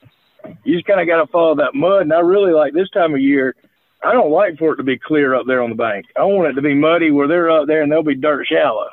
You 0.62 0.74
just 0.74 0.86
kind 0.86 1.00
of 1.00 1.06
got 1.06 1.24
to 1.24 1.32
follow 1.32 1.56
that 1.56 1.74
mud. 1.74 2.02
And 2.02 2.12
I 2.12 2.20
really 2.20 2.52
like 2.52 2.74
this 2.74 2.90
time 2.90 3.14
of 3.14 3.20
year. 3.20 3.56
I 4.04 4.12
don't 4.12 4.30
like 4.30 4.58
for 4.58 4.74
it 4.74 4.76
to 4.76 4.82
be 4.82 4.98
clear 4.98 5.34
up 5.34 5.46
there 5.46 5.62
on 5.62 5.70
the 5.70 5.76
bank. 5.76 6.06
I 6.16 6.24
want 6.24 6.50
it 6.50 6.54
to 6.54 6.62
be 6.62 6.74
muddy 6.74 7.10
where 7.10 7.26
they're 7.26 7.50
up 7.50 7.66
there 7.66 7.82
and 7.82 7.90
they'll 7.90 8.02
be 8.02 8.14
dirt 8.14 8.46
shallow. 8.46 8.88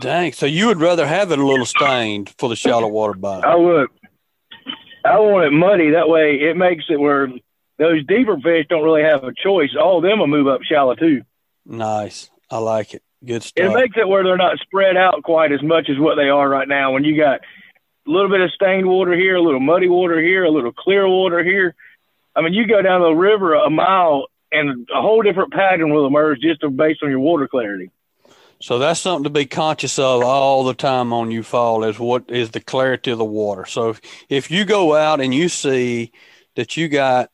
Dang. 0.00 0.32
So 0.32 0.46
you 0.46 0.66
would 0.66 0.80
rather 0.80 1.06
have 1.06 1.32
it 1.32 1.38
a 1.38 1.46
little 1.46 1.66
stained 1.66 2.34
for 2.38 2.48
the 2.48 2.56
shallow 2.56 2.88
water 2.88 3.14
bite. 3.14 3.44
I 3.44 3.56
would. 3.56 3.88
I 5.04 5.18
want 5.18 5.46
it 5.46 5.52
muddy. 5.52 5.90
That 5.90 6.08
way 6.08 6.34
it 6.34 6.56
makes 6.56 6.84
it 6.90 7.00
where 7.00 7.28
those 7.78 8.04
deeper 8.06 8.38
fish 8.38 8.66
don't 8.68 8.84
really 8.84 9.02
have 9.02 9.24
a 9.24 9.32
choice. 9.32 9.70
All 9.78 9.98
of 9.98 10.02
them 10.02 10.18
will 10.18 10.26
move 10.26 10.48
up 10.48 10.62
shallow 10.62 10.94
too. 10.94 11.22
Nice. 11.64 12.30
I 12.50 12.58
like 12.58 12.94
it. 12.94 13.02
Good 13.24 13.42
stuff. 13.42 13.64
It 13.64 13.74
makes 13.74 13.96
it 13.96 14.08
where 14.08 14.22
they're 14.22 14.36
not 14.36 14.58
spread 14.58 14.96
out 14.96 15.22
quite 15.22 15.52
as 15.52 15.62
much 15.62 15.88
as 15.88 15.98
what 15.98 16.14
they 16.16 16.28
are 16.28 16.48
right 16.48 16.68
now. 16.68 16.92
When 16.92 17.04
you 17.04 17.16
got 17.16 17.40
a 17.40 18.10
little 18.10 18.30
bit 18.30 18.40
of 18.40 18.50
stained 18.52 18.86
water 18.86 19.14
here, 19.14 19.36
a 19.36 19.42
little 19.42 19.60
muddy 19.60 19.88
water 19.88 20.20
here, 20.20 20.44
a 20.44 20.50
little 20.50 20.72
clear 20.72 21.08
water 21.08 21.42
here. 21.42 21.74
I 22.34 22.42
mean, 22.42 22.52
you 22.52 22.66
go 22.66 22.82
down 22.82 23.00
the 23.00 23.10
river 23.12 23.54
a 23.54 23.70
mile 23.70 24.26
and 24.52 24.88
a 24.94 25.00
whole 25.00 25.22
different 25.22 25.52
pattern 25.52 25.92
will 25.92 26.06
emerge 26.06 26.40
just 26.40 26.60
based 26.76 27.02
on 27.02 27.10
your 27.10 27.20
water 27.20 27.48
clarity. 27.48 27.90
So 28.60 28.78
that's 28.78 29.00
something 29.00 29.24
to 29.24 29.30
be 29.30 29.46
conscious 29.46 29.98
of 29.98 30.22
all 30.22 30.64
the 30.64 30.74
time 30.74 31.12
on 31.12 31.30
Eufaula 31.30 31.90
is 31.90 31.98
what 31.98 32.30
is 32.30 32.50
the 32.50 32.60
clarity 32.60 33.10
of 33.10 33.18
the 33.18 33.24
water. 33.24 33.66
So 33.66 33.90
if, 33.90 34.00
if 34.28 34.50
you 34.50 34.64
go 34.64 34.94
out 34.94 35.20
and 35.20 35.34
you 35.34 35.48
see 35.48 36.12
that 36.54 36.76
you 36.76 36.88
got 36.88 37.30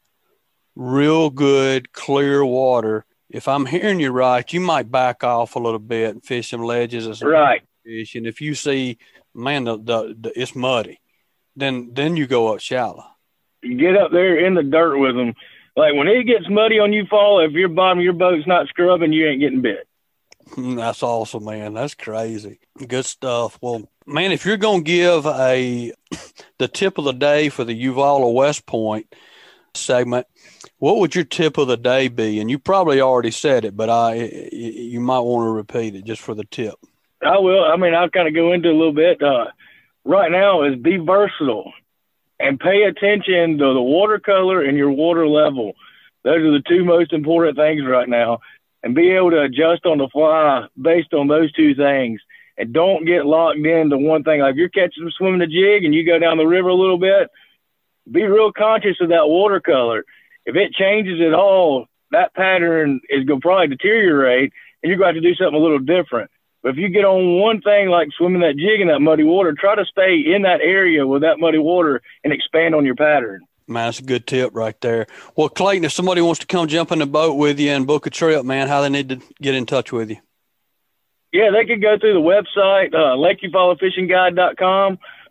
real 0.75 1.31
good, 1.31 1.93
clear 1.93 2.45
water. 2.45 3.05
If 3.31 3.49
I'm 3.49 3.67
hearing 3.67 4.01
you 4.01 4.11
right, 4.11 4.51
you 4.53 4.61
might 4.61 4.91
back 4.91 5.25
off 5.25 5.57
a 5.57 5.59
little 5.59 5.79
bit 5.79 6.11
and 6.15 6.25
fish 6.25 6.51
some 6.51 6.63
ledges 6.63 7.19
some 7.19 7.29
Right. 7.29 7.63
fish. 7.85 8.15
And 8.15 8.27
if 8.27 8.41
you 8.41 8.55
see, 8.55 8.99
man, 9.35 9.65
the, 9.65 9.77
the, 9.79 10.17
the 10.21 10.33
it's 10.41 10.55
muddy, 10.55 11.01
then 11.57 11.91
then 11.93 12.17
you 12.17 12.27
go 12.27 12.53
up 12.53 12.61
shallow. 12.61 13.05
You 13.63 13.77
get 13.77 13.97
up 13.97 14.11
there 14.13 14.45
in 14.45 14.55
the 14.55 14.63
dirt 14.63 14.99
with 14.99 15.15
them. 15.15 15.35
Like 15.77 15.95
when 15.95 16.09
it 16.09 16.25
gets 16.25 16.49
muddy 16.51 16.79
on 16.79 16.91
Eufaula, 16.91 17.47
if 17.47 17.53
your 17.53 17.69
bottom 17.69 17.99
of 17.99 18.05
your 18.05 18.13
boat's 18.13 18.47
not 18.47 18.69
scrubbing, 18.69 19.13
you 19.13 19.27
ain't 19.29 19.41
getting 19.41 19.63
bit. 19.63 19.87
Mm, 20.51 20.77
That's 20.77 21.03
awesome, 21.03 21.45
man. 21.45 21.73
That's 21.73 21.95
crazy. 21.95 22.59
Good 22.87 23.07
stuff. 23.07 23.59
Well, 23.63 23.89
man, 24.07 24.33
if 24.33 24.45
you're 24.45 24.59
gonna 24.59 24.83
give 24.83 25.25
a 25.27 25.93
the 26.59 26.69
tip 26.69 26.99
of 26.99 27.05
the 27.05 27.13
day 27.13 27.49
for 27.49 27.65
the 27.65 27.81
Eufaula 27.85 28.33
West 28.35 28.67
Point 28.67 29.07
segment, 29.75 30.27
what 30.79 30.99
would 30.99 31.15
your 31.15 31.25
tip 31.25 31.59
of 31.59 31.69
the 31.69 31.77
day 31.77 32.09
be? 32.09 32.41
And 32.41 32.51
you 32.51 32.59
probably 32.59 33.01
already 33.01 33.31
said 33.31 33.65
it, 33.65 33.77
but 33.77 33.91
I 33.91 34.15
you 34.53 35.01
might 35.01 35.21
want 35.21 35.47
to 35.47 35.51
repeat 35.51 35.95
it 35.95 36.05
just 36.05 36.23
for 36.23 36.35
the 36.35 36.45
tip. 36.45 36.75
I 37.25 37.39
will. 37.39 37.65
I 37.65 37.77
mean, 37.77 37.95
I'll 37.95 38.11
kind 38.11 38.29
of 38.29 38.35
go 38.35 38.53
into 38.53 38.69
a 38.69 38.73
little 38.73 38.93
bit. 38.93 39.23
Uh, 39.23 39.47
right 40.05 40.31
now 40.31 40.65
is 40.65 40.77
be 40.77 40.97
versatile 40.97 41.73
and 42.41 42.59
pay 42.59 42.83
attention 42.83 43.59
to 43.59 43.75
the 43.75 43.83
watercolor 43.83 44.63
and 44.63 44.77
your 44.77 44.91
water 44.91 45.29
level. 45.29 45.75
Those 46.25 46.39
are 46.39 46.53
the 46.53 46.63
two 46.69 46.85
most 46.85 47.13
important 47.13 47.57
things 47.57 47.83
right 47.87 48.09
now. 48.09 48.41
And 48.83 48.97
be 48.97 49.11
able 49.13 49.31
to 49.31 49.43
adjust 49.43 49.87
on 49.87 49.99
the 49.99 50.09
fly 50.09 50.67
based 50.81 51.15
on 51.15 51.29
those 51.29 51.53
two 51.53 51.75
things. 51.77 52.21
And 52.59 52.73
don't 52.73 53.07
get 53.07 53.27
locked 53.27 53.59
into 53.59 53.97
one 53.97 54.25
thing. 54.25 54.41
Like 54.41 54.53
if 54.53 54.57
you're 54.57 54.69
catching 54.69 55.05
them 55.05 55.13
swimming 55.17 55.41
a 55.41 55.47
jig 55.47 55.85
and 55.85 55.95
you 55.95 56.05
go 56.05 56.19
down 56.19 56.37
the 56.37 56.47
river 56.47 56.69
a 56.69 56.75
little 56.75 56.99
bit, 56.99 57.31
be 58.11 58.25
real 58.25 58.53
conscious 58.53 58.97
of 59.01 59.11
that 59.11 59.29
watercolor. 59.29 60.05
If 60.45 60.57
it 60.57 60.73
changes 60.75 61.21
at 61.21 61.35
all, 61.35 61.87
that 62.11 62.35
pattern 62.35 63.01
is 63.09 63.25
going 63.25 63.41
to 63.41 63.45
probably 63.45 63.69
deteriorate 63.69 64.53
and 64.83 64.91
you're 64.91 64.99
going 64.99 65.15
to 65.15 65.19
have 65.19 65.23
to 65.23 65.29
do 65.29 65.35
something 65.35 65.55
a 65.55 65.63
little 65.63 65.79
different. 65.79 66.31
But 66.63 66.71
if 66.71 66.77
you 66.77 66.89
get 66.89 67.05
on 67.05 67.41
one 67.41 67.61
thing 67.61 67.89
like 67.89 68.09
swimming 68.17 68.43
that 68.43 68.57
jig 68.57 68.81
in 68.81 68.89
that 68.89 69.01
muddy 69.01 69.25
water, 69.25 69.55
try 69.59 69.75
to 69.75 69.85
stay 69.85 70.23
in 70.35 70.43
that 70.43 70.61
area 70.61 71.07
with 71.07 71.23
that 71.23 71.39
muddy 71.39 71.59
water 71.59 72.03
and 72.23 72.33
expand 72.33 72.75
on 72.75 72.85
your 72.85 72.95
pattern. 72.95 73.43
Man, 73.67 73.87
that's 73.87 74.01
a 74.01 74.05
good 74.05 74.27
tip 74.27 74.51
right 74.55 74.79
there. 74.81 75.07
Well, 75.37 75.49
Clayton, 75.49 75.85
if 75.85 75.93
somebody 75.93 76.21
wants 76.21 76.41
to 76.41 76.47
come 76.47 76.69
jump 76.69 76.93
in 76.93 76.99
the 76.99 77.07
boat 77.07 77.35
with 77.35 77.59
you 77.59 77.71
and 77.71 77.87
book 77.87 78.07
a 78.07 78.11
trip, 78.11 78.45
man, 78.45 78.69
how 78.69 78.83
they 78.83 78.89
need 78.89 79.09
to 79.09 79.21
get 79.41 79.55
in 79.55 79.67
touch 79.67 79.93
with 79.93 80.11
you? 80.11 80.19
Yeah, 81.33 81.51
they 81.51 81.65
can 81.65 81.81
go 81.81 81.99
through 81.99 82.15
the 82.15 82.21
website, 82.21 82.93
uh, 82.93 83.17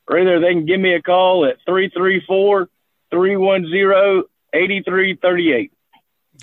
or 0.07 0.19
either 0.19 0.39
they 0.39 0.53
can 0.53 0.65
give 0.65 0.79
me 0.79 0.95
a 0.95 1.01
call 1.01 1.45
at 1.45 1.57
334 1.65 2.67
310 3.11 4.23
8338. 4.53 5.71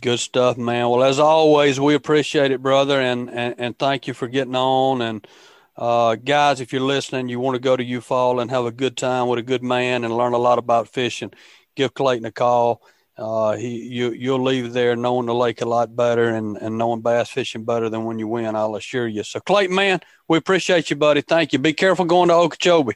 Good 0.00 0.20
stuff, 0.20 0.56
man. 0.56 0.88
Well, 0.88 1.02
as 1.02 1.18
always, 1.18 1.80
we 1.80 1.94
appreciate 1.94 2.52
it, 2.52 2.62
brother, 2.62 3.00
and 3.00 3.28
and, 3.30 3.54
and 3.58 3.78
thank 3.78 4.06
you 4.06 4.14
for 4.14 4.28
getting 4.28 4.54
on. 4.54 5.02
And 5.02 5.26
uh, 5.76 6.14
guys, 6.16 6.60
if 6.60 6.72
you're 6.72 6.82
listening, 6.82 7.28
you 7.28 7.40
want 7.40 7.56
to 7.56 7.60
go 7.60 7.76
to 7.76 7.84
Eufaula 7.84 8.42
and 8.42 8.50
have 8.50 8.64
a 8.64 8.72
good 8.72 8.96
time 8.96 9.28
with 9.28 9.38
a 9.38 9.42
good 9.42 9.62
man 9.62 10.04
and 10.04 10.16
learn 10.16 10.34
a 10.34 10.38
lot 10.38 10.58
about 10.58 10.88
fishing. 10.88 11.32
Give 11.74 11.92
Clayton 11.92 12.26
a 12.26 12.32
call. 12.32 12.82
Uh, 13.16 13.56
he 13.56 13.82
you 13.82 14.12
you'll 14.12 14.42
leave 14.42 14.72
there 14.72 14.94
knowing 14.94 15.26
the 15.26 15.34
lake 15.34 15.60
a 15.60 15.66
lot 15.66 15.96
better 15.96 16.28
and, 16.28 16.56
and 16.58 16.78
knowing 16.78 17.00
bass 17.00 17.28
fishing 17.28 17.64
better 17.64 17.88
than 17.88 18.04
when 18.04 18.20
you 18.20 18.28
win. 18.28 18.54
I'll 18.54 18.76
assure 18.76 19.08
you. 19.08 19.24
So, 19.24 19.40
Clayton, 19.40 19.74
man, 19.74 20.00
we 20.28 20.38
appreciate 20.38 20.90
you, 20.90 20.96
buddy. 20.96 21.22
Thank 21.22 21.52
you. 21.52 21.58
Be 21.58 21.72
careful 21.72 22.04
going 22.04 22.28
to 22.28 22.34
Okeechobee. 22.34 22.94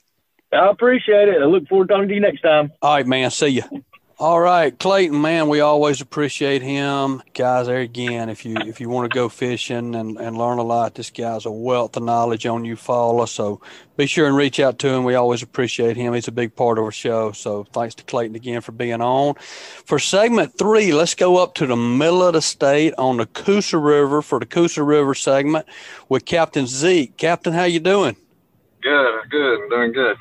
I 0.52 0.70
appreciate 0.70 1.28
it. 1.28 1.42
I 1.42 1.46
look 1.46 1.66
forward 1.66 1.88
to 1.88 1.94
talking 1.94 2.08
to 2.08 2.14
you 2.14 2.20
next 2.20 2.42
time. 2.42 2.70
All 2.80 2.94
right, 2.94 3.06
man. 3.06 3.30
See 3.30 3.48
you. 3.48 3.84
All 4.18 4.40
right, 4.40 4.78
Clayton, 4.78 5.20
man, 5.20 5.48
we 5.48 5.60
always 5.60 6.00
appreciate 6.00 6.62
him. 6.62 7.22
Guys, 7.34 7.66
there 7.66 7.80
again, 7.80 8.28
if 8.28 8.44
you 8.44 8.56
if 8.56 8.80
you 8.80 8.88
want 8.88 9.10
to 9.10 9.14
go 9.14 9.28
fishing 9.28 9.94
and, 9.94 10.18
and 10.18 10.36
learn 10.36 10.58
a 10.58 10.62
lot, 10.62 10.94
this 10.94 11.10
guy's 11.10 11.46
a 11.46 11.50
wealth 11.50 11.96
of 11.96 12.02
knowledge 12.02 12.44
on 12.46 12.64
you 12.64 12.76
Eufaula. 12.76 13.26
So 13.26 13.60
be 13.96 14.06
sure 14.06 14.26
and 14.26 14.36
reach 14.36 14.60
out 14.60 14.78
to 14.80 14.88
him. 14.88 15.04
We 15.04 15.14
always 15.14 15.42
appreciate 15.42 15.96
him. 15.96 16.12
He's 16.12 16.28
a 16.28 16.32
big 16.32 16.54
part 16.54 16.78
of 16.78 16.84
our 16.84 16.92
show. 16.92 17.32
So 17.32 17.64
thanks 17.64 17.94
to 17.96 18.04
Clayton 18.04 18.36
again 18.36 18.60
for 18.60 18.72
being 18.72 19.00
on. 19.00 19.34
For 19.36 19.98
segment 19.98 20.56
three, 20.58 20.92
let's 20.92 21.14
go 21.14 21.38
up 21.38 21.54
to 21.54 21.66
the 21.66 21.76
middle 21.76 22.22
of 22.22 22.34
the 22.34 22.42
state 22.42 22.94
on 22.98 23.16
the 23.16 23.26
Coosa 23.26 23.78
River 23.78 24.20
for 24.20 24.38
the 24.38 24.46
Coosa 24.46 24.82
River 24.82 25.14
segment 25.14 25.66
with 26.08 26.26
Captain 26.26 26.66
Zeke. 26.66 27.16
Captain, 27.16 27.54
how 27.54 27.64
you 27.64 27.80
doing? 27.80 28.16
Good, 28.82 29.30
good, 29.30 29.70
doing 29.70 29.92
good. 29.92 30.16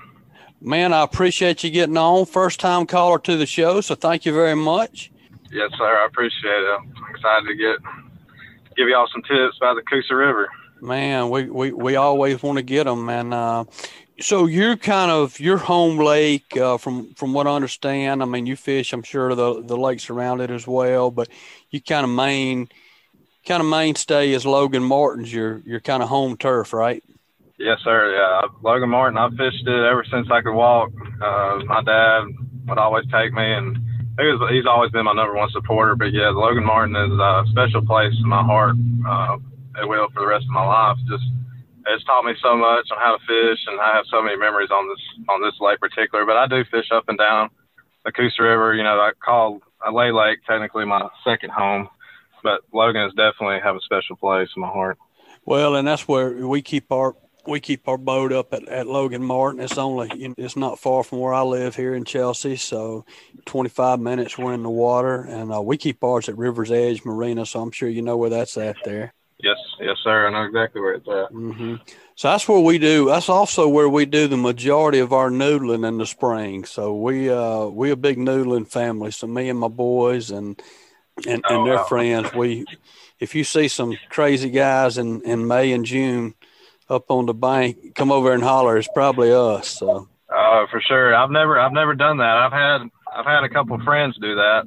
Man, 0.64 0.94
I 0.94 1.02
appreciate 1.02 1.64
you 1.64 1.72
getting 1.72 1.98
on. 1.98 2.28
First 2.28 2.60
time 2.60 2.86
caller 2.86 3.18
to 3.20 3.36
the 3.36 3.48
show, 3.48 3.82
so 3.82 3.96
thank 3.96 4.26
you 4.26 4.34
very 4.34 4.56
much. 4.56 5.12
Yes, 5.52 5.72
sir. 5.76 5.84
I 5.84 6.06
appreciate 6.06 6.52
it. 6.52 6.80
I'm 6.80 6.94
excited 7.16 7.48
to 7.48 7.56
get 7.56 7.78
give 8.78 8.88
y'all 8.88 9.08
some 9.12 9.24
tips 9.24 9.58
about 9.58 9.76
the 9.76 9.82
Coosa 9.82 10.16
River. 10.16 10.48
Man, 10.80 11.30
we, 11.30 11.50
we, 11.50 11.72
we 11.72 11.96
always 11.96 12.42
want 12.42 12.58
to 12.58 12.64
get 12.64 12.86
them. 12.86 13.10
And 13.10 13.34
uh, 13.34 13.66
so 14.20 14.46
you're 14.46 14.78
kind 14.78 15.12
of 15.12 15.40
your 15.40 15.58
home 15.58 15.98
lake, 15.98 16.56
uh, 16.56 16.78
from 16.78 17.14
from 17.16 17.34
what 17.34 17.48
I 17.48 17.56
understand. 17.56 18.22
I 18.22 18.26
mean, 18.26 18.46
you 18.46 18.56
fish. 18.56 18.94
I'm 18.94 19.04
sure 19.04 19.34
the 19.34 19.64
the 19.64 19.78
lakes 19.78 20.12
around 20.12 20.42
it 20.42 20.52
as 20.52 20.68
well, 20.68 21.10
but 21.10 21.28
you 21.72 21.82
kind 21.82 22.04
of 22.04 22.12
main 22.12 22.70
kind 23.48 23.62
of 23.62 23.68
mainstay 23.68 24.32
is 24.32 24.46
Logan 24.46 24.84
Martin's 24.84 25.34
your 25.34 25.62
your 25.66 25.80
kind 25.80 26.04
of 26.04 26.10
home 26.10 26.38
turf, 26.38 26.72
right? 26.72 27.04
Yes, 27.62 27.78
sir. 27.84 28.14
Yeah, 28.18 28.50
Logan 28.64 28.90
Martin. 28.90 29.18
I've 29.18 29.38
fished 29.38 29.68
it 29.68 29.84
ever 29.86 30.04
since 30.10 30.28
I 30.32 30.42
could 30.42 30.54
walk. 30.54 30.90
Uh, 31.22 31.60
my 31.66 31.82
dad 31.84 32.26
would 32.68 32.78
always 32.78 33.06
take 33.14 33.34
me, 33.34 33.54
and 33.54 33.78
he 34.18 34.26
was, 34.26 34.42
he's 34.50 34.66
always 34.66 34.92
been 34.92 35.06
my 35.06 35.14
number 35.14 35.36
one 35.36 35.50
supporter. 35.52 35.96
But 35.96 36.12
yeah, 36.12 36.30
Logan 36.30 36.66
Martin 36.66 36.96
is 36.96 37.14
a 37.14 37.44
special 37.52 37.86
place 37.86 38.14
in 38.18 38.28
my 38.28 38.44
heart. 38.44 38.76
Uh, 39.08 39.38
it 39.82 39.88
will 39.88 40.08
for 40.14 40.22
the 40.22 40.28
rest 40.28 40.46
of 40.46 40.52
my 40.52 40.66
life. 40.66 40.98
Just 41.08 41.24
it's 41.88 42.04
taught 42.06 42.26
me 42.26 42.34
so 42.42 42.58
much 42.58 42.90
on 42.92 42.98
how 42.98 43.18
to 43.18 43.22
fish, 43.26 43.60
and 43.68 43.80
I 43.80 43.96
have 43.96 44.06
so 44.10 44.22
many 44.22 44.38
memories 44.38 44.70
on 44.72 44.90
this 44.90 45.02
on 45.30 45.42
this 45.42 45.56
lake 45.62 45.80
particular. 45.80 46.26
But 46.26 46.38
I 46.38 46.48
do 46.48 46.64
fish 46.66 46.90
up 46.92 47.06
and 47.10 47.18
down 47.18 47.50
the 48.06 48.12
Coosa 48.12 48.42
River. 48.42 48.74
You 48.74 48.84
know, 48.84 48.98
I 49.00 49.12
call 49.24 49.62
a 49.86 49.92
Lay 49.92 50.12
Lake 50.12 50.40
technically 50.48 50.86
my 50.86 51.08
second 51.24 51.52
home, 51.52 51.90
but 52.44 52.62
Logan 52.74 53.04
is 53.04 53.14
definitely 53.14 53.60
have 53.64 53.76
a 53.76 53.82
special 53.82 54.16
place 54.16 54.50
in 54.56 54.62
my 54.62 54.70
heart. 54.70 54.98
Well, 55.46 55.76
and 55.76 55.88
that's 55.88 56.08
where 56.08 56.48
we 56.48 56.62
keep 56.62 56.92
our 56.92 57.16
we 57.46 57.60
keep 57.60 57.88
our 57.88 57.98
boat 57.98 58.32
up 58.32 58.54
at, 58.54 58.68
at 58.68 58.88
Logan 58.88 59.24
Martin. 59.24 59.62
It's 59.62 59.78
only 59.78 60.10
it's 60.38 60.56
not 60.56 60.80
far 60.80 61.04
from 61.04 61.20
where 61.20 61.34
I 61.34 61.42
live 61.42 61.76
here 61.76 61.94
in 61.94 62.06
Chelsea, 62.06 62.56
so 62.56 63.06
25 63.46 64.00
minutes 64.00 64.38
we're 64.38 64.54
in 64.54 64.64
the 64.64 64.70
water, 64.70 65.22
and 65.24 65.54
uh, 65.54 65.62
we 65.62 65.78
keep 65.78 66.04
ours 66.04 66.30
at 66.30 66.38
River's 66.38 66.72
Edge 66.72 67.04
Marina. 67.06 67.46
So 67.46 67.62
I'm 67.62 67.72
sure 67.72 67.90
you 67.90 68.02
know 68.02 68.18
where 68.18 68.30
that's 68.30 68.58
at 68.58 68.78
there. 68.84 69.14
Yes, 69.40 69.58
yes, 69.80 69.98
sir. 70.04 70.28
I 70.28 70.32
know 70.32 70.44
exactly 70.44 70.82
where 70.82 70.94
it's 70.94 71.08
at. 71.08 71.32
hmm 71.32 71.76
So 72.16 72.30
that's 72.30 72.48
where 72.48 72.60
we 72.60 72.78
do. 72.78 73.08
That's 73.08 73.30
also 73.30 73.68
where 73.68 73.90
we 73.90 74.06
do 74.06 74.28
the 74.28 74.38
majority 74.38 75.00
of 75.00 75.12
our 75.14 75.30
noodling 75.32 75.88
in 75.88 75.98
the 75.98 76.06
spring. 76.06 76.64
So 76.66 76.96
we 76.96 77.30
uh 77.30 77.66
we 77.66 77.90
a 77.90 77.96
big 77.96 78.18
noodling 78.18 78.68
family. 78.68 79.12
So 79.12 79.26
me 79.28 79.50
and 79.50 79.58
my 79.60 79.68
boys 79.68 80.30
and 80.30 80.62
and, 81.28 81.28
and 81.28 81.44
Oh, 81.50 81.66
their 81.66 81.78
wow. 81.78 81.84
friends. 81.88 82.34
We 82.34 82.68
if 83.20 83.34
you 83.34 83.44
see 83.44 83.68
some 83.68 83.98
crazy 84.10 84.52
guys 84.52 84.98
in 85.00 85.22
in 85.24 85.48
May 85.48 85.72
and 85.72 85.86
June 85.86 86.36
up 86.92 87.10
on 87.10 87.26
the 87.26 87.34
bank, 87.34 87.96
come 87.96 88.12
over 88.12 88.34
and 88.34 88.44
holler. 88.44 88.78
It's 88.78 88.88
probably 88.94 89.32
us. 89.32 89.68
So 89.70 90.08
Oh, 90.34 90.66
for 90.72 90.80
sure. 90.82 91.14
I've 91.16 91.32
never, 91.32 91.60
I've 91.60 91.74
never 91.74 91.94
done 91.96 92.18
that. 92.18 92.38
I've 92.38 92.52
had, 92.54 92.82
I've 93.14 93.26
had 93.26 93.44
a 93.44 93.50
couple 93.50 93.76
of 93.76 93.82
friends 93.84 94.18
do 94.22 94.36
that. 94.36 94.64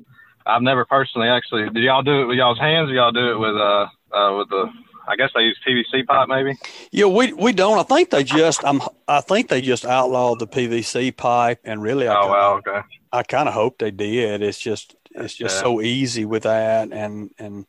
I've 0.46 0.60
never 0.62 0.84
personally 0.84 1.28
actually. 1.28 1.70
Did 1.70 1.82
y'all 1.84 2.02
do 2.02 2.20
it 2.22 2.24
with 2.26 2.36
y'all's 2.36 2.58
hands, 2.58 2.90
or 2.90 2.94
y'all 2.94 3.12
do 3.12 3.30
it 3.32 3.38
with 3.38 3.56
uh, 3.56 3.86
uh, 4.12 4.36
with 4.38 4.48
the? 4.50 4.68
I 5.06 5.16
guess 5.16 5.30
they 5.34 5.42
use 5.42 5.58
PVC 5.66 6.06
pipe, 6.06 6.28
maybe. 6.28 6.56
yeah, 6.90 7.06
we 7.06 7.32
we 7.32 7.52
don't. 7.52 7.78
I 7.78 7.82
think 7.82 8.10
they 8.10 8.24
just 8.24 8.62
I'm 8.64 8.80
I 9.08 9.20
think 9.22 9.48
they 9.48 9.60
just 9.62 9.84
outlawed 9.86 10.38
the 10.40 10.46
PVC 10.46 11.16
pipe, 11.16 11.60
and 11.64 11.80
really 11.82 12.08
I 12.08 12.14
Oh 12.14 12.20
kinda- 12.22 12.32
wow, 12.34 12.54
okay. 12.66 12.80
I 13.12 13.22
kind 13.22 13.48
of 13.48 13.54
hope 13.54 13.78
they 13.78 13.90
did. 13.90 14.42
It's 14.42 14.58
just 14.58 14.96
it's 15.12 15.34
just 15.34 15.56
Yeah. 15.56 15.62
so 15.62 15.80
easy 15.80 16.26
with 16.26 16.42
that, 16.42 16.92
and 16.92 17.30
and 17.38 17.64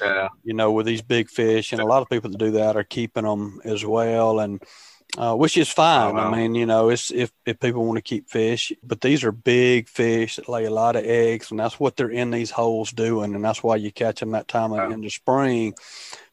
Yeah, 0.00 0.28
you 0.44 0.54
know 0.54 0.72
with 0.72 0.86
these 0.86 1.02
big 1.02 1.28
fish, 1.28 1.72
and 1.72 1.80
a 1.80 1.86
lot 1.86 2.02
of 2.02 2.08
people 2.08 2.30
that 2.30 2.38
do 2.38 2.52
that 2.52 2.76
are 2.76 2.84
keeping 2.84 3.24
them 3.24 3.60
as 3.64 3.84
well, 3.84 4.40
and 4.40 4.62
uh, 5.18 5.34
which 5.34 5.56
is 5.56 5.68
fine. 5.68 6.12
Oh, 6.12 6.14
wow. 6.14 6.30
I 6.30 6.36
mean, 6.36 6.54
you 6.54 6.66
know, 6.66 6.88
it's 6.88 7.10
if 7.10 7.32
if 7.44 7.58
people 7.58 7.84
want 7.84 7.96
to 7.98 8.02
keep 8.02 8.28
fish, 8.28 8.72
but 8.82 9.00
these 9.00 9.24
are 9.24 9.32
big 9.32 9.88
fish 9.88 10.36
that 10.36 10.48
lay 10.48 10.64
a 10.64 10.70
lot 10.70 10.96
of 10.96 11.04
eggs, 11.04 11.50
and 11.50 11.58
that's 11.58 11.80
what 11.80 11.96
they're 11.96 12.10
in 12.10 12.30
these 12.30 12.50
holes 12.50 12.92
doing, 12.92 13.34
and 13.34 13.44
that's 13.44 13.62
why 13.62 13.76
you 13.76 13.90
catch 13.90 14.20
them 14.20 14.30
that 14.32 14.48
time 14.48 14.72
of 14.72 14.90
in 14.92 15.00
the 15.00 15.10
spring. 15.10 15.74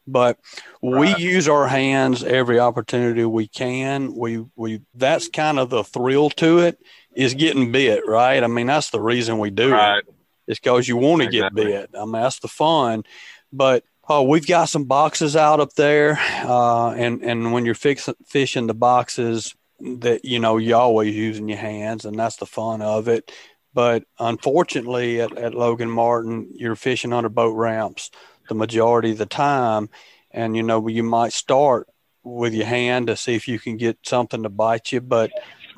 But 0.06 0.38
we 0.80 1.14
use 1.16 1.48
our 1.48 1.68
hands 1.68 2.24
every 2.24 2.58
opportunity 2.58 3.24
we 3.24 3.46
can. 3.46 4.14
We 4.14 4.44
we 4.56 4.80
that's 4.94 5.28
kind 5.28 5.58
of 5.58 5.70
the 5.70 5.84
thrill 5.84 6.30
to 6.30 6.60
it 6.60 6.78
is 7.14 7.34
getting 7.34 7.72
bit, 7.72 8.06
right? 8.06 8.42
I 8.42 8.46
mean, 8.46 8.68
that's 8.68 8.90
the 8.90 9.00
reason 9.00 9.38
we 9.38 9.50
do 9.50 9.74
it. 9.74 10.04
It's 10.46 10.60
because 10.60 10.88
you 10.88 10.96
want 10.96 11.20
to 11.22 11.28
Exactly. 11.28 11.64
get 11.64 11.90
bit. 11.92 12.00
I 12.00 12.04
mean, 12.04 12.12
that's 12.12 12.38
the 12.38 12.48
fun. 12.48 13.04
But 13.52 13.84
oh, 14.08 14.22
we've 14.22 14.46
got 14.46 14.68
some 14.68 14.84
boxes 14.84 15.36
out 15.36 15.60
up 15.60 15.74
there, 15.74 16.18
uh, 16.44 16.92
and 16.92 17.22
and 17.22 17.52
when 17.52 17.64
you're 17.64 17.74
fix, 17.74 18.08
fishing 18.26 18.66
the 18.66 18.74
boxes, 18.74 19.54
that 19.80 20.24
you 20.24 20.38
know 20.38 20.56
you're 20.56 20.78
always 20.78 21.14
using 21.14 21.48
your 21.48 21.58
hands, 21.58 22.04
and 22.04 22.18
that's 22.18 22.36
the 22.36 22.46
fun 22.46 22.82
of 22.82 23.08
it. 23.08 23.30
But 23.74 24.04
unfortunately, 24.18 25.20
at, 25.20 25.36
at 25.38 25.54
Logan 25.54 25.90
Martin, 25.90 26.48
you're 26.52 26.74
fishing 26.74 27.12
under 27.12 27.28
boat 27.28 27.54
ramps 27.54 28.10
the 28.48 28.54
majority 28.54 29.12
of 29.12 29.18
the 29.18 29.26
time. 29.26 29.88
And, 30.30 30.56
you 30.56 30.62
know, 30.62 30.88
you 30.88 31.02
might 31.02 31.32
start 31.32 31.88
with 32.24 32.54
your 32.54 32.66
hand 32.66 33.06
to 33.06 33.16
see 33.16 33.34
if 33.34 33.46
you 33.46 33.58
can 33.58 33.76
get 33.76 33.98
something 34.02 34.42
to 34.42 34.48
bite 34.48 34.92
you. 34.92 35.00
But, 35.00 35.30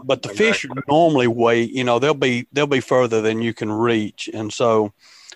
but 0.02 0.22
the 0.22 0.30
fish 0.30 0.66
normally 0.88 1.26
wait, 1.26 1.70
you 1.70 1.84
know, 1.84 1.98
they'll 1.98 2.14
be, 2.14 2.46
they'll 2.52 2.66
be 2.66 2.80
further 2.80 3.20
than 3.20 3.42
you 3.42 3.52
can 3.52 3.70
reach. 3.70 4.30
And 4.32 4.52
so 4.52 4.92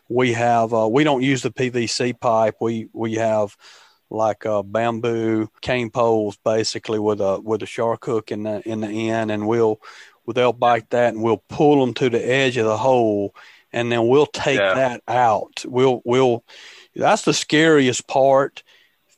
we 0.09 0.33
have, 0.33 0.73
uh, 0.75 0.89
we 0.89 1.05
don't 1.05 1.23
use 1.23 1.43
the 1.43 1.51
PVC 1.51 2.19
pipe. 2.19 2.57
We, 2.61 2.89
we 2.93 3.15
have, 3.15 3.57
like 4.11 4.47
uh, 4.47 4.63
bamboo 4.63 5.49
cane 5.61 5.91
poles, 5.91 6.39
basically 6.45 6.99
with 6.99 7.21
a 7.21 7.41
with 7.41 7.63
a 7.63 7.67
shark 7.67 8.05
hook 8.05 8.31
in 8.31 8.45
the 8.45 8.67
in 8.69 8.81
the 8.81 9.11
end, 9.11 9.31
and 9.31 9.47
we'll 9.47 9.81
they'll 10.33 10.53
bite 10.53 10.91
that, 10.91 11.15
and 11.15 11.23
we'll 11.23 11.43
pull 11.49 11.81
them 11.81 11.95
to 11.95 12.09
the 12.09 12.25
edge 12.25 12.57
of 12.57 12.67
the 12.67 12.77
hole, 12.77 13.35
and 13.73 13.91
then 13.91 14.07
we'll 14.07 14.27
take 14.27 14.59
yeah. 14.59 14.75
that 14.75 15.03
out. 15.09 15.65
We'll 15.67 16.01
we'll 16.05 16.45
that's 16.95 17.23
the 17.23 17.35
scariest 17.35 18.07
part 18.07 18.63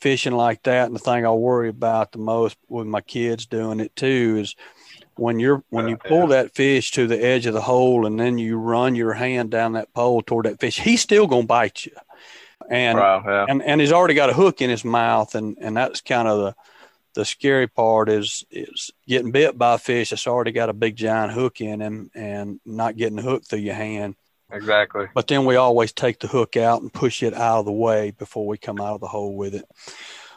fishing 0.01 0.35
like 0.35 0.63
that, 0.65 0.87
and 0.87 0.95
the 0.95 1.01
thing 1.01 1.27
I 1.27 1.31
worry 1.31 1.69
about 1.69 2.13
the 2.13 2.19
most 2.19 2.57
with 2.69 2.87
my 2.87 3.01
kids 3.01 3.47
doing 3.47 3.81
it 3.81 3.95
too 3.97 4.39
is 4.41 4.57
when 5.17 5.39
you're 5.39 5.65
when 5.71 5.89
you 5.89 5.97
uh, 5.97 6.09
pull 6.09 6.27
that 6.29 6.55
fish 6.55 6.91
to 6.93 7.07
the 7.07 7.23
edge 7.23 7.47
of 7.47 7.55
the 7.55 7.61
hole 7.61 8.07
and 8.07 8.19
then 8.19 8.39
you 8.39 8.57
run 8.57 8.95
your 8.95 9.13
hand 9.13 9.51
down 9.51 9.73
that 9.73 9.93
pole 9.93 10.23
toward 10.23 10.47
that 10.47 10.61
fish, 10.61 10.79
he's 10.79 11.01
still 11.01 11.27
gonna 11.27 11.47
bite 11.47 11.87
you 11.87 11.93
and 12.71 12.99
wow, 12.99 13.23
yeah. 13.25 13.47
and 13.49 13.63
and 13.63 13.81
he's 13.81 13.93
already 13.93 14.15
got 14.15 14.31
a 14.31 14.35
hook 14.35 14.61
in 14.61 14.71
his 14.71 14.85
mouth, 14.85 15.35
and 15.35 15.57
and 15.61 15.77
that's 15.77 16.01
kind 16.01 16.29
of 16.29 16.39
the 16.39 16.55
the 17.15 17.25
scary 17.25 17.67
part 17.67 18.09
is 18.09 18.45
is 18.51 18.91
getting 19.07 19.31
bit 19.31 19.57
by 19.57 19.75
a 19.75 19.79
fish 19.79 20.11
that's 20.11 20.27
already 20.27 20.53
got 20.53 20.69
a 20.69 20.75
big 20.75 20.97
giant 20.97 21.33
hook 21.33 21.61
in 21.61 21.81
him, 21.81 22.11
and 22.15 22.61
not 22.65 22.97
getting 22.97 23.17
the 23.17 23.23
hook 23.23 23.45
through 23.45 23.61
your 23.61 23.75
hand. 23.75 24.17
Exactly. 24.51 25.07
But 25.13 25.27
then 25.27 25.45
we 25.45 25.57
always 25.57 25.93
take 25.93 26.21
the 26.21 26.29
hook 26.29 26.57
out 26.57 26.81
and 26.81 26.93
push 26.93 27.23
it 27.23 27.35
out 27.35 27.61
of 27.61 27.65
the 27.67 27.73
way 27.73 28.13
before 28.13 28.47
we 28.47 28.59
come 28.59 28.81
out 28.81 28.95
of 28.95 29.01
the 29.01 29.09
hole 29.09 29.37
with 29.37 29.55
it. 29.55 29.65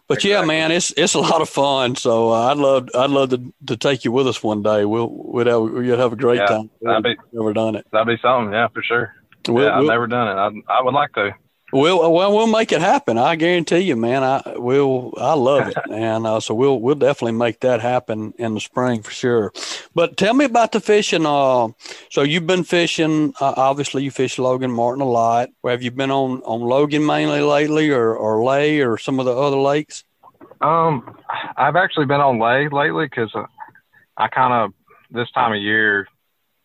But 0.10 0.24
yeah, 0.24 0.44
man, 0.44 0.72
it's 0.72 0.92
it's 0.98 1.14
a 1.14 1.20
lot 1.20 1.40
of 1.40 1.48
fun. 1.48 1.96
So 1.96 2.32
uh, 2.32 2.48
I'd 2.52 2.58
love 2.58 2.90
I'd 2.96 3.12
love 3.12 3.30
to, 3.30 3.54
to 3.68 3.78
take 3.78 4.04
you 4.04 4.12
with 4.12 4.28
us 4.28 4.42
one 4.42 4.64
day. 4.64 4.84
We'll 4.84 5.08
we'd 5.08 5.46
have 5.46 5.62
we'd 5.62 5.88
have 5.88 6.14
a 6.14 6.16
great 6.16 6.40
yeah, 6.40 6.48
time. 6.48 6.72
That'd 6.82 7.04
be, 7.04 7.16
never 7.32 7.54
done 7.54 7.76
it. 7.76 7.86
That'd 7.92 8.08
be 8.08 8.20
something, 8.20 8.52
yeah, 8.52 8.70
for 8.70 8.82
sure. 8.82 9.14
We'll, 9.48 9.66
yeah, 9.66 9.76
I've 9.76 9.80
we'll, 9.82 9.90
never 9.90 10.08
done 10.08 10.28
it. 10.28 10.66
I 10.68 10.80
I 10.80 10.82
would 10.82 10.96
like 10.96 11.14
to. 11.14 11.36
We'll 11.72 12.12
well 12.12 12.34
we'll 12.34 12.48
make 12.48 12.72
it 12.72 12.82
happen. 12.82 13.18
I 13.18 13.36
guarantee 13.36 13.80
you, 13.80 13.96
man. 13.96 14.24
I 14.24 14.42
will. 14.56 15.14
I 15.18 15.34
love 15.34 15.68
it, 15.68 15.78
and 15.92 16.26
uh, 16.26 16.40
so 16.40 16.54
we'll 16.56 16.80
we'll 16.80 16.96
definitely 16.96 17.34
make 17.34 17.60
that 17.60 17.80
happen 17.80 18.34
in 18.38 18.56
the 18.56 18.60
spring 18.60 19.04
for 19.04 19.12
sure. 19.12 19.52
But 19.94 20.18
tell 20.18 20.34
me 20.34 20.46
about 20.46 20.72
the 20.72 20.80
fishing. 20.80 21.26
Uh, 21.26 21.70
so 22.10 22.24
you've 22.24 22.48
been 22.48 22.64
fishing. 22.64 23.34
Uh, 23.40 23.54
obviously, 23.56 24.04
you 24.04 24.10
fish 24.10 24.40
Logan 24.40 24.72
Martin 24.72 25.02
a 25.02 25.10
lot. 25.10 25.50
Have 25.64 25.84
you 25.84 25.92
been 25.92 26.12
on 26.12 26.42
on 26.42 26.62
Logan 26.62 27.06
mainly 27.06 27.42
lately, 27.42 27.92
or 27.92 28.16
or 28.16 28.44
Lay, 28.44 28.82
or 28.82 28.98
some 28.98 29.20
of 29.20 29.26
the 29.26 29.36
other 29.36 29.58
lakes? 29.58 30.04
Um, 30.62 31.16
I've 31.56 31.76
actually 31.76 32.08
been 32.08 32.20
on 32.20 32.40
Lay 32.40 32.68
lately 32.70 33.06
because 33.06 33.32
uh, 33.36 33.46
I 34.18 34.28
kind 34.28 34.54
of 34.54 34.74
this 35.12 35.30
time 35.32 35.54
of 35.54 35.62
year 35.62 36.08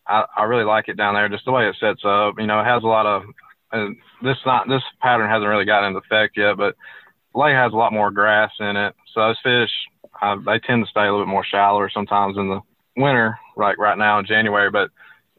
I, 0.06 0.24
I 0.36 0.44
really 0.44 0.64
like 0.64 0.88
it 0.88 0.96
down 0.96 1.14
there, 1.14 1.28
just 1.28 1.44
the 1.44 1.52
way 1.52 1.68
it 1.68 1.76
sets 1.78 2.02
up. 2.04 2.34
You 2.38 2.46
know, 2.46 2.60
it 2.60 2.64
has 2.64 2.82
a 2.82 2.86
lot 2.86 3.06
of 3.06 3.24
and 3.72 3.96
this 4.24 4.38
not 4.44 4.68
this 4.68 4.82
pattern 5.00 5.30
hasn't 5.30 5.48
really 5.48 5.64
gotten 5.64 5.88
into 5.88 6.00
effect 6.00 6.36
yet, 6.36 6.56
but 6.56 6.74
Lay 7.34 7.52
has 7.52 7.72
a 7.72 7.76
lot 7.76 7.92
more 7.92 8.10
grass 8.10 8.50
in 8.60 8.76
it, 8.76 8.94
so 9.12 9.20
those 9.20 9.38
fish 9.42 9.70
uh, 10.22 10.36
they 10.46 10.58
tend 10.60 10.84
to 10.84 10.90
stay 10.90 11.02
a 11.02 11.10
little 11.10 11.24
bit 11.24 11.30
more 11.30 11.44
shallower 11.44 11.90
sometimes 11.92 12.36
in 12.36 12.48
the 12.48 12.60
winter, 12.96 13.38
like 13.56 13.78
right 13.78 13.98
now 13.98 14.18
in 14.18 14.26
January. 14.26 14.70
But 14.70 14.90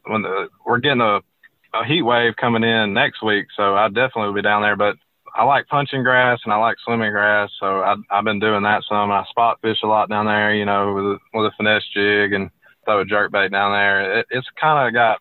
when 0.04 0.22
the, 0.22 0.48
we're 0.64 0.78
getting 0.78 1.00
a, 1.00 1.20
a 1.74 1.84
heat 1.86 2.02
wave 2.02 2.36
coming 2.36 2.64
in 2.64 2.92
next 2.92 3.22
week, 3.22 3.46
so 3.56 3.74
I 3.74 3.88
definitely 3.88 4.26
will 4.26 4.34
be 4.34 4.42
down 4.42 4.62
there. 4.62 4.76
But 4.76 4.96
I 5.34 5.44
like 5.44 5.66
punching 5.68 6.02
grass 6.02 6.38
and 6.44 6.52
I 6.52 6.56
like 6.56 6.76
swimming 6.84 7.12
grass, 7.12 7.50
so 7.58 7.80
I, 7.80 7.94
I've 8.10 8.24
been 8.24 8.40
doing 8.40 8.62
that 8.62 8.82
some. 8.88 9.10
I 9.10 9.24
spot 9.30 9.58
fish 9.62 9.78
a 9.82 9.86
lot 9.86 10.08
down 10.08 10.26
there, 10.26 10.54
you 10.54 10.64
know, 10.64 10.94
with 10.94 11.04
a, 11.04 11.18
with 11.34 11.52
a 11.52 11.56
finesse 11.56 11.84
jig 11.94 12.32
and 12.32 12.50
throw 12.84 13.00
a 13.00 13.04
jerk 13.04 13.32
bait 13.32 13.50
down 13.50 13.72
there. 13.72 14.20
It, 14.20 14.26
it's 14.30 14.46
kind 14.60 14.86
of 14.86 14.94
got 14.94 15.18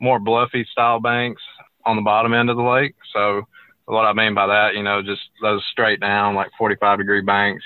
more 0.00 0.18
bluffy 0.18 0.66
style 0.70 1.00
banks 1.00 1.42
on 1.84 1.96
the 1.96 2.02
bottom 2.02 2.34
end 2.34 2.50
of 2.50 2.56
the 2.56 2.62
lake. 2.62 2.94
So 3.12 3.42
what 3.86 4.04
I 4.04 4.12
mean 4.12 4.34
by 4.34 4.46
that, 4.46 4.74
you 4.74 4.82
know, 4.82 5.02
just 5.02 5.22
those 5.40 5.64
straight 5.70 6.00
down 6.00 6.34
like 6.34 6.50
45 6.58 6.98
degree 6.98 7.22
banks, 7.22 7.64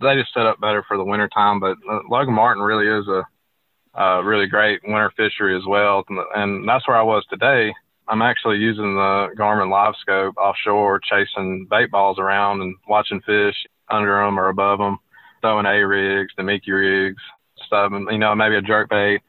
they 0.00 0.14
just 0.14 0.32
set 0.32 0.46
up 0.46 0.60
better 0.60 0.84
for 0.86 0.96
the 0.96 1.04
winter 1.04 1.28
time. 1.28 1.60
But 1.60 1.76
uh, 1.90 2.00
Logan 2.08 2.34
Martin 2.34 2.62
really 2.62 2.86
is 2.86 3.08
a, 3.08 4.00
a 4.00 4.24
really 4.24 4.46
great 4.46 4.80
winter 4.84 5.12
fishery 5.16 5.56
as 5.56 5.64
well. 5.66 6.04
And 6.34 6.68
that's 6.68 6.86
where 6.86 6.96
I 6.96 7.02
was 7.02 7.24
today. 7.28 7.72
I'm 8.08 8.22
actually 8.22 8.58
using 8.58 8.94
the 8.94 9.28
Garmin 9.36 9.70
Live 9.70 9.94
Scope 10.00 10.36
offshore, 10.36 11.00
chasing 11.00 11.66
bait 11.68 11.90
balls 11.90 12.18
around 12.18 12.60
and 12.60 12.76
watching 12.88 13.20
fish 13.22 13.56
under 13.90 14.22
them 14.22 14.38
or 14.38 14.48
above 14.48 14.78
them, 14.78 14.98
throwing 15.40 15.66
A 15.66 15.84
rigs, 15.84 16.32
the 16.36 16.44
Mickey 16.44 16.70
rigs, 16.70 17.22
stuff, 17.66 17.90
and 17.92 18.06
you 18.10 18.18
know 18.18 18.34
maybe 18.34 18.56
a 18.56 18.62
jerk 18.62 18.88
bait 18.90 19.22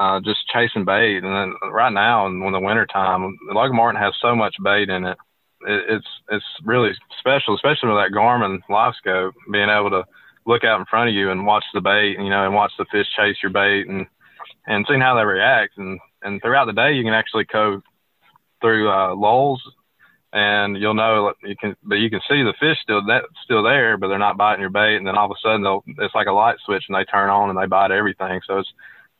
uh, 0.00 0.18
just 0.20 0.48
chasing 0.48 0.86
bait. 0.86 1.22
And 1.22 1.26
then 1.26 1.70
right 1.70 1.92
now, 1.92 2.26
in 2.26 2.40
the 2.40 2.58
winter 2.60 2.86
time, 2.86 3.36
Logan 3.52 3.76
Martin 3.76 4.00
has 4.00 4.14
so 4.20 4.34
much 4.34 4.56
bait 4.64 4.88
in 4.88 5.04
it. 5.04 5.18
it. 5.60 5.84
It's 5.90 6.06
it's 6.30 6.44
really 6.64 6.92
special, 7.18 7.54
especially 7.54 7.90
with 7.90 7.98
that 7.98 8.16
Garmin 8.16 8.60
live 8.70 8.94
scope, 8.96 9.34
being 9.52 9.68
able 9.68 9.90
to 9.90 10.04
look 10.46 10.64
out 10.64 10.80
in 10.80 10.86
front 10.86 11.10
of 11.10 11.14
you 11.14 11.30
and 11.30 11.46
watch 11.46 11.64
the 11.74 11.82
bait, 11.82 12.16
you 12.18 12.30
know, 12.30 12.46
and 12.46 12.54
watch 12.54 12.72
the 12.78 12.86
fish 12.90 13.06
chase 13.14 13.36
your 13.42 13.52
bait 13.52 13.88
and 13.88 14.06
and 14.66 14.86
seeing 14.88 15.02
how 15.02 15.14
they 15.14 15.24
react. 15.24 15.76
And 15.76 16.00
and 16.22 16.40
throughout 16.40 16.64
the 16.64 16.72
day, 16.72 16.94
you 16.94 17.04
can 17.04 17.14
actually 17.14 17.44
go 17.52 17.82
through 18.62 18.90
uh, 18.90 19.14
lulls 19.14 19.62
and 20.32 20.78
you'll 20.78 20.94
know 20.94 21.34
you 21.42 21.56
can 21.56 21.76
but 21.82 21.96
you 21.96 22.08
can 22.08 22.20
see 22.28 22.42
the 22.42 22.54
fish 22.60 22.78
still 22.82 23.04
that 23.04 23.24
still 23.42 23.64
there 23.64 23.96
but 23.96 24.06
they're 24.06 24.18
not 24.18 24.36
biting 24.36 24.60
your 24.60 24.70
bait 24.70 24.94
and 24.94 25.04
then 25.04 25.16
all 25.16 25.24
of 25.24 25.32
a 25.32 25.40
sudden 25.42 25.62
they'll 25.62 25.82
it's 25.98 26.14
like 26.14 26.28
a 26.28 26.32
light 26.32 26.54
switch 26.64 26.84
and 26.88 26.96
they 26.96 27.04
turn 27.04 27.28
on 27.28 27.50
and 27.50 27.58
they 27.58 27.66
bite 27.66 27.90
everything 27.90 28.40
so 28.46 28.58
it's 28.58 28.72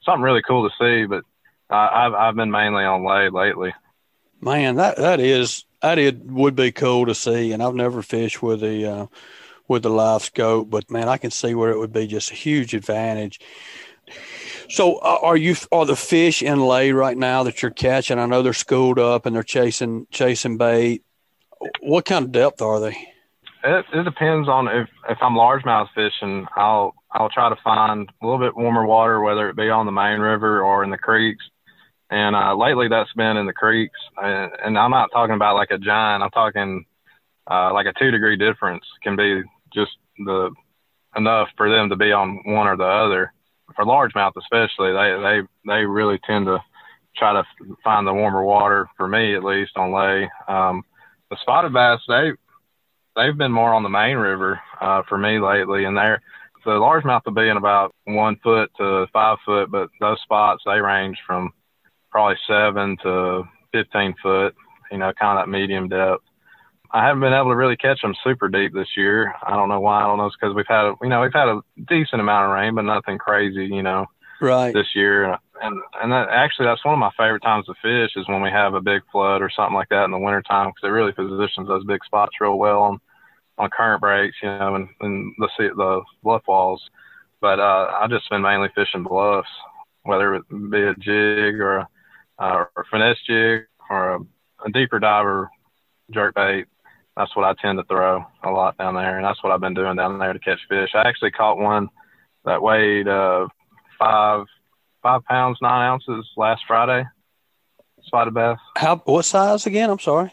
something 0.04 0.22
really 0.22 0.42
cool 0.42 0.68
to 0.68 0.74
see. 0.78 1.06
But 1.06 1.24
uh, 1.70 1.88
I've 1.92 2.14
I've 2.14 2.36
been 2.36 2.50
mainly 2.50 2.84
on 2.84 3.04
lay 3.04 3.28
lately. 3.30 3.72
Man, 4.40 4.76
that 4.76 4.96
that 4.96 5.20
is 5.20 5.64
that 5.82 5.98
it 5.98 6.24
would 6.24 6.56
be 6.56 6.72
cool 6.72 7.06
to 7.06 7.14
see, 7.14 7.52
and 7.52 7.62
I've 7.62 7.74
never 7.74 8.02
fished 8.02 8.42
with 8.42 8.60
the 8.60 8.86
uh, 8.86 9.06
with 9.70 9.84
the 9.84 9.90
live 9.90 10.22
scope, 10.22 10.68
but 10.68 10.90
man, 10.90 11.08
I 11.08 11.16
can 11.16 11.30
see 11.30 11.54
where 11.54 11.70
it 11.70 11.78
would 11.78 11.92
be 11.92 12.08
just 12.08 12.32
a 12.32 12.34
huge 12.34 12.74
advantage. 12.74 13.38
So, 14.68 14.96
uh, 14.96 15.18
are 15.22 15.36
you 15.36 15.54
are 15.70 15.86
the 15.86 15.94
fish 15.94 16.42
in 16.42 16.60
lay 16.60 16.90
right 16.90 17.16
now 17.16 17.44
that 17.44 17.62
you're 17.62 17.70
catching? 17.70 18.18
I 18.18 18.26
know 18.26 18.42
they're 18.42 18.52
schooled 18.52 18.98
up 18.98 19.26
and 19.26 19.34
they're 19.34 19.44
chasing 19.44 20.08
chasing 20.10 20.56
bait. 20.56 21.04
What 21.80 22.04
kind 22.04 22.24
of 22.24 22.32
depth 22.32 22.60
are 22.60 22.80
they? 22.80 22.96
It, 23.62 23.84
it 23.92 24.02
depends 24.02 24.48
on 24.48 24.66
if 24.66 24.88
if 25.08 25.18
I'm 25.22 25.34
largemouth 25.34 25.88
fishing, 25.94 26.48
I'll 26.56 26.96
I'll 27.12 27.28
try 27.28 27.48
to 27.48 27.56
find 27.62 28.08
a 28.08 28.26
little 28.26 28.38
bit 28.38 28.56
warmer 28.56 28.86
water, 28.86 29.20
whether 29.20 29.48
it 29.48 29.56
be 29.56 29.68
on 29.68 29.86
the 29.86 29.92
main 29.92 30.20
river 30.20 30.62
or 30.62 30.84
in 30.84 30.90
the 30.90 30.98
creeks. 30.98 31.44
And 32.10 32.34
uh, 32.34 32.56
lately, 32.56 32.88
that's 32.88 33.12
been 33.14 33.36
in 33.36 33.46
the 33.46 33.52
creeks. 33.52 33.98
And, 34.16 34.52
and 34.64 34.78
I'm 34.78 34.90
not 34.90 35.10
talking 35.12 35.34
about 35.34 35.56
like 35.56 35.70
a 35.70 35.78
giant. 35.78 36.22
I'm 36.22 36.30
talking 36.30 36.84
uh, 37.50 37.72
like 37.72 37.86
a 37.86 37.92
two 37.98 38.10
degree 38.10 38.36
difference 38.36 38.84
can 39.02 39.16
be 39.16 39.42
just 39.72 39.92
the 40.18 40.50
enough 41.16 41.48
for 41.56 41.68
them 41.68 41.88
to 41.88 41.96
be 41.96 42.12
on 42.12 42.40
one 42.44 42.66
or 42.66 42.76
the 42.76 42.84
other. 42.84 43.32
For 43.76 43.84
largemouth, 43.84 44.32
especially, 44.36 44.92
they 44.92 45.22
they 45.22 45.72
they 45.72 45.84
really 45.84 46.18
tend 46.26 46.46
to 46.46 46.58
try 47.16 47.32
to 47.32 47.44
find 47.84 48.06
the 48.06 48.12
warmer 48.12 48.44
water. 48.44 48.88
For 48.96 49.06
me, 49.06 49.34
at 49.36 49.44
least, 49.44 49.72
on 49.76 49.92
lay. 49.92 50.28
Um, 50.48 50.82
the 51.30 51.36
spotted 51.40 51.72
bass, 51.72 52.00
they 52.08 52.32
they've 53.14 53.36
been 53.36 53.52
more 53.52 53.72
on 53.72 53.84
the 53.84 53.88
main 53.88 54.16
river 54.16 54.60
uh, 54.80 55.02
for 55.08 55.18
me 55.18 55.38
lately, 55.38 55.84
and 55.84 55.96
they're 55.96 56.20
the 56.64 56.70
largemouth 56.70 57.24
will 57.24 57.32
be 57.32 57.48
in 57.48 57.56
about 57.56 57.94
one 58.04 58.36
foot 58.42 58.70
to 58.78 59.06
five 59.12 59.38
foot, 59.44 59.70
but 59.70 59.90
those 60.00 60.20
spots 60.22 60.62
they 60.66 60.80
range 60.80 61.18
from 61.26 61.52
probably 62.10 62.36
seven 62.46 62.96
to 63.02 63.44
fifteen 63.72 64.14
foot. 64.22 64.54
You 64.90 64.98
know, 64.98 65.12
kind 65.18 65.38
of 65.38 65.46
that 65.46 65.50
medium 65.50 65.88
depth. 65.88 66.24
I 66.92 67.06
haven't 67.06 67.20
been 67.20 67.32
able 67.32 67.50
to 67.50 67.56
really 67.56 67.76
catch 67.76 68.02
them 68.02 68.14
super 68.24 68.48
deep 68.48 68.74
this 68.74 68.96
year. 68.96 69.32
I 69.46 69.54
don't 69.54 69.68
know 69.68 69.80
why. 69.80 70.02
I 70.02 70.06
don't 70.06 70.18
know. 70.18 70.26
It's 70.26 70.36
because 70.40 70.56
we've 70.56 70.66
had, 70.66 70.92
you 71.00 71.08
know, 71.08 71.20
we've 71.20 71.32
had 71.32 71.48
a 71.48 71.60
decent 71.88 72.20
amount 72.20 72.46
of 72.46 72.54
rain, 72.56 72.74
but 72.74 72.82
nothing 72.82 73.16
crazy, 73.16 73.66
you 73.66 73.82
know, 73.82 74.06
right 74.40 74.74
this 74.74 74.88
year. 74.94 75.38
And 75.62 75.80
and 76.02 76.10
that 76.10 76.28
actually 76.30 76.66
that's 76.66 76.84
one 76.84 76.94
of 76.94 76.98
my 76.98 77.12
favorite 77.16 77.42
times 77.42 77.66
to 77.66 77.74
fish 77.82 78.16
is 78.16 78.28
when 78.28 78.42
we 78.42 78.50
have 78.50 78.74
a 78.74 78.80
big 78.80 79.02
flood 79.12 79.42
or 79.42 79.50
something 79.54 79.74
like 79.74 79.90
that 79.90 80.04
in 80.04 80.10
the 80.10 80.18
wintertime 80.18 80.70
because 80.70 80.88
it 80.88 80.92
really 80.92 81.12
positions 81.12 81.68
those 81.68 81.84
big 81.84 82.04
spots 82.04 82.32
real 82.40 82.58
well 82.58 82.82
on 82.82 83.00
on 83.60 83.68
current 83.70 84.00
breaks, 84.00 84.36
you 84.42 84.48
know, 84.48 84.74
and, 84.74 84.88
and 85.00 85.34
the 85.38 85.48
the 85.58 86.02
bluff 86.22 86.42
walls. 86.48 86.82
But 87.40 87.60
uh, 87.60 87.92
I've 88.00 88.10
just 88.10 88.28
been 88.30 88.42
mainly 88.42 88.68
fishing 88.74 89.02
bluffs, 89.02 89.48
whether 90.02 90.34
it 90.34 90.44
be 90.48 90.82
a 90.82 90.94
jig 90.94 91.60
or 91.60 91.78
a, 91.78 91.88
uh, 92.38 92.52
or 92.54 92.70
a 92.76 92.84
finesse 92.90 93.18
jig 93.26 93.66
or 93.90 94.14
a, 94.14 94.20
a 94.66 94.70
deeper 94.72 94.98
diver 94.98 95.50
jerk 96.10 96.34
bait. 96.34 96.66
That's 97.16 97.34
what 97.36 97.44
I 97.44 97.54
tend 97.60 97.78
to 97.78 97.84
throw 97.84 98.24
a 98.42 98.50
lot 98.50 98.78
down 98.78 98.94
there, 98.94 99.16
and 99.16 99.24
that's 99.24 99.42
what 99.42 99.52
I've 99.52 99.60
been 99.60 99.74
doing 99.74 99.96
down 99.96 100.18
there 100.18 100.32
to 100.32 100.38
catch 100.38 100.60
fish. 100.68 100.90
I 100.94 101.06
actually 101.06 101.32
caught 101.32 101.58
one 101.58 101.88
that 102.46 102.62
weighed 102.62 103.08
uh, 103.08 103.46
five 103.98 104.46
five 105.02 105.24
pounds 105.24 105.58
nine 105.60 105.86
ounces 105.86 106.26
last 106.36 106.62
Friday, 106.66 107.04
spotted 108.04 108.32
bass. 108.32 108.58
How 108.76 108.96
what 108.96 109.26
size 109.26 109.66
again? 109.66 109.90
I'm 109.90 109.98
sorry. 109.98 110.32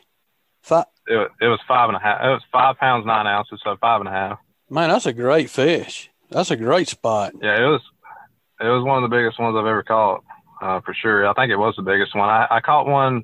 Five. 0.67 0.85
It, 1.07 1.31
it 1.39 1.47
was 1.47 1.59
five 1.67 1.87
and 1.87 1.95
a 1.95 1.99
half. 1.99 2.19
It 2.21 2.27
was 2.27 2.41
five 2.51 2.77
pounds 2.77 3.05
nine 3.05 3.25
ounces, 3.25 3.61
so 3.63 3.77
five 3.79 4.01
and 4.01 4.09
a 4.09 4.11
half. 4.11 4.39
Man, 4.69 4.89
that's 4.89 5.05
a 5.05 5.13
great 5.13 5.49
fish. 5.49 6.09
That's 6.29 6.51
a 6.51 6.57
great 6.57 6.89
spot. 6.89 7.33
Yeah, 7.41 7.55
it 7.55 7.67
was. 7.67 7.81
It 8.59 8.67
was 8.67 8.83
one 8.83 9.01
of 9.01 9.09
the 9.09 9.15
biggest 9.15 9.39
ones 9.39 9.55
I've 9.57 9.65
ever 9.65 9.83
caught, 9.83 10.23
uh, 10.61 10.81
for 10.81 10.93
sure. 10.93 11.27
I 11.27 11.33
think 11.33 11.51
it 11.51 11.57
was 11.57 11.75
the 11.77 11.83
biggest 11.83 12.15
one. 12.15 12.27
I, 12.27 12.47
I 12.49 12.59
caught 12.59 12.87
one 12.87 13.23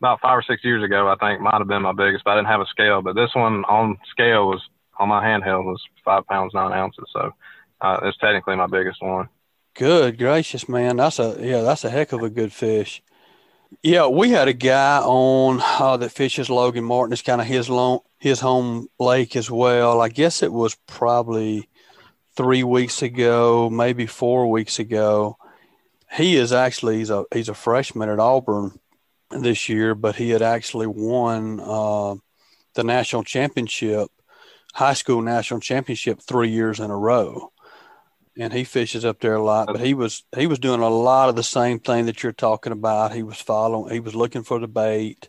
about 0.00 0.20
five 0.20 0.36
or 0.36 0.42
six 0.42 0.64
years 0.64 0.84
ago. 0.84 1.08
I 1.08 1.16
think 1.16 1.40
might 1.40 1.58
have 1.58 1.68
been 1.68 1.82
my 1.82 1.92
biggest, 1.92 2.24
but 2.24 2.32
I 2.32 2.36
didn't 2.36 2.48
have 2.48 2.60
a 2.60 2.66
scale. 2.66 3.00
But 3.00 3.14
this 3.14 3.30
one 3.34 3.64
on 3.64 3.96
scale 4.10 4.48
was 4.48 4.60
on 4.98 5.08
my 5.08 5.24
handheld 5.24 5.64
was 5.64 5.80
five 6.04 6.26
pounds 6.26 6.52
nine 6.52 6.72
ounces. 6.72 7.08
So 7.12 7.32
uh, 7.80 8.00
it's 8.02 8.18
technically 8.18 8.56
my 8.56 8.66
biggest 8.66 9.00
one. 9.00 9.28
Good 9.74 10.18
gracious, 10.18 10.68
man. 10.68 10.96
That's 10.96 11.18
a 11.18 11.36
yeah, 11.40 11.62
that's 11.62 11.84
a 11.84 11.90
heck 11.90 12.12
of 12.12 12.22
a 12.22 12.28
good 12.28 12.52
fish. 12.52 13.02
Yeah, 13.80 14.06
we 14.08 14.30
had 14.30 14.48
a 14.48 14.52
guy 14.52 14.98
on 14.98 15.60
uh, 15.62 15.96
that 15.96 16.10
fishes 16.10 16.50
Logan 16.50 16.84
Martin. 16.84 17.12
It's 17.12 17.22
kind 17.22 17.40
of 17.40 17.46
his 17.46 17.70
long, 17.70 18.00
his 18.18 18.40
home 18.40 18.88
lake 18.98 19.34
as 19.34 19.50
well. 19.50 20.00
I 20.00 20.08
guess 20.08 20.42
it 20.42 20.52
was 20.52 20.74
probably 20.86 21.68
three 22.36 22.64
weeks 22.64 23.02
ago, 23.02 23.70
maybe 23.70 24.06
four 24.06 24.50
weeks 24.50 24.78
ago. 24.78 25.36
He 26.12 26.36
is 26.36 26.52
actually 26.52 26.98
he's 26.98 27.10
a 27.10 27.24
he's 27.32 27.48
a 27.48 27.54
freshman 27.54 28.08
at 28.08 28.18
Auburn 28.18 28.78
this 29.30 29.68
year, 29.68 29.94
but 29.94 30.16
he 30.16 30.30
had 30.30 30.42
actually 30.42 30.86
won 30.86 31.58
uh, 31.60 32.16
the 32.74 32.84
national 32.84 33.24
championship, 33.24 34.08
high 34.74 34.94
school 34.94 35.22
national 35.22 35.60
championship, 35.60 36.20
three 36.20 36.50
years 36.50 36.78
in 36.80 36.90
a 36.90 36.96
row 36.96 37.51
and 38.38 38.52
he 38.52 38.64
fishes 38.64 39.04
up 39.04 39.20
there 39.20 39.34
a 39.34 39.42
lot. 39.42 39.66
But 39.68 39.80
he 39.80 39.94
was 39.94 40.24
he 40.36 40.46
was 40.46 40.58
doing 40.58 40.80
a 40.80 40.88
lot 40.88 41.28
of 41.28 41.36
the 41.36 41.42
same 41.42 41.78
thing 41.78 42.06
that 42.06 42.22
you're 42.22 42.32
talking 42.32 42.72
about. 42.72 43.12
He 43.14 43.22
was 43.22 43.40
following, 43.40 43.92
he 43.92 44.00
was 44.00 44.14
looking 44.14 44.42
for 44.42 44.58
the 44.58 44.68
bait. 44.68 45.28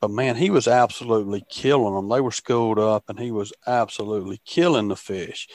But 0.00 0.10
man, 0.10 0.34
he 0.36 0.50
was 0.50 0.66
absolutely 0.66 1.44
killing 1.48 1.94
them. 1.94 2.08
They 2.08 2.20
were 2.20 2.32
schooled 2.32 2.78
up, 2.78 3.04
and 3.08 3.20
he 3.20 3.30
was 3.30 3.52
absolutely 3.66 4.40
killing 4.44 4.88
the 4.88 4.96
fish. 4.96 5.46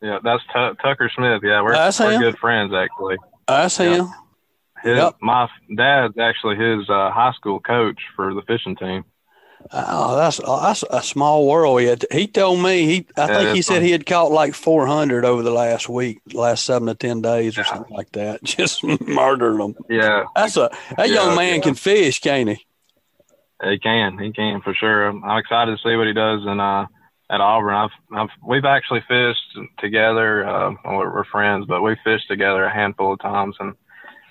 Yeah, 0.00 0.18
that's 0.22 0.42
T- 0.52 0.70
Tucker 0.82 1.10
Smith. 1.14 1.42
Yeah, 1.44 1.62
we're, 1.62 1.72
That's 1.72 1.98
we're 2.00 2.12
him? 2.12 2.20
good 2.22 2.38
friends 2.38 2.72
actually. 2.74 3.16
That's 3.48 3.78
Yeah. 3.78 3.94
him. 3.96 4.08
His, 4.82 4.96
Yep. 4.96 5.16
My 5.20 5.48
dad's 5.76 6.18
actually 6.18 6.56
his 6.56 6.88
uh, 6.90 7.10
high 7.12 7.32
school 7.36 7.60
coach 7.60 8.00
for 8.16 8.34
the 8.34 8.42
fishing 8.42 8.74
team. 8.74 9.04
Oh, 9.70 10.16
that's 10.16 10.40
oh, 10.44 10.60
that's 10.62 10.84
a 10.90 11.02
small 11.02 11.46
world. 11.46 11.80
He, 11.80 11.86
had, 11.86 12.04
he 12.10 12.26
told 12.26 12.60
me 12.62 12.86
he. 12.86 13.06
I 13.16 13.28
Yeah, 13.28 13.38
think 13.38 13.50
he 13.50 13.62
said 13.62 13.76
fun. 13.76 13.82
he 13.82 13.90
had 13.92 14.06
caught 14.06 14.30
like 14.32 14.54
400 14.54 15.24
over 15.24 15.42
the 15.42 15.50
last 15.50 15.88
week, 15.88 16.20
last 16.32 16.64
seven 16.64 16.88
to 16.88 16.94
ten 16.94 17.22
days 17.22 17.58
or 17.58 17.64
Yeah. 17.64 17.64
something 17.64 17.94
like 17.94 18.12
that. 18.12 18.42
Just 18.44 18.82
murdering 18.84 19.58
them. 19.58 19.76
Yeah, 19.88 20.24
That's 20.36 20.56
a 20.56 20.70
that 20.96 21.08
Yeah, 21.08 21.14
young 21.14 21.34
man 21.34 21.60
can 21.62 21.74
fish, 21.74 22.20
can't 22.20 22.48
he? 22.50 22.66
he 23.62 23.78
can. 23.78 24.18
He 24.18 24.32
can 24.32 24.60
for 24.62 24.74
sure. 24.74 25.08
I'm, 25.08 25.22
I'm 25.24 25.38
excited 25.38 25.76
to 25.76 25.82
see 25.88 25.96
what 25.96 26.06
he 26.06 26.12
does 26.12 26.42
in 26.46 26.60
uh, 26.60 26.86
at 27.30 27.40
Auburn. 27.40 27.74
I've, 27.74 27.90
I've 28.12 28.28
we've 28.46 28.64
actually 28.64 29.02
fished 29.08 29.58
together. 29.78 30.46
Uh, 30.46 30.74
we're, 30.84 31.14
we're 31.14 31.24
friends, 31.24 31.66
but 31.68 31.82
we 31.82 31.96
fished 32.04 32.28
together 32.28 32.64
a 32.64 32.74
handful 32.74 33.12
of 33.12 33.20
times, 33.20 33.56
and 33.60 33.74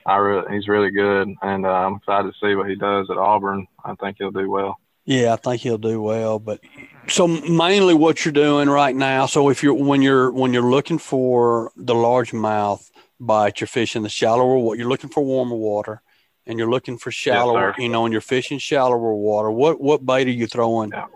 I 0.06 0.44
he's 0.52 0.68
really 0.68 0.92
good. 0.92 1.30
And 1.42 1.66
uh, 1.66 1.70
I'm 1.70 1.96
excited 1.96 2.32
to 2.34 2.40
see 2.46 2.56
what 2.56 2.70
he 2.70 2.76
does 2.76 3.10
at 3.10 3.18
Auburn. 3.18 3.68
I 3.86 3.96
think 3.96 4.18
he'll 4.20 4.32
do 4.32 4.50
well. 4.50 4.78
Yeah, 5.06 5.34
I 5.34 5.36
think 5.36 5.62
he'll 5.62 5.78
do 5.78 6.02
well. 6.02 6.40
But 6.40 6.62
so 7.08 7.28
mainly 7.28 7.94
what 7.94 8.24
you're 8.24 8.32
doing 8.32 8.70
right 8.70 8.96
now. 8.96 9.26
So 9.26 9.50
if 9.50 9.64
you're 9.64 9.74
when 9.74 10.02
you're 10.02 10.32
when 10.32 10.54
you're 10.54 10.70
looking 10.70 11.00
for 11.00 11.72
the 11.76 11.94
largemouth 11.94 12.90
bite, 13.20 13.60
you're 13.60 13.68
fishing 13.68 14.04
the 14.04 14.10
shallower. 14.10 14.58
What 14.58 14.78
you're 14.78 14.90
looking 14.90 15.10
for 15.10 15.24
warmer 15.24 15.56
water, 15.56 16.02
and 16.46 16.60
you're 16.60 16.70
looking 16.70 16.98
for 16.98 17.12
shallower. 17.12 17.74
sir. 17.76 17.82
you 17.82 17.90
know, 17.90 18.06
and 18.06 18.12
you're 18.12 18.22
fishing 18.22 18.60
shallower 18.60 19.16
water. 19.16 19.50
What 19.50 19.82
what 19.82 20.06
bait 20.06 20.28
are 20.28 20.32
you 20.32 20.48
throwing? 20.48 20.92
Yeah. 20.92 21.08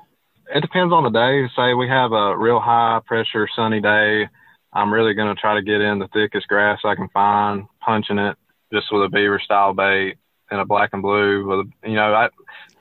It 0.53 0.61
depends 0.61 0.93
on 0.93 1.03
the 1.03 1.09
day. 1.09 1.49
Say 1.55 1.73
we 1.73 1.87
have 1.87 2.11
a 2.11 2.37
real 2.37 2.59
high 2.59 3.01
pressure 3.05 3.47
sunny 3.55 3.81
day. 3.81 4.29
I'm 4.73 4.93
really 4.93 5.13
going 5.13 5.33
to 5.33 5.39
try 5.39 5.55
to 5.55 5.61
get 5.63 5.81
in 5.81 5.99
the 5.99 6.07
thickest 6.09 6.47
grass 6.47 6.79
I 6.83 6.95
can 6.95 7.09
find, 7.09 7.65
punching 7.79 8.19
it 8.19 8.37
just 8.71 8.87
with 8.91 9.03
a 9.05 9.09
beaver 9.09 9.39
style 9.39 9.73
bait 9.73 10.17
and 10.51 10.59
a 10.61 10.65
black 10.65 10.91
and 10.93 11.01
blue 11.01 11.45
with 11.47 11.67
a, 11.67 11.89
you 11.89 11.95
know, 11.95 12.13
I, 12.13 12.25
if 12.25 12.31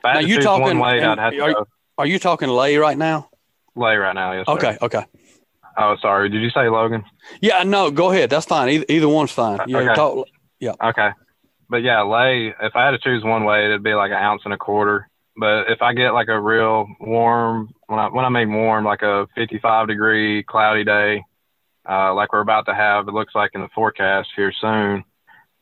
I 0.03 0.13
Now, 0.13 0.19
you 0.19 0.39
talking- 0.41 0.63
one 0.63 0.79
weight, 0.79 1.03
I'd 1.03 1.17
have 1.17 1.33
are- 1.33 1.47
to 1.47 1.53
go 1.53 1.67
Are 1.97 2.05
you 2.05 2.19
talking 2.19 2.49
lay 2.49 2.77
right 2.77 2.97
now? 2.97 3.29
lay 3.75 3.95
right 3.97 4.13
now. 4.15 4.31
Yes. 4.33 4.45
sir. 4.47 4.53
Okay, 4.53 4.77
okay. 4.81 5.05
Oh, 5.77 5.97
sorry. 6.01 6.29
Did 6.29 6.41
you 6.41 6.49
say 6.51 6.69
Logan? 6.69 7.03
Yeah, 7.41 7.63
no, 7.63 7.91
go 7.91 8.09
ahead. 8.11 8.29
That's 8.29 8.45
fine. 8.45 8.69
Either, 8.69 8.85
either 8.87 9.09
one's 9.09 9.31
fine. 9.31 9.59
Yeah, 9.67 9.79
Okay. 9.79 9.93
talk, 9.93 10.27
Okay. 10.83 11.09
But 11.69 11.81
yeah, 11.81 12.01
lay, 12.03 12.53
if 12.61 12.75
I 12.75 12.85
had 12.85 12.91
to 12.91 12.97
choose 12.99 13.23
one 13.23 13.43
way, 13.43 13.65
it'd 13.65 13.83
be 13.83 13.93
like 13.93 14.11
an 14.11 14.17
ounce 14.17 14.43
and 14.45 14.53
a 14.53 14.57
quarter. 14.57 15.09
But 15.35 15.69
if 15.69 15.81
I 15.81 15.93
get 15.93 16.11
like 16.11 16.29
a 16.29 16.39
real 16.39 16.87
warm, 17.01 17.69
when 17.87 17.99
I, 17.99 18.07
when 18.07 18.23
I 18.23 18.29
mean 18.29 18.53
warm, 18.53 18.85
like 18.85 19.01
a 19.01 19.27
55 19.35 19.87
degree 19.89 20.43
cloudy 20.43 20.85
day, 20.85 21.23
uh, 21.89 22.13
like 22.13 22.31
we're 22.31 22.39
about 22.39 22.67
to 22.67 22.73
have, 22.75 23.07
it 23.09 23.13
looks 23.13 23.35
like 23.35 23.51
in 23.53 23.61
the 23.61 23.67
forecast 23.75 24.29
here 24.35 24.53
soon, 24.61 25.03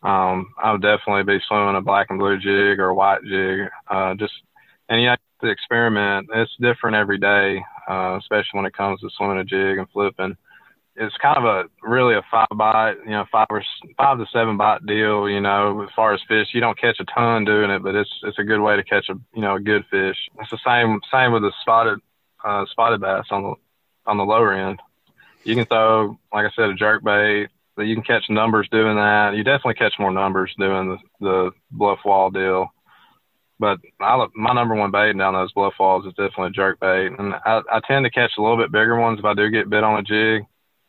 um, 0.03 0.53
I 0.61 0.71
would 0.71 0.81
definitely 0.81 1.23
be 1.23 1.43
swimming 1.47 1.75
a 1.75 1.81
black 1.81 2.07
and 2.09 2.19
blue 2.19 2.37
jig 2.37 2.79
or 2.79 2.89
a 2.89 2.93
white 2.93 3.23
jig. 3.23 3.69
Uh, 3.89 4.15
just, 4.15 4.33
and 4.89 5.01
you 5.01 5.09
have 5.09 5.19
to 5.41 5.49
experiment. 5.49 6.29
It's 6.33 6.51
different 6.59 6.95
every 6.95 7.17
day, 7.17 7.63
uh, 7.89 8.17
especially 8.19 8.57
when 8.57 8.65
it 8.65 8.73
comes 8.73 8.99
to 9.01 9.09
swimming 9.15 9.39
a 9.39 9.45
jig 9.45 9.77
and 9.77 9.89
flipping 9.89 10.37
it's 10.95 11.15
kind 11.17 11.37
of 11.37 11.43
a 11.43 11.63
really 11.81 12.15
a 12.15 12.21
five 12.29 12.47
bite, 12.55 12.97
you 13.03 13.11
know, 13.11 13.25
five 13.31 13.47
or 13.49 13.63
five 13.97 14.19
to 14.19 14.25
seven 14.31 14.57
bite 14.57 14.85
deal. 14.85 15.27
You 15.27 15.41
know, 15.41 15.81
as 15.81 15.89
far 15.95 16.13
as 16.13 16.21
fish, 16.27 16.49
you 16.53 16.61
don't 16.61 16.79
catch 16.79 16.99
a 16.99 17.05
ton 17.05 17.45
doing 17.45 17.71
it, 17.71 17.81
but 17.81 17.95
it's 17.95 18.11
it's 18.23 18.39
a 18.39 18.43
good 18.43 18.61
way 18.61 18.75
to 18.75 18.83
catch 18.83 19.09
a 19.09 19.15
you 19.33 19.41
know 19.41 19.55
a 19.55 19.59
good 19.59 19.85
fish. 19.89 20.17
It's 20.39 20.51
the 20.51 20.59
same 20.65 20.99
same 21.11 21.31
with 21.31 21.41
the 21.41 21.51
spotted 21.61 21.99
uh, 22.43 22.65
spotted 22.69 23.01
bass 23.01 23.25
on 23.31 23.43
the 23.43 23.53
on 24.05 24.17
the 24.17 24.23
lower 24.23 24.53
end. 24.53 24.79
You 25.43 25.55
can 25.55 25.65
throw, 25.65 26.17
like 26.31 26.45
I 26.45 26.51
said, 26.55 26.69
a 26.69 26.73
jerk 26.73 27.03
bait. 27.03 27.49
But 27.76 27.84
you 27.84 27.95
can 27.95 28.03
catch 28.03 28.24
numbers 28.30 28.67
doing 28.71 28.95
that. 28.97 29.34
You 29.36 29.43
definitely 29.43 29.76
catch 29.76 29.93
more 29.99 30.11
numbers 30.11 30.53
doing 30.57 30.89
the 30.89 30.97
the 31.19 31.51
bluff 31.71 31.99
wall 32.05 32.30
deal. 32.30 32.67
But 33.59 33.80
I, 34.01 34.26
my 34.36 34.53
number 34.53 34.76
one 34.76 34.91
bait 34.91 35.17
down 35.17 35.34
those 35.34 35.53
bluff 35.53 35.74
walls 35.80 36.05
is 36.05 36.13
definitely 36.13 36.51
jerk 36.51 36.80
bait, 36.80 37.11
and 37.17 37.34
I, 37.45 37.61
I 37.71 37.82
tend 37.88 38.05
to 38.05 38.11
catch 38.11 38.32
a 38.38 38.41
little 38.41 38.57
bit 38.57 38.71
bigger 38.71 38.99
ones 38.99 39.19
if 39.19 39.26
I 39.26 39.34
do 39.34 39.49
get 39.49 39.69
bit 39.69 39.84
on 39.84 39.99
a 39.99 40.03
jig. 40.03 40.45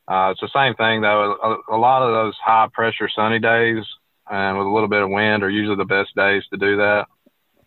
Uh, 0.06 0.32
it's 0.32 0.40
the 0.40 0.50
same 0.54 0.74
thing 0.74 1.00
though. 1.00 1.36
A, 1.42 1.76
a 1.76 1.78
lot 1.78 2.02
of 2.02 2.12
those 2.12 2.34
high 2.44 2.68
pressure 2.72 3.08
sunny 3.14 3.38
days 3.38 3.84
and 4.30 4.58
with 4.58 4.66
a 4.66 4.70
little 4.70 4.88
bit 4.88 5.02
of 5.02 5.10
wind 5.10 5.42
are 5.42 5.50
usually 5.50 5.76
the 5.76 5.84
best 5.84 6.14
days 6.14 6.42
to 6.50 6.56
do 6.56 6.76
that. 6.76 7.06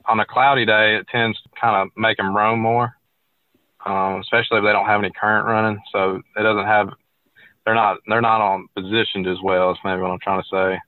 On 0.06 0.20
a 0.20 0.26
cloudy 0.26 0.66
day, 0.66 0.96
it 0.96 1.08
tends 1.08 1.40
to 1.42 1.50
kind 1.60 1.76
of 1.76 1.98
make 1.98 2.18
them 2.18 2.36
roam 2.36 2.60
more, 2.60 2.94
um, 3.86 4.22
especially 4.22 4.60
if 4.60 4.64
they 4.64 4.72
don't 4.72 4.86
have 4.86 5.02
any 5.02 5.12
current 5.12 5.48
running. 5.48 5.82
So 5.92 6.22
it 6.38 6.44
doesn't 6.44 6.66
have, 6.66 6.90
they're 7.68 7.76
not, 7.76 7.98
they're 8.08 8.22
not 8.22 8.40
on 8.40 8.70
positioned 8.78 9.28
as 9.28 9.40
well. 9.44 9.72
Is 9.72 9.78
maybe 9.84 10.02
what 10.02 10.12
I'm 10.12 10.20
trying 10.20 10.42
to 10.42 10.48
say 10.50 10.80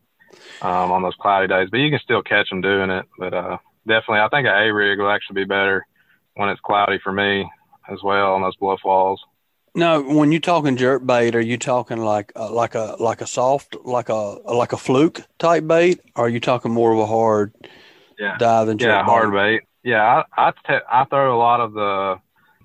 um, 0.61 0.91
on 0.91 1.03
those 1.03 1.15
cloudy 1.19 1.47
days. 1.47 1.67
But 1.69 1.79
you 1.81 1.89
can 1.89 1.99
still 1.99 2.23
catch 2.23 2.49
them 2.49 2.61
doing 2.61 2.89
it. 2.89 3.05
But 3.17 3.33
uh, 3.33 3.57
definitely, 3.85 4.21
I 4.21 4.29
think 4.29 4.47
an 4.47 4.55
A 4.55 4.73
rig 4.73 4.97
will 4.97 5.09
actually 5.09 5.41
be 5.41 5.45
better 5.45 5.85
when 6.35 6.47
it's 6.47 6.61
cloudy 6.61 6.97
for 7.03 7.11
me 7.11 7.51
as 7.91 7.99
well 8.01 8.33
on 8.33 8.41
those 8.41 8.55
bluff 8.55 8.79
walls. 8.85 9.21
No, 9.75 10.01
when 10.01 10.31
you're 10.31 10.39
talking 10.39 10.77
jerk 10.77 11.05
bait, 11.05 11.35
are 11.35 11.41
you 11.41 11.57
talking 11.57 11.97
like 11.97 12.31
uh, 12.37 12.49
like 12.49 12.75
a 12.75 12.95
like 12.97 13.19
a 13.19 13.27
soft 13.27 13.75
like 13.83 14.07
a 14.07 14.13
like 14.13 14.71
a 14.71 14.77
fluke 14.77 15.21
type 15.37 15.67
bait? 15.67 15.99
Or 16.15 16.27
are 16.27 16.29
you 16.29 16.39
talking 16.39 16.71
more 16.71 16.93
of 16.93 16.99
a 16.99 17.05
hard 17.05 17.53
Yeah. 18.17 18.37
jerk 18.39 18.79
Yeah, 18.79 18.99
bait? 18.99 19.05
hard 19.05 19.33
bait. 19.33 19.61
Yeah, 19.83 20.23
I 20.37 20.47
I, 20.47 20.51
te- 20.65 20.85
I 20.89 21.03
throw 21.05 21.35
a 21.35 21.37
lot 21.37 21.59
of 21.59 21.73
the 21.73 22.15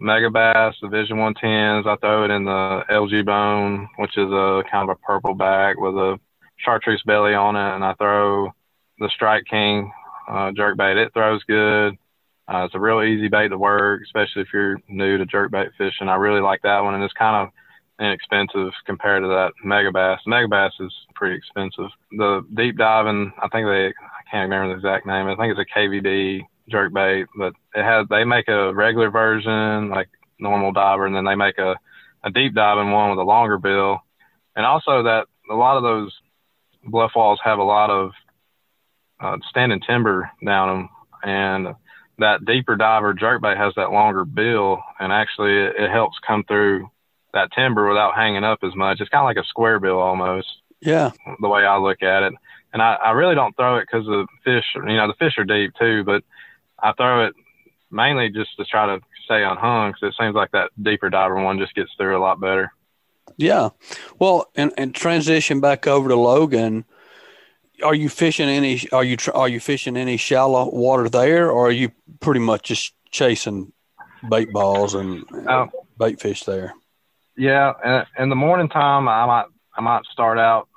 Megabass, 0.01 0.75
the 0.83 0.89
Vision 0.89 1.17
110s. 1.17 1.87
I 1.87 1.97
throw 1.97 2.25
it 2.25 2.31
in 2.31 2.45
the 2.45 2.83
LG 2.91 3.25
bone, 3.25 3.89
which 3.97 4.17
is 4.17 4.31
a 4.31 4.63
kind 4.71 4.89
of 4.89 4.97
a 4.97 5.07
purple 5.07 5.35
bag 5.35 5.77
with 5.79 5.95
a 5.95 6.19
chartreuse 6.57 7.03
belly 7.07 7.35
on 7.35 7.57
it, 7.57 7.75
and 7.75 7.85
I 7.85 7.95
throw 7.95 8.53
the 8.99 9.11
Strike 9.15 9.45
King 9.49 9.93
uh, 10.29 10.53
jerk 10.53 10.77
bait. 10.77 10.97
It 10.97 11.13
throws 11.13 11.43
good. 11.45 11.95
Uh, 12.47 12.65
it's 12.65 12.75
a 12.75 12.81
real 12.81 13.03
easy 13.03 13.29
bait 13.29 13.49
to 13.49 13.59
work, 13.59 14.03
especially 14.05 14.43
if 14.43 14.49
you're 14.53 14.79
new 14.89 15.17
to 15.17 15.27
jerk 15.27 15.51
bait 15.51 15.69
fishing. 15.79 16.09
I 16.09 16.17
really 16.17 16.41
like 16.41 16.63
that 16.63 16.81
one, 16.81 16.95
and 16.95 17.03
it's 17.03 17.15
kind 17.15 17.47
of 17.47 17.53
inexpensive 18.01 18.73
compared 18.87 19.23
to 19.23 19.29
that 19.29 19.53
Megabass. 19.65 20.19
Mega 20.27 20.49
bass 20.49 20.73
is 20.81 20.93
pretty 21.15 21.37
expensive. 21.37 21.91
The 22.13 22.45
deep 22.55 22.77
diving, 22.77 23.33
I 23.39 23.49
think 23.49 23.67
they, 23.67 23.87
I 23.89 24.31
can't 24.31 24.51
remember 24.51 24.69
the 24.69 24.75
exact 24.75 25.07
name. 25.07 25.29
I 25.29 25.37
think 25.37 25.57
it's 25.57 25.71
a 25.71 25.79
KVD 25.79 26.43
jerk 26.69 26.93
bait, 26.93 27.27
but 27.37 27.53
it 27.75 27.83
has, 27.85 28.07
they 28.09 28.25
make 28.25 28.49
a 28.49 28.73
regular 28.75 29.11
version, 29.11 29.91
like 29.91 30.09
normal 30.39 30.73
diver, 30.73 31.07
and 31.07 31.15
then 31.15 31.25
they 31.25 31.35
make 31.35 31.59
a, 31.59 31.77
a 32.23 32.31
deep 32.31 32.55
diving 32.55 32.91
one 32.91 33.11
with 33.11 33.19
a 33.19 33.23
longer 33.23 33.59
bill. 33.59 34.01
And 34.57 34.65
also 34.65 35.03
that 35.05 35.27
a 35.51 35.55
lot 35.55 35.77
of 35.77 35.83
those 35.83 36.13
bluff 36.87 37.13
walls 37.15 37.41
have 37.45 37.59
a 37.59 37.65
lot 37.65 37.91
of 37.91 38.13
uh, 39.21 39.37
standing 39.51 39.81
timber 39.87 40.31
down 40.45 40.69
them, 40.69 40.89
and 41.23 41.75
that 42.19 42.45
deeper 42.45 42.77
diver 42.77 43.15
jerkbait 43.15 43.57
has 43.57 43.73
that 43.77 43.91
longer 43.93 44.25
bill, 44.25 44.83
and 45.01 45.13
actually 45.13 45.53
it, 45.57 45.75
it 45.79 45.91
helps 45.91 46.19
come 46.27 46.45
through 46.45 46.89
that 47.33 47.51
timber 47.53 47.89
without 47.89 48.15
hanging 48.15 48.45
up 48.45 48.61
as 48.63 48.75
much. 48.75 49.01
It's 49.01 49.11
kind 49.11 49.23
of 49.23 49.27
like 49.27 49.45
a 49.45 49.49
square 49.49 49.81
bill 49.81 49.99
almost, 49.99 50.47
Yeah, 50.81 51.11
the 51.41 51.49
way 51.49 51.65
I 51.65 51.77
look 51.79 52.03
at 52.03 52.23
it. 52.23 52.33
and 52.73 52.81
I, 52.83 52.95
I 52.95 53.11
really 53.13 53.35
don't 53.35 53.57
throw 53.57 53.79
it 53.79 53.87
because 53.91 54.07
the 54.07 54.27
fish, 54.45 54.65
you 54.77 54.97
know, 54.97 55.09
the 55.09 55.15
fish 55.19 55.35
are 55.39 55.45
deep 55.45 55.73
too, 55.79 56.05
but 56.05 56.23
I 56.85 56.93
throw 56.93 57.27
it 57.27 57.35
mainly 57.91 58.29
just 58.29 58.57
to 58.59 58.65
try 58.65 58.87
to 58.87 59.01
stay 59.25 59.43
unhung 59.43 59.93
because 59.93 60.15
it 60.15 60.23
seems 60.23 60.35
like 60.35 60.51
that 60.53 60.71
deeper 60.81 61.09
diver 61.09 61.43
one 61.43 61.59
just 61.59 61.75
gets 61.75 61.91
through 61.97 62.17
a 62.17 62.21
lot 62.21 62.41
better. 62.41 62.73
Yeah. 63.37 63.71
Well, 64.19 64.51
and, 64.55 64.73
and 64.77 64.95
transition 64.95 65.61
back 65.61 65.87
over 65.87 66.09
to 66.11 66.17
Logan. 66.17 66.85
Are 67.83 67.95
you 67.95 68.09
fishing 68.09 68.49
any? 68.49 68.89
Are 68.93 69.03
you 69.03 69.17
are 69.35 69.49
you 69.49 69.59
fishing 69.59 69.97
any 69.97 70.17
shallow 70.17 70.71
water 70.71 71.09
there, 71.09 71.51
or 71.51 71.69
are 71.69 71.73
you 71.73 71.91
pretty 72.21 72.39
much 72.39 72.69
just 72.69 72.95
chasing 73.11 73.73
bait 74.31 74.53
balls 74.53 74.95
and 74.95 75.25
uh, 75.49 75.67
bait 75.99 76.21
fish 76.21 76.45
there? 76.45 76.73
Yeah, 77.37 78.05
in 78.17 78.29
the 78.29 78.37
morning 78.37 78.69
time, 78.69 79.09
I 79.09 79.27
might 79.27 79.47
I 79.77 79.81
might 79.81 80.05
start 80.05 80.39
out 80.39 80.69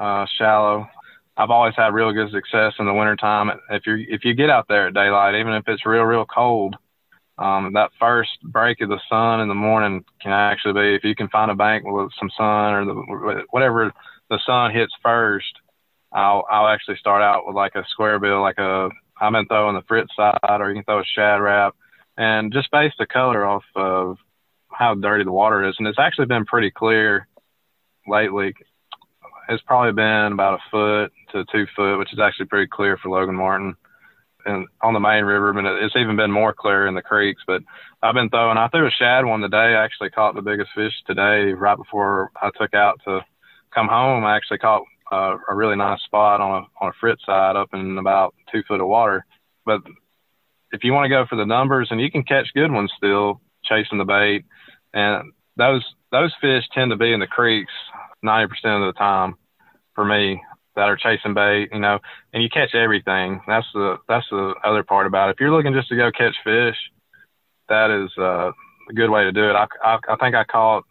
uh, 0.00 0.24
shallow. 0.38 0.88
I've 1.36 1.50
always 1.50 1.74
had 1.76 1.92
real 1.92 2.12
good 2.12 2.30
success 2.30 2.74
in 2.78 2.86
the 2.86 2.94
wintertime. 2.94 3.50
If 3.70 3.86
you 3.86 4.04
if 4.08 4.24
you 4.24 4.34
get 4.34 4.50
out 4.50 4.66
there 4.68 4.88
at 4.88 4.94
daylight, 4.94 5.34
even 5.34 5.52
if 5.52 5.64
it's 5.68 5.84
real 5.84 6.04
real 6.04 6.24
cold, 6.24 6.76
um, 7.38 7.72
that 7.74 7.90
first 8.00 8.30
break 8.42 8.80
of 8.80 8.88
the 8.88 9.00
sun 9.08 9.40
in 9.40 9.48
the 9.48 9.54
morning 9.54 10.04
can 10.22 10.32
actually 10.32 10.72
be 10.72 10.94
if 10.94 11.04
you 11.04 11.14
can 11.14 11.28
find 11.28 11.50
a 11.50 11.54
bank 11.54 11.84
with 11.86 12.10
some 12.18 12.30
sun 12.36 12.74
or 12.74 12.84
the, 12.86 13.44
whatever 13.50 13.92
the 14.30 14.40
sun 14.46 14.72
hits 14.72 14.94
first. 15.02 15.60
I'll 16.12 16.44
I'll 16.50 16.68
actually 16.68 16.96
start 16.96 17.22
out 17.22 17.46
with 17.46 17.54
like 17.54 17.74
a 17.74 17.84
square 17.90 18.18
bill, 18.18 18.40
like 18.40 18.58
a 18.58 18.88
I've 19.20 19.32
been 19.32 19.46
throwing 19.46 19.76
the 19.76 19.82
Fritside, 19.82 20.60
or 20.60 20.68
you 20.68 20.76
can 20.76 20.84
throw 20.84 21.00
a 21.00 21.04
Shad 21.04 21.40
Rap, 21.40 21.74
and 22.16 22.52
just 22.52 22.70
base 22.70 22.92
the 22.98 23.06
color 23.06 23.44
off 23.44 23.64
of 23.74 24.16
how 24.70 24.94
dirty 24.94 25.24
the 25.24 25.32
water 25.32 25.68
is. 25.68 25.74
And 25.78 25.88
it's 25.88 25.98
actually 25.98 26.26
been 26.26 26.44
pretty 26.44 26.70
clear 26.70 27.28
lately. 28.06 28.54
It's 29.48 29.62
probably 29.62 29.92
been 29.92 30.32
about 30.32 30.60
a 30.60 30.70
foot 30.70 31.12
to 31.32 31.44
two 31.52 31.66
foot, 31.74 31.98
which 31.98 32.12
is 32.12 32.18
actually 32.18 32.46
pretty 32.46 32.68
clear 32.68 32.96
for 32.96 33.08
Logan 33.08 33.34
Martin 33.34 33.76
and 34.46 34.66
on 34.80 34.94
the 34.94 35.00
main 35.00 35.24
river, 35.24 35.52
but 35.52 35.64
it's 35.66 35.96
even 35.96 36.16
been 36.16 36.30
more 36.30 36.54
clear 36.54 36.86
in 36.86 36.94
the 36.94 37.02
creeks. 37.02 37.42
But 37.46 37.62
I've 38.02 38.14
been 38.14 38.30
throwing. 38.30 38.56
I 38.56 38.68
threw 38.68 38.86
a 38.86 38.90
shad 38.90 39.24
one 39.24 39.40
today. 39.40 39.56
I 39.56 39.84
actually 39.84 40.10
caught 40.10 40.34
the 40.34 40.42
biggest 40.42 40.70
fish 40.74 40.92
today 41.06 41.52
right 41.52 41.76
before 41.76 42.30
I 42.40 42.50
took 42.56 42.72
out 42.72 43.00
to 43.04 43.20
come 43.74 43.88
home. 43.88 44.24
I 44.24 44.36
actually 44.36 44.58
caught 44.58 44.84
uh, 45.10 45.36
a 45.48 45.54
really 45.54 45.76
nice 45.76 46.00
spot 46.04 46.40
on 46.40 46.62
a 46.62 46.84
on 46.84 46.92
a 46.92 47.04
Fritside 47.04 47.56
up 47.56 47.70
in 47.72 47.98
about 47.98 48.34
two 48.52 48.62
foot 48.68 48.80
of 48.80 48.86
water. 48.86 49.26
But 49.64 49.80
if 50.72 50.84
you 50.84 50.92
want 50.92 51.06
to 51.06 51.10
go 51.10 51.26
for 51.28 51.36
the 51.36 51.46
numbers, 51.46 51.88
and 51.90 52.00
you 52.00 52.10
can 52.10 52.22
catch 52.22 52.46
good 52.54 52.70
ones 52.70 52.92
still 52.96 53.40
chasing 53.64 53.98
the 53.98 54.04
bait, 54.04 54.44
and 54.94 55.32
those 55.56 55.84
those 56.12 56.32
fish 56.40 56.64
tend 56.72 56.90
to 56.92 56.96
be 56.96 57.12
in 57.12 57.20
the 57.20 57.26
creeks 57.26 57.72
90% 58.24 58.46
of 58.88 58.94
the 58.94 58.98
time 58.98 59.34
for 59.94 60.04
me 60.04 60.40
that 60.76 60.88
are 60.88 60.96
chasing 60.96 61.34
bait, 61.34 61.70
you 61.72 61.80
know, 61.80 61.98
and 62.32 62.42
you 62.42 62.48
catch 62.48 62.74
everything. 62.74 63.40
That's 63.48 63.66
the 63.74 63.96
that's 64.08 64.26
the 64.30 64.54
other 64.62 64.84
part 64.84 65.06
about 65.06 65.28
it. 65.28 65.32
If 65.32 65.40
you're 65.40 65.50
looking 65.50 65.72
just 65.72 65.88
to 65.88 65.96
go 65.96 66.10
catch 66.12 66.36
fish, 66.44 66.76
that 67.68 67.90
is 67.90 68.10
uh, 68.18 68.52
a 68.88 68.92
good 68.94 69.10
way 69.10 69.24
to 69.24 69.32
do 69.32 69.50
it. 69.50 69.54
I, 69.54 69.66
I, 69.82 69.98
I 70.08 70.16
think 70.16 70.36
I 70.36 70.44
caught 70.44 70.84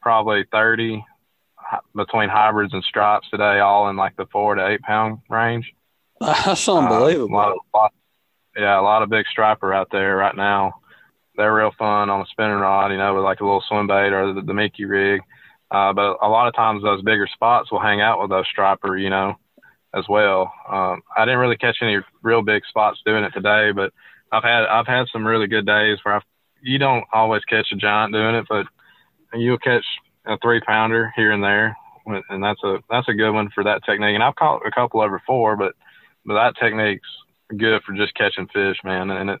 probably 0.00 0.44
30 0.52 1.04
between 1.94 2.28
hybrids 2.28 2.74
and 2.74 2.84
stripes 2.84 3.28
today, 3.30 3.60
all 3.60 3.88
in 3.88 3.96
like 3.96 4.16
the 4.16 4.26
four 4.26 4.54
to 4.54 4.66
eight 4.66 4.82
pound 4.82 5.18
range. 5.30 5.72
That's 6.20 6.68
unbelievable. 6.68 7.38
Uh, 7.38 7.42
a 7.42 7.44
lot, 7.44 7.52
a 7.52 7.76
lot, 7.76 7.92
yeah, 8.56 8.80
a 8.80 8.82
lot 8.82 9.02
of 9.02 9.08
big 9.08 9.26
striper 9.30 9.72
out 9.72 9.88
there 9.90 10.16
right 10.16 10.36
now. 10.36 10.74
They're 11.36 11.54
real 11.54 11.72
fun 11.78 12.10
on 12.10 12.20
a 12.20 12.26
spinning 12.26 12.58
rod, 12.58 12.90
you 12.90 12.98
know, 12.98 13.14
with 13.14 13.24
like 13.24 13.40
a 13.40 13.44
little 13.44 13.64
swim 13.66 13.86
bait 13.86 14.12
or 14.12 14.34
the, 14.34 14.42
the 14.42 14.52
Mickey 14.52 14.84
rig. 14.84 15.22
Uh, 15.72 15.92
but 15.94 16.18
a 16.20 16.28
lot 16.28 16.46
of 16.48 16.54
times 16.54 16.82
those 16.82 17.02
bigger 17.02 17.26
spots 17.32 17.72
will 17.72 17.80
hang 17.80 18.02
out 18.02 18.20
with 18.20 18.28
those 18.28 18.46
striper, 18.50 18.96
you 18.96 19.08
know, 19.08 19.34
as 19.94 20.04
well. 20.06 20.52
Um, 20.68 21.02
I 21.16 21.24
didn't 21.24 21.40
really 21.40 21.56
catch 21.56 21.78
any 21.80 21.98
real 22.22 22.42
big 22.42 22.62
spots 22.68 23.00
doing 23.06 23.24
it 23.24 23.30
today, 23.30 23.72
but 23.72 23.92
I've 24.30 24.42
had 24.42 24.66
I've 24.66 24.86
had 24.86 25.06
some 25.10 25.26
really 25.26 25.46
good 25.46 25.66
days 25.66 25.98
where 26.02 26.16
I've, 26.16 26.22
you 26.60 26.78
don't 26.78 27.04
always 27.12 27.42
catch 27.44 27.72
a 27.72 27.76
giant 27.76 28.12
doing 28.12 28.34
it, 28.34 28.46
but 28.48 28.66
you'll 29.32 29.58
catch 29.58 29.84
a 30.26 30.36
three 30.42 30.60
pounder 30.60 31.10
here 31.16 31.32
and 31.32 31.42
there, 31.42 31.74
and 32.06 32.44
that's 32.44 32.62
a 32.62 32.78
that's 32.90 33.08
a 33.08 33.14
good 33.14 33.32
one 33.32 33.48
for 33.54 33.64
that 33.64 33.82
technique. 33.84 34.14
And 34.14 34.22
I've 34.22 34.36
caught 34.36 34.66
a 34.66 34.70
couple 34.70 35.00
over 35.00 35.22
four, 35.26 35.56
but 35.56 35.74
but 36.26 36.34
that 36.34 36.56
technique's 36.60 37.08
good 37.56 37.82
for 37.82 37.94
just 37.94 38.14
catching 38.14 38.46
fish, 38.48 38.76
man. 38.84 39.10
And 39.10 39.30
it 39.30 39.40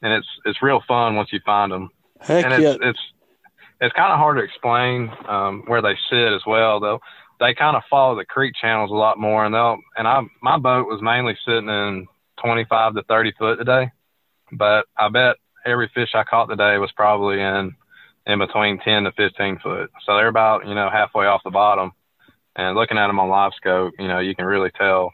and 0.00 0.12
it's 0.14 0.28
it's 0.46 0.62
real 0.62 0.80
fun 0.88 1.16
once 1.16 1.32
you 1.32 1.40
find 1.44 1.70
them. 1.70 1.90
Heck 2.18 2.44
and 2.44 2.54
it's, 2.54 2.62
yeah. 2.62 2.88
it's 2.88 2.98
it's 3.80 3.94
kind 3.94 4.12
of 4.12 4.18
hard 4.18 4.36
to 4.36 4.44
explain 4.44 5.10
um, 5.28 5.62
where 5.66 5.82
they 5.82 5.94
sit 6.10 6.32
as 6.32 6.42
well. 6.46 6.80
Though 6.80 7.00
they 7.38 7.54
kind 7.54 7.76
of 7.76 7.82
follow 7.88 8.16
the 8.16 8.24
creek 8.24 8.54
channels 8.60 8.90
a 8.90 8.94
lot 8.94 9.18
more, 9.18 9.44
and 9.44 9.54
they'll 9.54 9.78
and 9.96 10.06
I 10.06 10.20
my 10.42 10.58
boat 10.58 10.86
was 10.86 11.00
mainly 11.02 11.36
sitting 11.46 11.68
in 11.68 12.06
25 12.42 12.94
to 12.94 13.02
30 13.02 13.32
foot 13.38 13.56
today, 13.56 13.90
but 14.52 14.86
I 14.98 15.08
bet 15.08 15.36
every 15.64 15.90
fish 15.94 16.10
I 16.14 16.24
caught 16.24 16.46
today 16.46 16.78
was 16.78 16.92
probably 16.94 17.40
in 17.40 17.74
in 18.26 18.38
between 18.38 18.78
10 18.78 19.04
to 19.04 19.12
15 19.12 19.58
foot. 19.62 19.90
So 20.04 20.14
they're 20.14 20.28
about 20.28 20.66
you 20.66 20.74
know 20.74 20.90
halfway 20.90 21.26
off 21.26 21.42
the 21.44 21.50
bottom, 21.50 21.92
and 22.56 22.76
looking 22.76 22.98
at 22.98 23.06
them 23.06 23.18
on 23.18 23.30
live 23.30 23.52
scope, 23.56 23.94
you 23.98 24.08
know 24.08 24.18
you 24.18 24.34
can 24.34 24.44
really 24.44 24.70
tell 24.76 25.12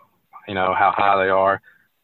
you 0.49 0.55
know 0.55 0.75
how 0.77 0.93
high 0.95 1.25
they 1.25 1.31
are. 1.31 1.61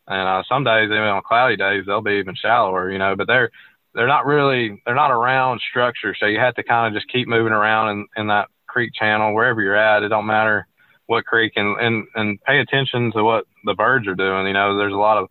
And 0.08 0.28
uh, 0.28 0.42
some 0.48 0.64
days, 0.64 0.86
even 0.86 0.98
on 0.98 1.22
cloudy 1.26 1.56
days, 1.56 1.84
they'll 1.86 2.02
be 2.02 2.18
even 2.18 2.34
shallower, 2.34 2.90
you 2.90 2.98
know. 2.98 3.14
But 3.16 3.28
they're 3.28 3.50
they're 3.94 4.06
not 4.06 4.26
really 4.26 4.82
they're 4.84 4.94
not 4.94 5.10
around 5.10 5.60
structure, 5.68 6.14
so 6.18 6.26
you 6.26 6.38
have 6.38 6.54
to 6.54 6.62
kind 6.62 6.86
of 6.86 7.00
just 7.00 7.12
keep 7.12 7.28
moving 7.28 7.52
around 7.52 7.90
in, 7.90 8.06
in 8.16 8.26
that 8.28 8.48
creek 8.66 8.92
channel 8.94 9.34
wherever 9.34 9.62
you're 9.62 9.76
at. 9.76 10.02
It 10.02 10.08
don't 10.08 10.26
matter 10.26 10.66
what 11.06 11.24
creek 11.24 11.52
and 11.56 11.78
and 11.78 12.06
and 12.14 12.42
pay 12.42 12.60
attention 12.60 13.12
to 13.12 13.22
what 13.22 13.44
the 13.64 13.74
birds 13.74 14.06
are 14.06 14.14
doing. 14.14 14.46
You 14.46 14.52
know, 14.54 14.76
there's 14.78 14.92
a 14.92 14.96
lot 14.96 15.18
of 15.18 15.28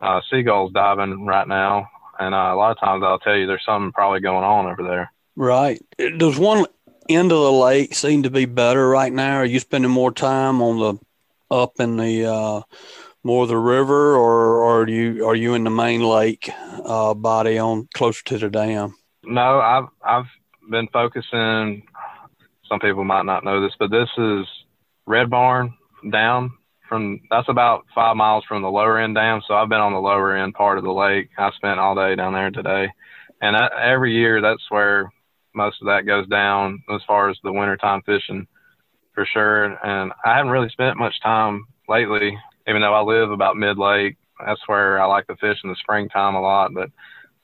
uh, 0.00 0.20
seagulls 0.30 0.72
diving 0.72 1.26
right 1.26 1.48
now, 1.48 1.88
and 2.18 2.34
uh, 2.34 2.52
a 2.52 2.56
lot 2.56 2.72
of 2.72 2.80
times 2.80 3.02
I'll 3.04 3.18
tell 3.18 3.36
you 3.36 3.46
there's 3.46 3.64
something 3.64 3.92
probably 3.92 4.20
going 4.20 4.44
on 4.44 4.66
over 4.66 4.82
there. 4.82 5.12
Right. 5.34 5.82
Does 5.98 6.38
one 6.38 6.66
end 7.08 7.32
of 7.32 7.38
the 7.38 7.52
lake 7.52 7.94
seem 7.94 8.22
to 8.22 8.30
be 8.30 8.46
better 8.46 8.88
right 8.88 9.12
now? 9.12 9.36
Are 9.36 9.44
you 9.44 9.60
spending 9.60 9.90
more 9.90 10.12
time 10.12 10.62
on 10.62 10.78
the 10.78 11.54
up 11.54 11.78
in 11.78 11.96
the 11.96 12.26
uh, 12.26 12.62
more 13.26 13.46
the 13.46 13.58
river, 13.58 14.16
or, 14.16 14.80
are 14.80 14.88
you 14.88 15.26
are 15.26 15.34
you 15.34 15.54
in 15.54 15.64
the 15.64 15.70
main 15.70 16.00
lake 16.02 16.48
uh, 16.84 17.12
body 17.12 17.58
on 17.58 17.88
closer 17.94 18.22
to 18.24 18.38
the 18.38 18.48
dam? 18.48 18.94
No, 19.24 19.60
I've 19.60 19.88
I've 20.02 20.30
been 20.70 20.88
focusing. 20.92 21.82
Some 22.68 22.80
people 22.80 23.04
might 23.04 23.26
not 23.26 23.44
know 23.44 23.60
this, 23.60 23.74
but 23.78 23.90
this 23.90 24.08
is 24.16 24.46
Red 25.06 25.28
Barn 25.28 25.74
down 26.10 26.52
from. 26.88 27.20
That's 27.30 27.48
about 27.48 27.84
five 27.94 28.16
miles 28.16 28.44
from 28.48 28.62
the 28.62 28.70
lower 28.70 28.98
end 28.98 29.16
dam. 29.16 29.42
So 29.46 29.54
I've 29.54 29.68
been 29.68 29.80
on 29.80 29.92
the 29.92 29.98
lower 29.98 30.36
end 30.36 30.54
part 30.54 30.78
of 30.78 30.84
the 30.84 30.92
lake. 30.92 31.28
I 31.36 31.50
spent 31.56 31.80
all 31.80 31.96
day 31.96 32.14
down 32.14 32.32
there 32.32 32.50
today, 32.50 32.88
and 33.42 33.56
I, 33.56 33.68
every 33.82 34.14
year 34.14 34.40
that's 34.40 34.70
where 34.70 35.12
most 35.54 35.80
of 35.80 35.86
that 35.86 36.06
goes 36.06 36.28
down 36.28 36.82
as 36.94 37.00
far 37.06 37.28
as 37.28 37.38
the 37.42 37.52
wintertime 37.52 38.02
fishing 38.06 38.46
for 39.14 39.26
sure. 39.32 39.64
And 39.64 40.12
I 40.24 40.36
haven't 40.36 40.52
really 40.52 40.68
spent 40.68 40.98
much 40.98 41.14
time 41.22 41.66
lately 41.88 42.36
even 42.66 42.82
though 42.82 42.94
I 42.94 43.02
live 43.02 43.30
about 43.30 43.56
mid 43.56 43.78
lake, 43.78 44.16
that's 44.44 44.60
where 44.66 45.00
I 45.00 45.06
like 45.06 45.26
to 45.28 45.36
fish 45.36 45.58
in 45.64 45.70
the 45.70 45.76
springtime 45.76 46.34
a 46.34 46.40
lot. 46.40 46.74
But 46.74 46.90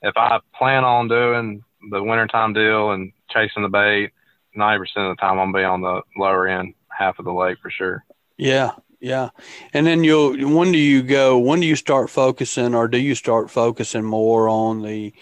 if 0.02 0.16
I 0.16 0.40
plan 0.56 0.84
on 0.84 1.08
doing 1.08 1.64
the 1.90 2.02
wintertime 2.02 2.52
deal 2.52 2.90
and 2.92 3.12
chasing 3.30 3.62
the 3.62 3.68
bait, 3.68 4.10
90% 4.56 4.80
of 4.96 5.16
the 5.16 5.20
time 5.20 5.38
I'm 5.38 5.52
be 5.52 5.64
on 5.64 5.80
the 5.80 6.02
lower 6.16 6.46
end 6.46 6.74
half 6.88 7.18
of 7.18 7.24
the 7.24 7.32
lake 7.32 7.58
for 7.62 7.70
sure. 7.70 8.04
Yeah. 8.36 8.72
Yeah. 9.00 9.30
And 9.72 9.86
then 9.86 10.04
you'll, 10.04 10.36
when 10.54 10.70
do 10.70 10.78
you 10.78 11.02
go, 11.02 11.38
when 11.38 11.60
do 11.60 11.66
you 11.66 11.74
start 11.74 12.08
focusing 12.08 12.74
or 12.74 12.86
do 12.86 12.98
you 12.98 13.14
start 13.14 13.50
focusing 13.50 14.04
more 14.04 14.48
on 14.48 14.82
the, 14.82 15.12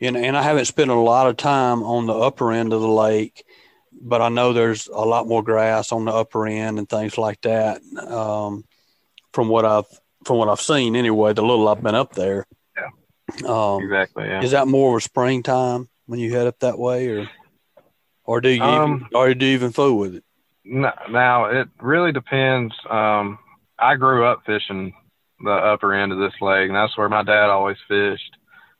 and, 0.00 0.16
and 0.16 0.36
I 0.36 0.42
haven't 0.42 0.64
spent 0.64 0.90
a 0.90 0.94
lot 0.94 1.28
of 1.28 1.36
time 1.36 1.84
on 1.84 2.06
the 2.06 2.14
upper 2.14 2.50
end 2.50 2.72
of 2.72 2.80
the 2.80 2.88
lake, 2.88 3.44
but 3.92 4.20
I 4.20 4.28
know 4.28 4.52
there's 4.52 4.88
a 4.88 5.04
lot 5.04 5.28
more 5.28 5.42
grass 5.44 5.92
on 5.92 6.06
the 6.06 6.12
upper 6.12 6.46
end 6.48 6.80
and 6.80 6.88
things 6.88 7.16
like 7.16 7.40
that. 7.42 7.80
Um, 7.96 8.64
from 9.32 9.48
what 9.48 9.64
I've 9.64 9.86
from 10.24 10.38
what 10.38 10.48
I've 10.48 10.60
seen 10.60 10.96
anyway. 10.96 11.32
The 11.32 11.42
little 11.42 11.68
I've 11.68 11.82
been 11.82 11.94
up 11.94 12.14
there. 12.14 12.46
Yeah. 12.76 13.46
Um, 13.46 13.82
exactly. 13.82 14.24
Yeah. 14.24 14.42
Is 14.42 14.52
that 14.52 14.68
more 14.68 14.96
of 14.96 14.98
a 14.98 15.00
springtime 15.00 15.88
when 16.06 16.20
you 16.20 16.32
head 16.34 16.46
up 16.46 16.58
that 16.60 16.78
way, 16.78 17.08
or 17.08 17.28
or 18.24 18.40
do 18.40 18.50
you 18.50 18.62
um, 18.62 18.96
even, 18.96 19.08
or 19.14 19.34
do 19.34 19.46
you 19.46 19.54
even 19.54 19.72
fool 19.72 19.98
with 19.98 20.16
it? 20.16 20.24
No, 20.64 20.92
now 21.10 21.46
it 21.46 21.68
really 21.80 22.12
depends. 22.12 22.74
Um, 22.88 23.38
I 23.78 23.96
grew 23.96 24.24
up 24.24 24.42
fishing 24.46 24.92
the 25.40 25.50
upper 25.50 25.92
end 25.92 26.12
of 26.12 26.18
this 26.18 26.34
lake, 26.40 26.68
and 26.68 26.76
that's 26.76 26.96
where 26.96 27.08
my 27.08 27.22
dad 27.22 27.50
always 27.50 27.78
fished. 27.88 28.36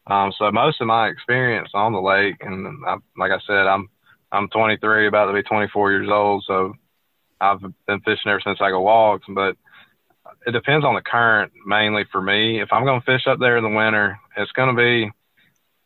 Um, 0.06 0.32
so 0.38 0.50
most 0.50 0.80
of 0.80 0.86
my 0.86 1.08
experience 1.08 1.70
on 1.74 1.92
the 1.92 2.00
lake, 2.00 2.36
and 2.40 2.84
I, 2.86 2.96
like 3.16 3.32
I 3.32 3.38
said, 3.46 3.66
I'm 3.66 3.88
I'm 4.30 4.48
23, 4.48 5.06
about 5.06 5.26
to 5.26 5.34
be 5.34 5.42
24 5.42 5.92
years 5.92 6.08
old, 6.10 6.44
so 6.46 6.72
I've 7.40 7.60
been 7.60 8.00
fishing 8.00 8.30
ever 8.30 8.40
since 8.42 8.58
I 8.60 8.70
go 8.70 8.80
walk. 8.80 9.22
But 9.28 9.56
it 10.46 10.52
depends 10.52 10.84
on 10.84 10.94
the 10.94 11.02
current 11.02 11.52
mainly 11.66 12.04
for 12.10 12.20
me. 12.20 12.60
If 12.60 12.72
I'm 12.72 12.84
going 12.84 13.00
to 13.00 13.06
fish 13.06 13.26
up 13.26 13.38
there 13.38 13.56
in 13.56 13.64
the 13.64 13.70
winter, 13.70 14.18
it's 14.36 14.52
going 14.52 14.74
to 14.74 14.80
be 14.80 15.10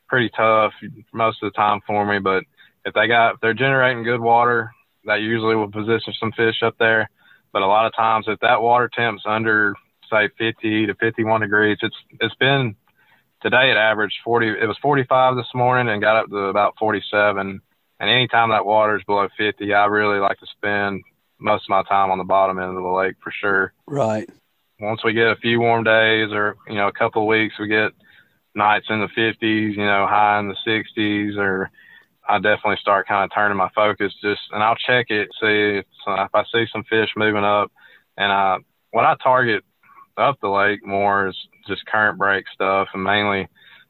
pretty 0.09 0.31
tough 0.37 0.73
most 1.13 1.43
of 1.43 1.53
the 1.53 1.57
time 1.57 1.81
for 1.87 2.07
me. 2.07 2.19
But 2.19 2.45
if 2.85 2.95
they 2.95 3.09
got, 3.09 3.35
if 3.35 3.41
they're 3.41 3.55
generating 3.55 4.05
good 4.05 4.21
water, 4.21 4.71
that 5.05 5.21
usually 5.21 5.57
will 5.57 5.71
position 5.71 6.15
some 6.19 6.33
fish 6.33 6.63
up 6.63 6.77
there. 6.79 7.11
But 7.53 7.63
a 7.63 7.67
lot 7.67 7.87
of 7.87 7.95
times, 7.95 8.27
if 8.29 8.41
that 8.41 8.63
water 8.63 8.91
temp's 8.95 9.23
under 9.27 9.75
say 10.11 10.29
50 10.39 10.87
to 10.87 10.95
51 10.95 11.41
degrees, 11.41 11.79
it's 11.83 11.97
it's 12.21 12.35
been 12.37 12.77
today 13.43 13.71
it 13.71 13.77
averaged 13.77 14.17
40. 14.25 14.49
It 14.49 14.67
was 14.67 14.79
45 14.81 15.37
this 15.37 15.47
morning 15.55 15.93
and 15.93 16.03
got 16.03 16.17
up 16.17 16.31
to 16.31 16.37
about 16.37 16.75
47. 16.79 17.61
And 17.99 18.11
anytime 18.11 18.51
that 18.51 18.67
water 18.67 18.97
is 18.97 19.05
below 19.05 19.29
50, 19.37 19.73
I 19.73 19.87
really 19.87 20.19
like 20.19 20.39
to 20.41 20.47
spend 20.57 21.03
most 21.39 21.65
of 21.65 21.71
my 21.71 21.83
time 21.85 22.11
on 22.11 22.19
the 22.19 22.25
bottom 22.25 22.59
end 22.59 22.77
of 22.77 22.83
the 22.83 22.89
lake 22.89 23.15
for 23.23 23.33
sure. 23.41 23.73
Right. 23.87 24.29
Once 24.79 25.03
we 25.05 25.13
get 25.13 25.29
a 25.29 25.37
few 25.37 25.61
warm 25.61 25.85
days 25.85 26.31
or, 26.33 26.57
you 26.69 26.75
know, 26.75 26.89
a 26.89 26.93
couple 26.93 27.23
of 27.23 27.29
weeks, 27.29 27.55
we 27.59 27.67
get 27.67 27.93
nights 28.55 28.87
in 28.91 29.01
the 29.01 29.09
50s, 29.09 29.77
you 29.77 29.85
know, 29.85 30.07
high 30.09 30.39
in 30.39 30.49
the 30.49 30.57
60s, 30.67 31.39
or 31.39 31.71
I 32.29 32.37
definitely 32.37 32.77
start 32.81 33.09
kind 33.09 33.25
of 33.25 33.35
turning 33.35 33.57
my 33.57 33.71
focus 33.75 34.13
just, 34.23 34.41
and 34.53 34.63
I'll 34.63 34.77
check 34.77 35.07
it, 35.11 35.29
see 35.41 35.79
if, 35.79 35.87
if 36.07 36.35
I 36.35 36.45
see 36.53 36.67
some 36.73 36.85
fish 36.85 37.11
moving 37.17 37.45
up. 37.45 37.73
And 38.19 38.31
I, 38.31 38.59
what 38.91 39.05
I 39.05 39.15
target 39.23 39.65
up 40.17 40.39
the 40.41 40.49
lake 40.49 40.85
more 40.85 41.29
is 41.29 41.37
just 41.67 41.87
current 41.87 42.19
break 42.19 42.47
stuff 42.55 42.89
and 42.95 43.05
mainly 43.05 43.49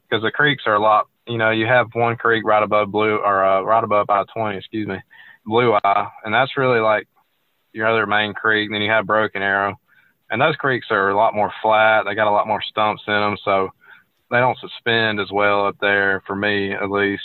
because 0.09 0.23
the 0.23 0.31
creeks 0.31 0.63
are 0.65 0.75
a 0.75 0.81
lot, 0.81 1.07
you 1.27 1.37
know, 1.37 1.51
you 1.51 1.65
have 1.65 1.87
one 1.93 2.15
creek 2.15 2.45
right 2.45 2.63
above 2.63 2.91
blue 2.91 3.17
or 3.17 3.43
uh, 3.43 3.61
right 3.61 3.83
above 3.83 4.09
I 4.09 4.23
20, 4.33 4.57
excuse 4.57 4.87
me, 4.87 4.97
blue 5.45 5.77
eye. 5.83 6.09
And 6.23 6.33
that's 6.33 6.57
really 6.57 6.79
like 6.79 7.07
your 7.73 7.87
other 7.87 8.05
main 8.05 8.33
creek. 8.33 8.67
And 8.67 8.75
then 8.75 8.81
you 8.81 8.91
have 8.91 9.05
Broken 9.05 9.41
Arrow, 9.41 9.79
and 10.29 10.41
those 10.41 10.55
creeks 10.55 10.87
are 10.91 11.09
a 11.09 11.15
lot 11.15 11.35
more 11.35 11.51
flat. 11.61 12.03
They 12.05 12.15
got 12.15 12.27
a 12.27 12.31
lot 12.31 12.47
more 12.47 12.61
stumps 12.61 13.03
in 13.07 13.13
them, 13.13 13.37
so 13.43 13.69
they 14.29 14.37
don't 14.37 14.57
suspend 14.59 15.19
as 15.19 15.31
well 15.31 15.67
up 15.67 15.77
there 15.79 16.21
for 16.27 16.35
me 16.35 16.73
at 16.73 16.91
least. 16.91 17.23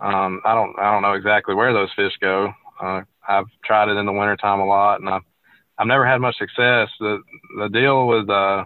Um, 0.00 0.40
I 0.44 0.54
don't 0.54 0.78
I 0.78 0.92
don't 0.92 1.02
know 1.02 1.14
exactly 1.14 1.54
where 1.54 1.72
those 1.72 1.92
fish 1.96 2.12
go. 2.20 2.52
Uh, 2.80 3.02
I've 3.28 3.46
tried 3.64 3.88
it 3.88 3.96
in 3.96 4.06
the 4.06 4.12
wintertime 4.12 4.60
a 4.60 4.66
lot, 4.66 5.00
and 5.00 5.08
I've 5.08 5.22
I've 5.78 5.86
never 5.86 6.06
had 6.06 6.20
much 6.20 6.38
success. 6.38 6.88
The 7.00 7.22
the 7.58 7.68
deal 7.68 8.06
with 8.06 8.30
uh, 8.30 8.64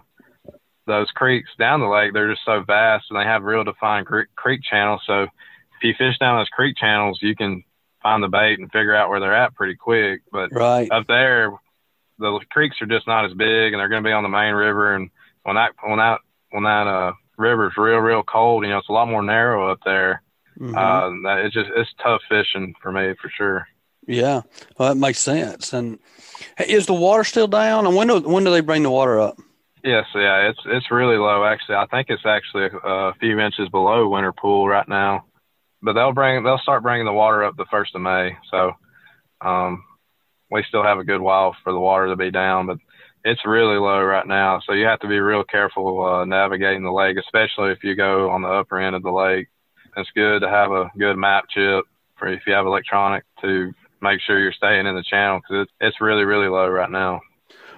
those 0.85 1.09
creeks 1.11 1.49
down 1.57 1.79
the 1.79 1.87
lake, 1.87 2.13
they're 2.13 2.31
just 2.31 2.45
so 2.45 2.63
vast, 2.65 3.05
and 3.09 3.19
they 3.19 3.23
have 3.23 3.43
real 3.43 3.63
defined 3.63 4.05
creek, 4.05 4.27
creek 4.35 4.61
channels. 4.69 5.01
So 5.07 5.23
if 5.23 5.29
you 5.81 5.93
fish 5.97 6.17
down 6.19 6.39
those 6.39 6.49
creek 6.49 6.77
channels, 6.77 7.19
you 7.21 7.35
can 7.35 7.63
find 8.03 8.21
the 8.21 8.27
bait 8.27 8.59
and 8.59 8.71
figure 8.71 8.95
out 8.95 9.09
where 9.09 9.19
they're 9.19 9.35
at 9.35 9.55
pretty 9.55 9.75
quick. 9.75 10.21
But 10.31 10.49
right. 10.53 10.91
up 10.91 11.07
there, 11.07 11.51
the 12.19 12.39
creeks 12.49 12.81
are 12.81 12.87
just 12.87 13.07
not 13.07 13.25
as 13.25 13.33
big, 13.33 13.73
and 13.73 13.79
they're 13.79 13.89
going 13.89 14.03
to 14.03 14.07
be 14.07 14.13
on 14.13 14.23
the 14.23 14.29
main 14.29 14.53
river. 14.53 14.95
And 14.95 15.09
when 15.43 15.55
that 15.55 15.71
when 15.83 15.97
that 15.97 16.19
when 16.51 16.63
that 16.63 16.87
uh, 16.87 17.13
river's 17.37 17.73
real 17.77 17.97
real 17.97 18.23
cold, 18.23 18.63
you 18.63 18.69
know, 18.69 18.77
it's 18.77 18.89
a 18.89 18.93
lot 18.93 19.07
more 19.07 19.23
narrow 19.23 19.71
up 19.71 19.79
there. 19.85 20.21
Mm-hmm. 20.59 20.75
Uh, 20.75 21.09
that 21.27 21.45
it's 21.45 21.53
just 21.53 21.69
it's 21.75 21.89
tough 22.01 22.21
fishing 22.29 22.73
for 22.81 22.91
me 22.91 23.13
for 23.21 23.29
sure. 23.35 23.67
Yeah, 24.05 24.41
well, 24.77 24.89
that 24.93 24.99
makes 24.99 25.19
sense. 25.19 25.73
And 25.73 25.97
is 26.67 26.85
the 26.85 26.93
water 26.93 27.23
still 27.23 27.47
down? 27.47 27.87
And 27.87 27.95
when 27.95 28.07
do 28.07 28.19
when 28.19 28.43
do 28.43 28.51
they 28.51 28.61
bring 28.61 28.83
the 28.83 28.91
water 28.91 29.19
up? 29.19 29.39
Yes, 29.83 30.05
yeah, 30.13 30.49
it's 30.49 30.59
it's 30.65 30.91
really 30.91 31.17
low. 31.17 31.43
Actually, 31.43 31.75
I 31.75 31.85
think 31.87 32.07
it's 32.09 32.25
actually 32.25 32.65
a, 32.65 32.87
a 32.87 33.13
few 33.19 33.39
inches 33.39 33.69
below 33.69 34.07
winter 34.07 34.33
pool 34.33 34.67
right 34.67 34.87
now 34.87 35.25
but 35.83 35.93
they'll 35.93 36.13
bring 36.13 36.43
they'll 36.43 36.57
start 36.59 36.81
bringing 36.81 37.05
the 37.05 37.13
water 37.13 37.43
up 37.43 37.57
the 37.57 37.65
first 37.69 37.93
of 37.93 38.01
May. 38.01 38.37
So 38.49 38.71
um, 39.41 39.83
we 40.53 40.63
still 40.67 40.83
have 40.83 40.99
a 40.99 41.03
good 41.03 41.19
while 41.19 41.55
for 41.63 41.73
the 41.73 41.79
water 41.79 42.07
to 42.07 42.15
be 42.15 42.29
down, 42.29 42.67
but 42.67 42.77
it's 43.25 43.45
really 43.45 43.77
low 43.77 44.01
right 44.03 44.27
now. 44.27 44.61
So 44.65 44.73
you 44.73 44.85
have 44.85 44.99
to 44.99 45.07
be 45.07 45.19
real 45.19 45.43
careful 45.43 46.05
uh, 46.05 46.25
navigating 46.25 46.83
the 46.83 46.91
lake, 46.91 47.17
especially 47.17 47.71
if 47.71 47.83
you 47.83 47.95
go 47.95 48.29
on 48.29 48.43
the 48.43 48.49
upper 48.49 48.79
end 48.79 48.95
of 48.95 49.01
the 49.01 49.11
lake. 49.11 49.47
It's 49.97 50.09
good 50.15 50.41
to 50.41 50.49
have 50.49 50.71
a 50.71 50.91
good 50.97 51.15
map 51.15 51.45
chip 51.49 51.85
for 52.17 52.27
if 52.27 52.41
you 52.45 52.53
have 52.53 52.67
electronic 52.67 53.23
to 53.41 53.73
make 54.01 54.21
sure 54.21 54.39
you're 54.39 54.53
staying 54.53 54.85
in 54.85 54.95
the 54.95 55.03
channel 55.03 55.39
because 55.39 55.63
it's, 55.63 55.71
it's 55.81 56.01
really 56.01 56.23
really 56.23 56.47
low 56.47 56.67
right 56.67 56.91
now. 56.91 57.21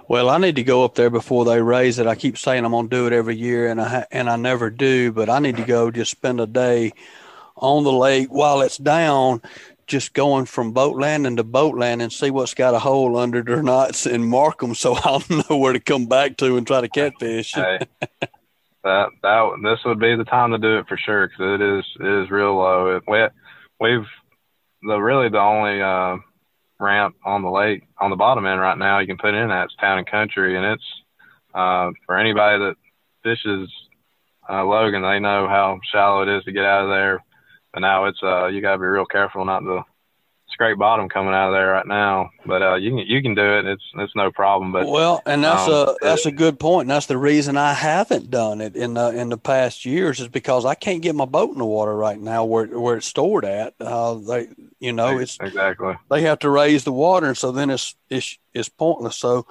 Well, 0.08 0.30
I 0.30 0.38
need 0.38 0.56
to 0.58 0.64
go 0.64 0.84
up 0.84 0.96
there 0.96 1.10
before 1.10 1.46
they 1.46 1.62
raise 1.62 1.98
it. 1.98 2.08
I 2.08 2.16
keep 2.16 2.38
saying 2.38 2.64
I'm 2.64 2.72
going 2.72 2.90
to 2.90 2.96
do 2.96 3.08
it 3.08 3.14
every 3.14 3.36
year, 3.36 3.70
and 3.70 3.82
I 3.82 4.06
and 4.12 4.30
I 4.30 4.36
never 4.36 4.70
do. 4.70 5.12
But 5.12 5.30
I 5.30 5.40
need 5.40 5.58
to 5.58 5.66
go 5.66 5.92
just 5.92 6.12
spend 6.12 6.40
a 6.40 6.48
day 6.48 6.94
on 7.56 7.84
the 7.84 7.92
lake 7.92 8.28
while 8.30 8.62
it's 8.62 8.78
down, 8.78 9.42
just 9.88 10.14
going 10.14 10.46
from 10.46 10.72
boat 10.72 10.98
landing 10.98 11.36
to 11.36 11.44
boat 11.44 11.78
landing, 11.78 12.10
see 12.10 12.32
what's 12.32 12.54
got 12.54 12.74
a 12.74 12.80
hole 12.80 13.18
under 13.18 13.44
or 13.48 13.64
not, 13.64 14.06
and 14.06 14.28
mark 14.28 14.60
them 14.60 14.76
so 14.76 14.96
I'll 15.04 15.24
know 15.30 15.58
where 15.58 15.74
to 15.74 15.80
come 15.80 16.08
back 16.08 16.38
to 16.38 16.58
and 16.58 16.66
try 16.66 16.82
to 16.82 16.90
catfish. 16.90 17.54
hey, 17.54 17.80
that 18.84 19.10
that 19.22 19.60
this 19.64 19.80
would 19.86 20.00
be 20.00 20.16
the 20.16 20.24
time 20.24 20.52
to 20.52 20.58
do 20.58 20.78
it 20.78 20.88
for 20.88 20.98
sure 20.98 21.28
because 21.28 21.60
it 21.60 21.62
is 21.62 21.86
it 22.00 22.24
is 22.24 22.32
real 22.32 22.56
low. 22.56 22.96
It, 22.96 23.04
we 23.08 23.28
we've 23.80 24.08
the 24.82 24.98
really 24.98 25.30
the 25.30 25.40
only 25.40 25.82
uh, 25.82 26.18
ramp 26.80 27.16
on 27.26 27.42
the 27.42 27.50
lake 27.50 27.84
on 28.00 28.10
the 28.10 28.16
bottom 28.16 28.46
end 28.46 28.60
right 28.60 28.78
now 28.78 29.00
you 29.00 29.08
can 29.08 29.18
put 29.18 29.34
in 29.34 29.50
that's 29.50 29.76
town 29.76 30.00
and 30.00 30.08
country, 30.08 30.56
and 30.56 30.66
it's 30.66 30.86
uh, 31.54 31.92
for 32.06 32.18
anybody 32.18 32.60
that 32.60 32.76
fishes 33.24 33.70
uh, 34.48 34.64
Logan, 34.64 35.02
they 35.02 35.20
know 35.20 35.48
how 35.48 35.80
shallow 35.92 36.22
it 36.22 36.38
is 36.38 36.44
to 36.44 36.52
get 36.52 36.66
out 36.66 36.84
of 36.84 36.90
there 36.90 37.25
but 37.76 37.82
now 37.82 38.06
it's 38.06 38.24
uh 38.24 38.48
you 38.48 38.62
gotta 38.62 38.80
be 38.80 38.86
real 38.86 39.06
careful 39.06 39.46
not 39.46 39.60
to 39.60 39.84
scrape 40.56 40.78
bottom 40.78 41.10
coming 41.10 41.34
out 41.34 41.50
of 41.50 41.54
there 41.54 41.68
right 41.68 41.86
now. 41.86 42.30
But 42.46 42.62
uh, 42.62 42.76
you 42.76 42.92
can 42.92 43.00
you 43.00 43.22
can 43.22 43.36
do 43.36 43.60
it. 43.60 43.66
It's 43.66 43.84
it's 43.96 44.16
no 44.16 44.32
problem. 44.32 44.72
But 44.72 44.88
well, 44.88 45.22
and 45.26 45.44
that's 45.44 45.68
um, 45.68 45.74
a 45.74 45.96
that's 46.02 46.26
a 46.26 46.32
good 46.32 46.60
point. 46.60 46.86
And 46.86 46.92
that's 46.92 47.06
the 47.06 47.18
reason 47.18 47.58
I 47.58 47.74
haven't 47.74 48.32
done 48.32 48.62
it 48.62 48.76
in 48.76 48.94
the 48.96 49.10
in 49.10 49.30
the 49.30 49.38
past 49.38 49.86
years 49.86 50.20
is 50.20 50.30
because 50.30 50.66
I 50.66 50.74
can't 50.74 51.02
get 51.02 51.14
my 51.14 51.26
boat 51.26 51.52
in 51.52 51.60
the 51.60 51.66
water 51.66 51.96
right 51.96 52.20
now 52.20 52.46
where 52.46 52.66
where 52.68 52.98
it's 52.98 53.06
stored 53.06 53.46
at. 53.46 53.76
Uh, 53.80 54.16
they 54.16 54.48
you 54.80 54.94
know 54.94 55.20
it's 55.20 55.38
exactly 55.42 55.96
they 56.10 56.22
have 56.22 56.40
to 56.40 56.50
raise 56.50 56.86
the 56.86 56.94
water, 56.94 57.28
and 57.28 57.38
so 57.38 57.52
then 57.52 57.70
it's 57.70 57.96
it's 58.10 58.40
it's 58.54 58.70
pointless. 58.70 59.18
So. 59.18 59.46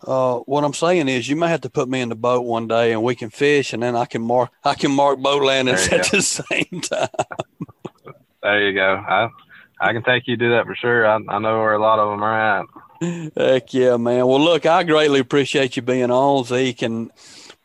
Uh, 0.00 0.38
what 0.46 0.62
I'm 0.62 0.74
saying 0.74 1.08
is, 1.08 1.28
you 1.28 1.34
may 1.34 1.48
have 1.48 1.62
to 1.62 1.70
put 1.70 1.88
me 1.88 2.00
in 2.00 2.08
the 2.08 2.14
boat 2.14 2.42
one 2.42 2.68
day, 2.68 2.92
and 2.92 3.02
we 3.02 3.16
can 3.16 3.30
fish, 3.30 3.72
and 3.72 3.82
then 3.82 3.96
I 3.96 4.04
can 4.04 4.22
mark 4.22 4.50
I 4.62 4.74
can 4.74 4.92
mark 4.92 5.18
boat 5.18 5.42
landings 5.42 5.88
at 5.88 6.08
the 6.12 6.22
same 6.50 6.80
time. 6.82 7.08
There 8.48 8.66
you 8.66 8.74
go. 8.74 8.94
I 8.96 9.28
I 9.78 9.92
can 9.92 10.02
take 10.02 10.26
you 10.26 10.38
to 10.38 10.44
do 10.44 10.50
that 10.52 10.64
for 10.64 10.74
sure. 10.74 11.06
I, 11.06 11.16
I 11.28 11.38
know 11.38 11.60
where 11.60 11.74
a 11.74 11.80
lot 11.80 11.98
of 11.98 12.10
them 12.10 12.22
are 12.22 12.60
at. 12.60 13.32
Heck 13.36 13.74
yeah, 13.74 13.98
man. 13.98 14.26
Well, 14.26 14.40
look, 14.40 14.64
I 14.64 14.84
greatly 14.84 15.20
appreciate 15.20 15.76
you 15.76 15.82
being 15.82 16.10
on, 16.10 16.44
Zeke, 16.44 16.80
and 16.82 17.10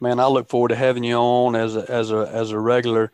man, 0.02 0.20
I 0.20 0.28
look 0.28 0.50
forward 0.50 0.70
to 0.70 0.76
having 0.76 1.06
you 1.06 1.16
on 1.16 1.56
as 1.56 1.78
a 1.78 1.90
as 1.90 2.12
a 2.12 2.30
as 2.32 2.52
a 2.52 2.60
regular 2.60 3.14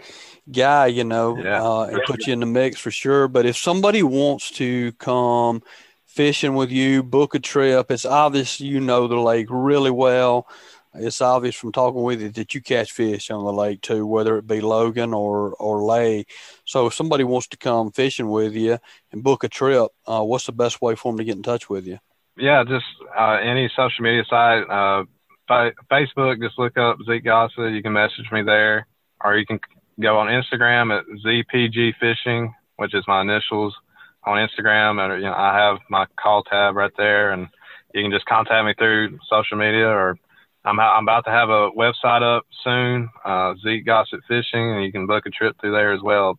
guy, 0.51 0.87
you 0.87 1.03
know, 1.03 1.37
yeah. 1.37 1.63
uh, 1.63 1.83
and 1.83 2.01
put 2.07 2.25
you 2.25 2.33
in 2.33 2.39
the 2.39 2.47
mix 2.47 2.79
for 2.79 2.89
sure. 2.89 3.27
But 3.27 3.45
if 3.45 3.55
somebody 3.55 4.01
wants 4.01 4.49
to 4.53 4.91
come 4.93 5.61
fishing 6.07 6.55
with 6.55 6.71
you, 6.71 7.03
book 7.03 7.35
a 7.35 7.39
trip, 7.39 7.91
it's 7.91 8.03
obvious 8.03 8.59
you 8.59 8.79
know 8.79 9.07
the 9.07 9.15
lake 9.15 9.47
really 9.51 9.91
well 9.91 10.47
it's 10.93 11.21
obvious 11.21 11.55
from 11.55 11.71
talking 11.71 12.01
with 12.01 12.21
you 12.21 12.29
that 12.29 12.53
you 12.53 12.61
catch 12.61 12.91
fish 12.91 13.29
on 13.29 13.43
the 13.43 13.53
lake 13.53 13.81
too, 13.81 14.05
whether 14.05 14.37
it 14.37 14.47
be 14.47 14.61
Logan 14.61 15.13
or 15.13 15.53
or 15.53 15.83
Lay. 15.83 16.25
So 16.65 16.87
if 16.87 16.93
somebody 16.93 17.23
wants 17.23 17.47
to 17.49 17.57
come 17.57 17.91
fishing 17.91 18.29
with 18.29 18.55
you 18.55 18.79
and 19.11 19.23
book 19.23 19.43
a 19.43 19.49
trip, 19.49 19.91
uh, 20.05 20.23
what's 20.23 20.45
the 20.45 20.51
best 20.51 20.81
way 20.81 20.95
for 20.95 21.11
them 21.11 21.17
to 21.17 21.23
get 21.23 21.35
in 21.35 21.43
touch 21.43 21.69
with 21.69 21.85
you? 21.85 21.99
Yeah, 22.37 22.63
just 22.63 22.85
uh, 23.17 23.37
any 23.41 23.69
social 23.75 24.03
media 24.03 24.23
site, 24.29 24.63
uh, 24.69 25.03
fa- 25.47 25.73
Facebook. 25.91 26.41
Just 26.41 26.57
look 26.57 26.77
up 26.77 26.97
Zeke 27.05 27.25
Gossett. 27.25 27.73
You 27.73 27.83
can 27.83 27.93
message 27.93 28.31
me 28.31 28.41
there, 28.43 28.87
or 29.23 29.37
you 29.37 29.45
can 29.45 29.59
go 29.99 30.17
on 30.17 30.27
Instagram 30.27 30.97
at 30.97 31.05
ZPG 31.25 31.95
Fishing, 31.99 32.53
which 32.77 32.95
is 32.95 33.03
my 33.07 33.21
initials 33.21 33.75
on 34.23 34.37
Instagram, 34.37 34.99
and 34.99 35.21
you 35.21 35.27
know 35.27 35.35
I 35.35 35.57
have 35.57 35.79
my 35.89 36.05
call 36.21 36.43
tab 36.43 36.75
right 36.75 36.91
there, 36.97 37.31
and 37.31 37.47
you 37.93 38.03
can 38.03 38.11
just 38.11 38.25
contact 38.25 38.65
me 38.65 38.73
through 38.77 39.19
social 39.29 39.57
media 39.57 39.87
or 39.87 40.17
I'm, 40.65 40.79
I'm 40.79 41.03
about 41.03 41.25
to 41.25 41.31
have 41.31 41.49
a 41.49 41.71
website 41.71 42.21
up 42.21 42.45
soon, 42.63 43.09
uh, 43.23 43.55
Zeke 43.63 43.85
Gossett 43.85 44.21
Fishing, 44.27 44.73
and 44.75 44.83
you 44.83 44.91
can 44.91 45.07
book 45.07 45.25
a 45.25 45.29
trip 45.29 45.55
through 45.59 45.71
there 45.71 45.93
as 45.93 46.01
well. 46.01 46.37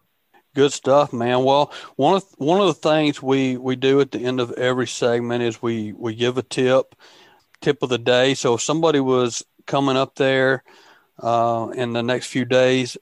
Good 0.55 0.73
stuff, 0.73 1.13
man. 1.13 1.45
Well, 1.45 1.73
one 1.97 2.17
of 2.17 2.25
one 2.37 2.61
of 2.61 2.67
the 2.67 2.75
things 2.75 3.23
we 3.23 3.57
we 3.57 3.77
do 3.77 4.01
at 4.01 4.11
the 4.11 4.19
end 4.19 4.41
of 4.41 4.51
every 4.53 4.87
segment 4.87 5.43
is 5.45 5.63
we 5.63 5.93
we 5.93 6.15
give 6.15 6.39
a 6.39 6.43
tip, 6.43 6.97
tip 7.61 7.83
of 7.83 7.89
the 7.89 7.99
day. 7.99 8.35
So 8.35 8.55
if 8.55 8.61
somebody 8.61 8.99
was 8.99 9.45
coming 9.67 9.97
up 9.97 10.17
there 10.17 10.65
uh, 11.21 11.69
in 11.75 11.93
the 11.93 12.03
next 12.03 12.27
few 12.27 12.45
days 12.45 12.99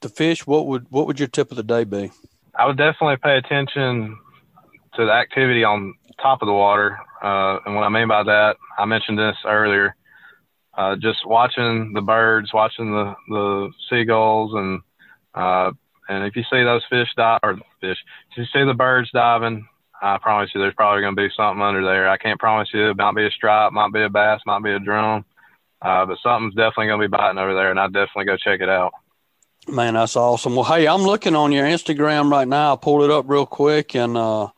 to 0.00 0.08
fish, 0.08 0.46
what 0.46 0.66
would 0.68 0.86
what 0.88 1.06
would 1.06 1.18
your 1.18 1.28
tip 1.28 1.50
of 1.50 1.58
the 1.58 1.62
day 1.62 1.84
be? 1.84 2.12
I 2.58 2.66
would 2.66 2.78
definitely 2.78 3.18
pay 3.18 3.36
attention 3.36 4.18
to 4.94 5.04
the 5.04 5.12
activity 5.12 5.64
on 5.64 5.94
top 6.22 6.40
of 6.40 6.46
the 6.46 6.54
water, 6.54 6.98
uh, 7.22 7.58
and 7.66 7.74
what 7.74 7.84
I 7.84 7.90
mean 7.90 8.08
by 8.08 8.22
that, 8.22 8.56
I 8.78 8.86
mentioned 8.86 9.18
this 9.18 9.36
earlier 9.44 9.94
uh, 10.80 10.96
just 10.96 11.26
watching 11.26 11.92
the 11.92 12.00
birds, 12.00 12.52
watching 12.54 12.90
the, 12.92 13.14
the 13.28 13.70
seagulls, 13.88 14.52
and 14.54 14.80
uh, 15.34 15.72
and 16.08 16.24
if 16.24 16.34
you 16.34 16.42
see 16.50 16.64
those 16.64 16.82
fish 16.88 17.08
dive 17.16 17.40
or 17.42 17.56
fish, 17.80 17.98
if 18.30 18.38
you 18.38 18.44
see 18.46 18.64
the 18.64 18.74
birds 18.74 19.10
diving, 19.12 19.68
I 20.00 20.16
promise 20.18 20.50
you, 20.54 20.60
there's 20.60 20.74
probably 20.74 21.02
going 21.02 21.14
to 21.14 21.22
be 21.22 21.28
something 21.36 21.62
under 21.62 21.84
there. 21.84 22.08
I 22.08 22.16
can't 22.16 22.40
promise 22.40 22.68
you 22.72 22.90
it 22.90 22.96
might 22.96 23.14
be 23.14 23.26
a 23.26 23.30
stripe, 23.30 23.72
might 23.72 23.92
be 23.92 24.02
a 24.02 24.08
bass, 24.08 24.40
might 24.46 24.64
be 24.64 24.72
a 24.72 24.78
drum, 24.78 25.24
uh, 25.82 26.06
but 26.06 26.18
something's 26.22 26.54
definitely 26.54 26.86
going 26.86 27.00
to 27.00 27.08
be 27.08 27.16
biting 27.16 27.38
over 27.38 27.54
there, 27.54 27.70
and 27.70 27.78
I'd 27.78 27.92
definitely 27.92 28.24
go 28.24 28.36
check 28.36 28.60
it 28.60 28.70
out. 28.70 28.92
Man, 29.68 29.94
that's 29.94 30.16
awesome. 30.16 30.56
Well, 30.56 30.64
hey, 30.64 30.88
I'm 30.88 31.02
looking 31.02 31.36
on 31.36 31.52
your 31.52 31.66
Instagram 31.66 32.30
right 32.30 32.48
now. 32.48 32.72
I 32.72 32.76
pulled 32.76 33.02
it 33.02 33.10
up 33.10 33.26
real 33.28 33.46
quick, 33.46 33.94
and 33.94 34.16
uh, 34.16 34.48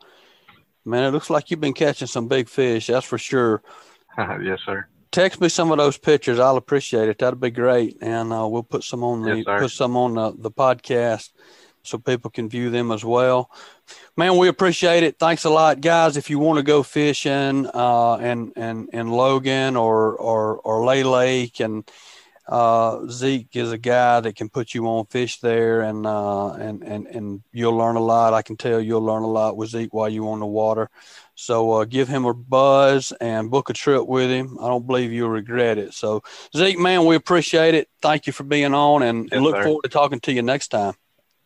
Man, 0.85 1.05
it 1.05 1.11
looks 1.11 1.29
like 1.29 1.49
you've 1.49 1.61
been 1.61 1.73
catching 1.73 2.07
some 2.07 2.27
big 2.27 2.49
fish. 2.49 2.87
That's 2.87 3.05
for 3.05 3.17
sure. 3.17 3.63
yes, 4.17 4.59
sir. 4.65 4.87
Text 5.13 5.39
me 5.39 5.47
some 5.47 5.71
of 5.71 5.77
those 5.77 5.95
pictures. 5.95 6.39
I'll 6.39 6.57
appreciate 6.57 7.07
it. 7.07 7.19
That'd 7.19 7.39
be 7.39 7.51
great, 7.51 7.99
and 8.01 8.33
uh, 8.33 8.47
we'll 8.47 8.63
put 8.63 8.83
some 8.83 9.03
on 9.03 9.21
the 9.21 9.37
Yes, 9.37 9.45
put 9.45 9.69
some 9.69 9.95
on 9.95 10.15
the, 10.15 10.33
the 10.35 10.49
podcast 10.49 11.29
so 11.83 11.99
people 11.99 12.31
can 12.31 12.49
view 12.49 12.71
them 12.71 12.91
as 12.91 13.05
well. 13.05 13.51
Man, 14.17 14.37
we 14.37 14.47
appreciate 14.47 15.03
it. 15.03 15.19
Thanks 15.19 15.45
a 15.45 15.51
lot, 15.51 15.81
guys. 15.81 16.17
If 16.17 16.31
you 16.31 16.39
want 16.39 16.57
to 16.57 16.63
go 16.63 16.81
fishing 16.81 17.69
uh, 17.71 18.15
and 18.15 18.53
and 18.55 18.89
in 18.91 19.11
Logan 19.11 19.75
or 19.75 20.15
or 20.15 20.57
or 20.57 20.83
Lay 20.83 21.03
Lake, 21.03 21.59
and 21.59 21.89
uh, 22.47 23.07
Zeke 23.07 23.55
is 23.55 23.71
a 23.71 23.77
guy 23.77 24.19
that 24.19 24.35
can 24.35 24.49
put 24.49 24.73
you 24.73 24.85
on 24.87 25.05
fish 25.05 25.39
there, 25.39 25.81
and 25.81 26.05
uh, 26.05 26.53
and 26.53 26.83
and 26.83 27.07
and 27.07 27.43
you'll 27.51 27.77
learn 27.77 27.95
a 27.95 28.01
lot. 28.01 28.33
I 28.33 28.41
can 28.41 28.57
tell 28.57 28.81
you'll 28.81 29.01
learn 29.03 29.23
a 29.23 29.27
lot 29.27 29.55
with 29.55 29.69
Zeke 29.69 29.93
while 29.93 30.09
you're 30.09 30.27
on 30.27 30.39
the 30.39 30.45
water. 30.45 30.89
So 31.35 31.71
uh, 31.71 31.85
give 31.85 32.07
him 32.07 32.25
a 32.25 32.33
buzz 32.33 33.11
and 33.21 33.49
book 33.49 33.69
a 33.69 33.73
trip 33.73 34.05
with 34.05 34.29
him. 34.29 34.57
I 34.61 34.67
don't 34.67 34.85
believe 34.85 35.11
you'll 35.11 35.29
regret 35.29 35.77
it. 35.77 35.93
So 35.93 36.21
Zeke, 36.55 36.77
man, 36.79 37.05
we 37.05 37.15
appreciate 37.15 37.75
it. 37.75 37.89
Thank 38.01 38.27
you 38.27 38.33
for 38.33 38.43
being 38.43 38.73
on, 38.73 39.03
and, 39.03 39.29
Yes, 39.31 39.41
look 39.41 39.55
sir. 39.55 39.63
forward 39.63 39.83
to 39.83 39.89
talking 39.89 40.19
to 40.21 40.33
you 40.33 40.41
next 40.41 40.67
time. 40.67 40.93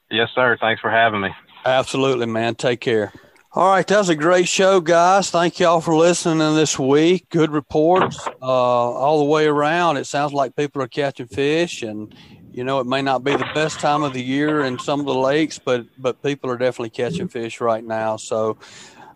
Yes, 0.09 0.29
sir. 0.33 0.57
Thanks 0.59 0.81
for 0.81 0.89
having 0.89 1.21
me. 1.21 1.29
Absolutely, 1.65 2.25
man. 2.25 2.55
Take 2.55 2.81
care. 2.81 3.13
All 3.57 3.71
right, 3.71 3.87
that 3.87 3.97
was 3.97 4.09
a 4.09 4.15
great 4.15 4.47
show, 4.47 4.79
guys. 4.79 5.31
Thank 5.31 5.59
y'all 5.59 5.81
for 5.81 5.95
listening 5.95 6.37
this 6.53 6.77
week. 6.77 7.27
Good 7.29 7.49
reports 7.49 8.27
uh, 8.39 8.45
all 8.45 9.17
the 9.17 9.25
way 9.25 9.47
around. 9.47 9.97
It 9.97 10.05
sounds 10.05 10.31
like 10.31 10.55
people 10.55 10.79
are 10.83 10.87
catching 10.87 11.25
fish, 11.25 11.81
and 11.81 12.13
you 12.51 12.63
know 12.63 12.79
it 12.79 12.85
may 12.85 13.01
not 13.01 13.23
be 13.23 13.35
the 13.35 13.49
best 13.55 13.79
time 13.79 14.03
of 14.03 14.13
the 14.13 14.21
year 14.21 14.61
in 14.61 14.77
some 14.77 14.99
of 14.99 15.07
the 15.07 15.15
lakes, 15.15 15.57
but 15.57 15.87
but 15.97 16.21
people 16.21 16.51
are 16.51 16.57
definitely 16.59 16.91
catching 16.91 17.27
fish 17.27 17.59
right 17.59 17.83
now. 17.83 18.15
So 18.17 18.59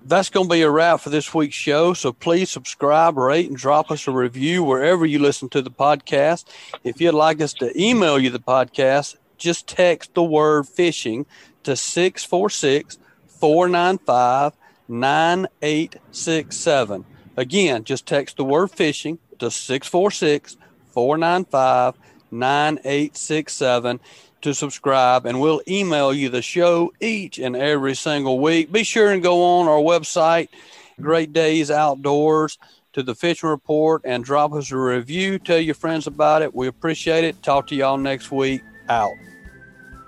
that's 0.06 0.32
going 0.32 0.48
to 0.48 0.52
be 0.52 0.64
a 0.64 0.72
wrap 0.72 1.02
for 1.02 1.12
this 1.12 1.36
week's 1.36 1.54
show. 1.54 1.94
So 1.94 2.12
please 2.12 2.50
subscribe, 2.50 3.18
rate, 3.18 3.48
and 3.48 3.56
drop 3.56 3.92
us 3.92 4.08
a 4.08 4.12
review 4.12 4.64
wherever 4.64 5.06
you 5.06 5.20
listen 5.20 5.50
to 5.50 5.62
the 5.62 5.70
podcast. 5.70 6.46
If 6.84 7.00
you'd 7.00 7.14
like 7.14 7.42
us 7.42 7.54
to 7.54 7.80
email 7.80 8.18
you 8.18 8.32
the 8.32 8.40
podcast, 8.40 9.18
just 9.38 9.68
text 9.68 10.16
the 10.16 10.24
word 10.24 10.68
fishing 10.68 11.28
to 11.62 11.76
646 11.76 12.98
495 13.42 14.54
9867. 14.88 17.06
Again, 17.38 17.84
just 17.84 18.06
text 18.06 18.38
the 18.38 18.46
word 18.46 18.70
fishing 18.70 19.18
to 19.40 19.50
646 19.50 20.58
495 20.94 21.98
9867 22.30 24.00
to 24.42 24.54
subscribe, 24.54 25.26
and 25.26 25.42
we'll 25.42 25.64
email 25.68 26.14
you 26.14 26.30
the 26.30 26.44
show 26.44 26.94
each 27.00 27.40
and 27.40 27.56
every 27.56 27.96
single 27.96 28.40
week. 28.40 28.72
Be 28.72 28.84
sure 28.84 29.12
and 29.12 29.24
go 29.24 29.44
on 29.44 29.68
our 29.68 29.80
website, 29.80 30.50
Great 31.00 31.34
Days 31.34 31.72
Outdoors, 31.72 32.60
to 32.94 33.04
the 33.04 33.16
fishing 33.16 33.50
report 33.50 34.04
and 34.06 34.24
drop 34.24 34.54
us 34.54 34.72
a 34.72 34.78
review. 34.78 35.40
Tell 35.40 35.60
your 35.60 35.76
friends 35.76 36.08
about 36.08 36.44
it. 36.44 36.54
We 36.54 36.68
appreciate 36.68 37.24
it. 37.24 37.42
Talk 37.42 37.68
to 37.68 37.76
y'all 37.76 37.98
next 37.98 38.32
week. 38.32 38.62
Out. 38.90 39.14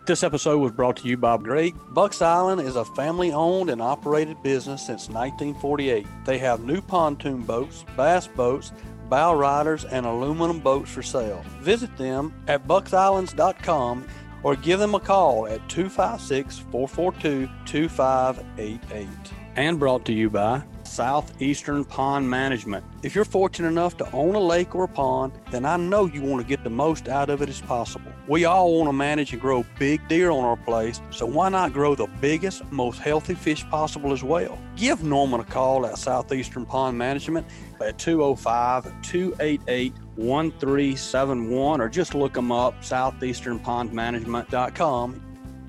This 0.05 0.21
episode 0.21 0.57
was 0.57 0.73
brought 0.73 0.97
to 0.97 1.07
you 1.07 1.15
by 1.15 1.37
Great. 1.37 1.75
Bucks 1.91 2.21
Island 2.21 2.59
is 2.59 2.75
a 2.75 2.83
family 2.83 3.31
owned 3.31 3.69
and 3.69 3.81
operated 3.81 4.43
business 4.43 4.85
since 4.85 5.07
1948. 5.07 6.05
They 6.25 6.37
have 6.39 6.65
new 6.65 6.81
pontoon 6.81 7.43
boats, 7.43 7.85
bass 7.95 8.27
boats, 8.27 8.73
bow 9.07 9.33
riders, 9.33 9.85
and 9.85 10.05
aluminum 10.05 10.59
boats 10.59 10.91
for 10.91 11.03
sale. 11.03 11.41
Visit 11.61 11.95
them 11.95 12.33
at 12.49 12.67
bucksislands.com 12.67 14.05
or 14.43 14.57
give 14.57 14.77
them 14.77 14.93
a 14.93 14.99
call 14.99 15.47
at 15.47 15.69
256 15.69 16.59
442 16.69 17.49
2588. 17.65 19.07
And 19.55 19.79
brought 19.79 20.03
to 20.03 20.11
you 20.11 20.29
by 20.29 20.63
Southeastern 20.85 21.85
Pond 21.85 22.29
Management. 22.29 22.85
If 23.01 23.15
you're 23.15 23.25
fortunate 23.25 23.69
enough 23.69 23.97
to 23.97 24.11
own 24.11 24.35
a 24.35 24.39
lake 24.39 24.75
or 24.75 24.83
a 24.83 24.87
pond, 24.87 25.33
then 25.51 25.65
I 25.65 25.77
know 25.77 26.05
you 26.05 26.21
want 26.21 26.41
to 26.41 26.47
get 26.47 26.63
the 26.63 26.69
most 26.69 27.07
out 27.07 27.29
of 27.29 27.41
it 27.41 27.49
as 27.49 27.61
possible. 27.61 28.11
We 28.27 28.45
all 28.45 28.77
want 28.77 28.89
to 28.89 28.93
manage 28.93 29.33
and 29.33 29.41
grow 29.41 29.65
big 29.79 30.07
deer 30.07 30.29
on 30.31 30.43
our 30.43 30.57
place, 30.57 31.01
so 31.09 31.25
why 31.25 31.49
not 31.49 31.73
grow 31.73 31.95
the 31.95 32.07
biggest, 32.21 32.63
most 32.71 32.99
healthy 32.99 33.33
fish 33.33 33.67
possible 33.69 34.13
as 34.13 34.23
well? 34.23 34.59
Give 34.75 35.03
Norman 35.03 35.39
a 35.39 35.45
call 35.45 35.85
at 35.85 35.97
Southeastern 35.97 36.65
Pond 36.65 36.97
Management 36.97 37.45
at 37.81 37.97
205 37.97 39.01
288 39.01 39.93
1371 40.15 41.81
or 41.81 41.89
just 41.89 42.15
look 42.15 42.33
them 42.33 42.51
up 42.51 42.79
southeasternpondmanagement.com 42.81 45.21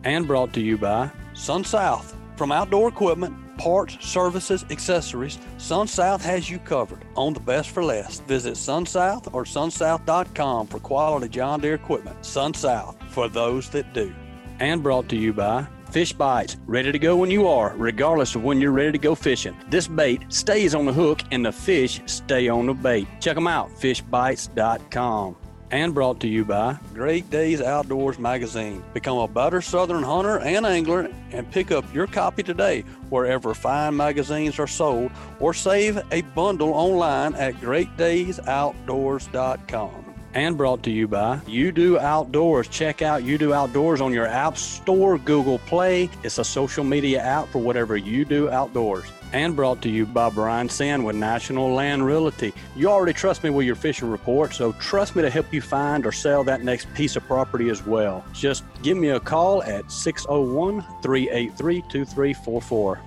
and 0.05 0.27
brought 0.27 0.53
to 0.53 0.61
you 0.61 0.77
by 0.79 1.11
Sun 1.33 1.65
South. 1.65 2.15
From 2.37 2.53
outdoor 2.53 2.89
equipment, 2.89 3.35
parts, 3.59 3.97
services, 4.07 4.65
accessories, 4.71 5.39
Sun 5.59 5.89
South 5.89 6.25
has 6.25 6.49
you 6.51 6.59
covered. 6.59 7.05
On 7.17 7.33
the 7.33 7.41
best 7.41 7.71
for 7.71 7.85
less. 7.85 8.21
Visit 8.21 8.57
Sun 8.57 8.87
South 8.87 9.33
or 9.35 9.45
sunsouth.com 9.45 10.67
for 10.67 10.79
quality 10.81 11.29
John 11.29 11.61
Deere 11.61 11.75
equipment. 11.75 12.25
Sun 12.25 12.55
South 12.55 12.97
for 13.09 13.29
those 13.29 13.69
that 13.71 13.93
do. 13.93 14.15
And 14.61 14.83
brought 14.83 15.09
to 15.09 15.17
you 15.17 15.33
by 15.33 15.67
Fish 15.91 16.13
Bites, 16.13 16.57
ready 16.67 16.91
to 16.91 16.99
go 16.99 17.17
when 17.17 17.31
you 17.31 17.47
are, 17.47 17.73
regardless 17.77 18.35
of 18.35 18.43
when 18.43 18.61
you're 18.61 18.73
ready 18.73 18.93
to 18.93 18.99
go 18.99 19.15
fishing. 19.15 19.57
This 19.71 19.87
bait 19.87 20.25
stays 20.29 20.75
on 20.75 20.87
the 20.87 20.93
hook 20.93 21.21
and 21.31 21.47
the 21.47 21.53
fish 21.53 22.01
stay 22.07 22.49
on 22.49 22.67
the 22.67 22.75
bait. 22.75 23.07
Check 23.21 23.37
them 23.37 23.47
out, 23.47 23.71
fishbites.com. 23.71 25.37
And 25.75 25.93
brought 25.93 26.21
to 26.21 26.29
you 26.29 26.45
by 26.45 26.79
Great 26.95 27.29
Days 27.31 27.61
Outdoors 27.61 28.17
Magazine. 28.17 28.85
Become 28.93 29.19
a 29.19 29.27
better 29.27 29.61
Southern 29.61 30.05
hunter 30.05 30.39
and 30.39 30.65
angler 30.65 31.11
and 31.33 31.51
pick 31.51 31.73
up 31.73 31.85
your 31.93 32.07
copy 32.07 32.45
today 32.45 32.83
wherever 33.09 33.53
fine 33.55 33.97
magazines 33.97 34.61
are 34.61 34.69
sold 34.69 35.11
or 35.41 35.53
save 35.53 36.01
a 36.13 36.21
bundle 36.21 36.73
online 36.75 37.35
at 37.35 37.55
greatdaysoutdoors.com. 37.55 40.15
And 40.35 40.57
brought 40.57 40.85
to 40.85 40.93
you 40.93 41.09
by 41.09 41.41
You 41.45 41.73
Do 41.73 41.99
Outdoors. 41.99 42.69
Check 42.69 43.03
out 43.03 43.25
You 43.25 43.37
Do 43.37 43.53
Outdoors 43.53 44.01
on 44.01 44.13
your 44.13 44.29
App 44.29 44.57
Store, 44.57 45.19
Google 45.19 45.59
Play. 45.59 46.09
It's 46.23 46.39
a 46.39 46.45
social 46.45 46.85
media 46.85 47.21
app 47.21 47.49
for 47.49 47.59
whatever 47.59 47.97
you 47.97 48.25
do 48.25 48.49
outdoors. 48.49 49.11
And 49.35 49.57
brought 49.57 49.83
to 49.83 49.89
you 49.89 50.07
by 50.07 50.31
Brian 50.31 50.69
Sand 50.69 51.05
with 51.05 51.17
National 51.17 51.75
Land 51.75 52.07
Realty. 52.07 52.55
You 52.77 52.89
already 52.89 53.13
trust 53.13 53.43
me 53.43 53.51
with 53.51 53.67
your 53.67 53.75
fishing 53.75 54.09
report, 54.09 54.55
so 54.55 54.71
trust 54.75 55.17
me 55.17 55.23
to 55.23 55.29
help 55.29 55.53
you 55.53 55.61
find 55.61 56.07
or 56.07 56.13
sell 56.13 56.45
that 56.45 56.63
next 56.63 56.87
piece 56.95 57.17
of 57.17 57.25
property 57.25 57.69
as 57.69 57.85
well. 57.85 58.25
Just 58.33 58.63
give 58.85 58.97
me 58.97 59.09
a 59.09 59.19
call 59.19 59.65
at 59.65 59.91
601 59.91 60.83
383 61.03 61.81
2344. 61.81 63.01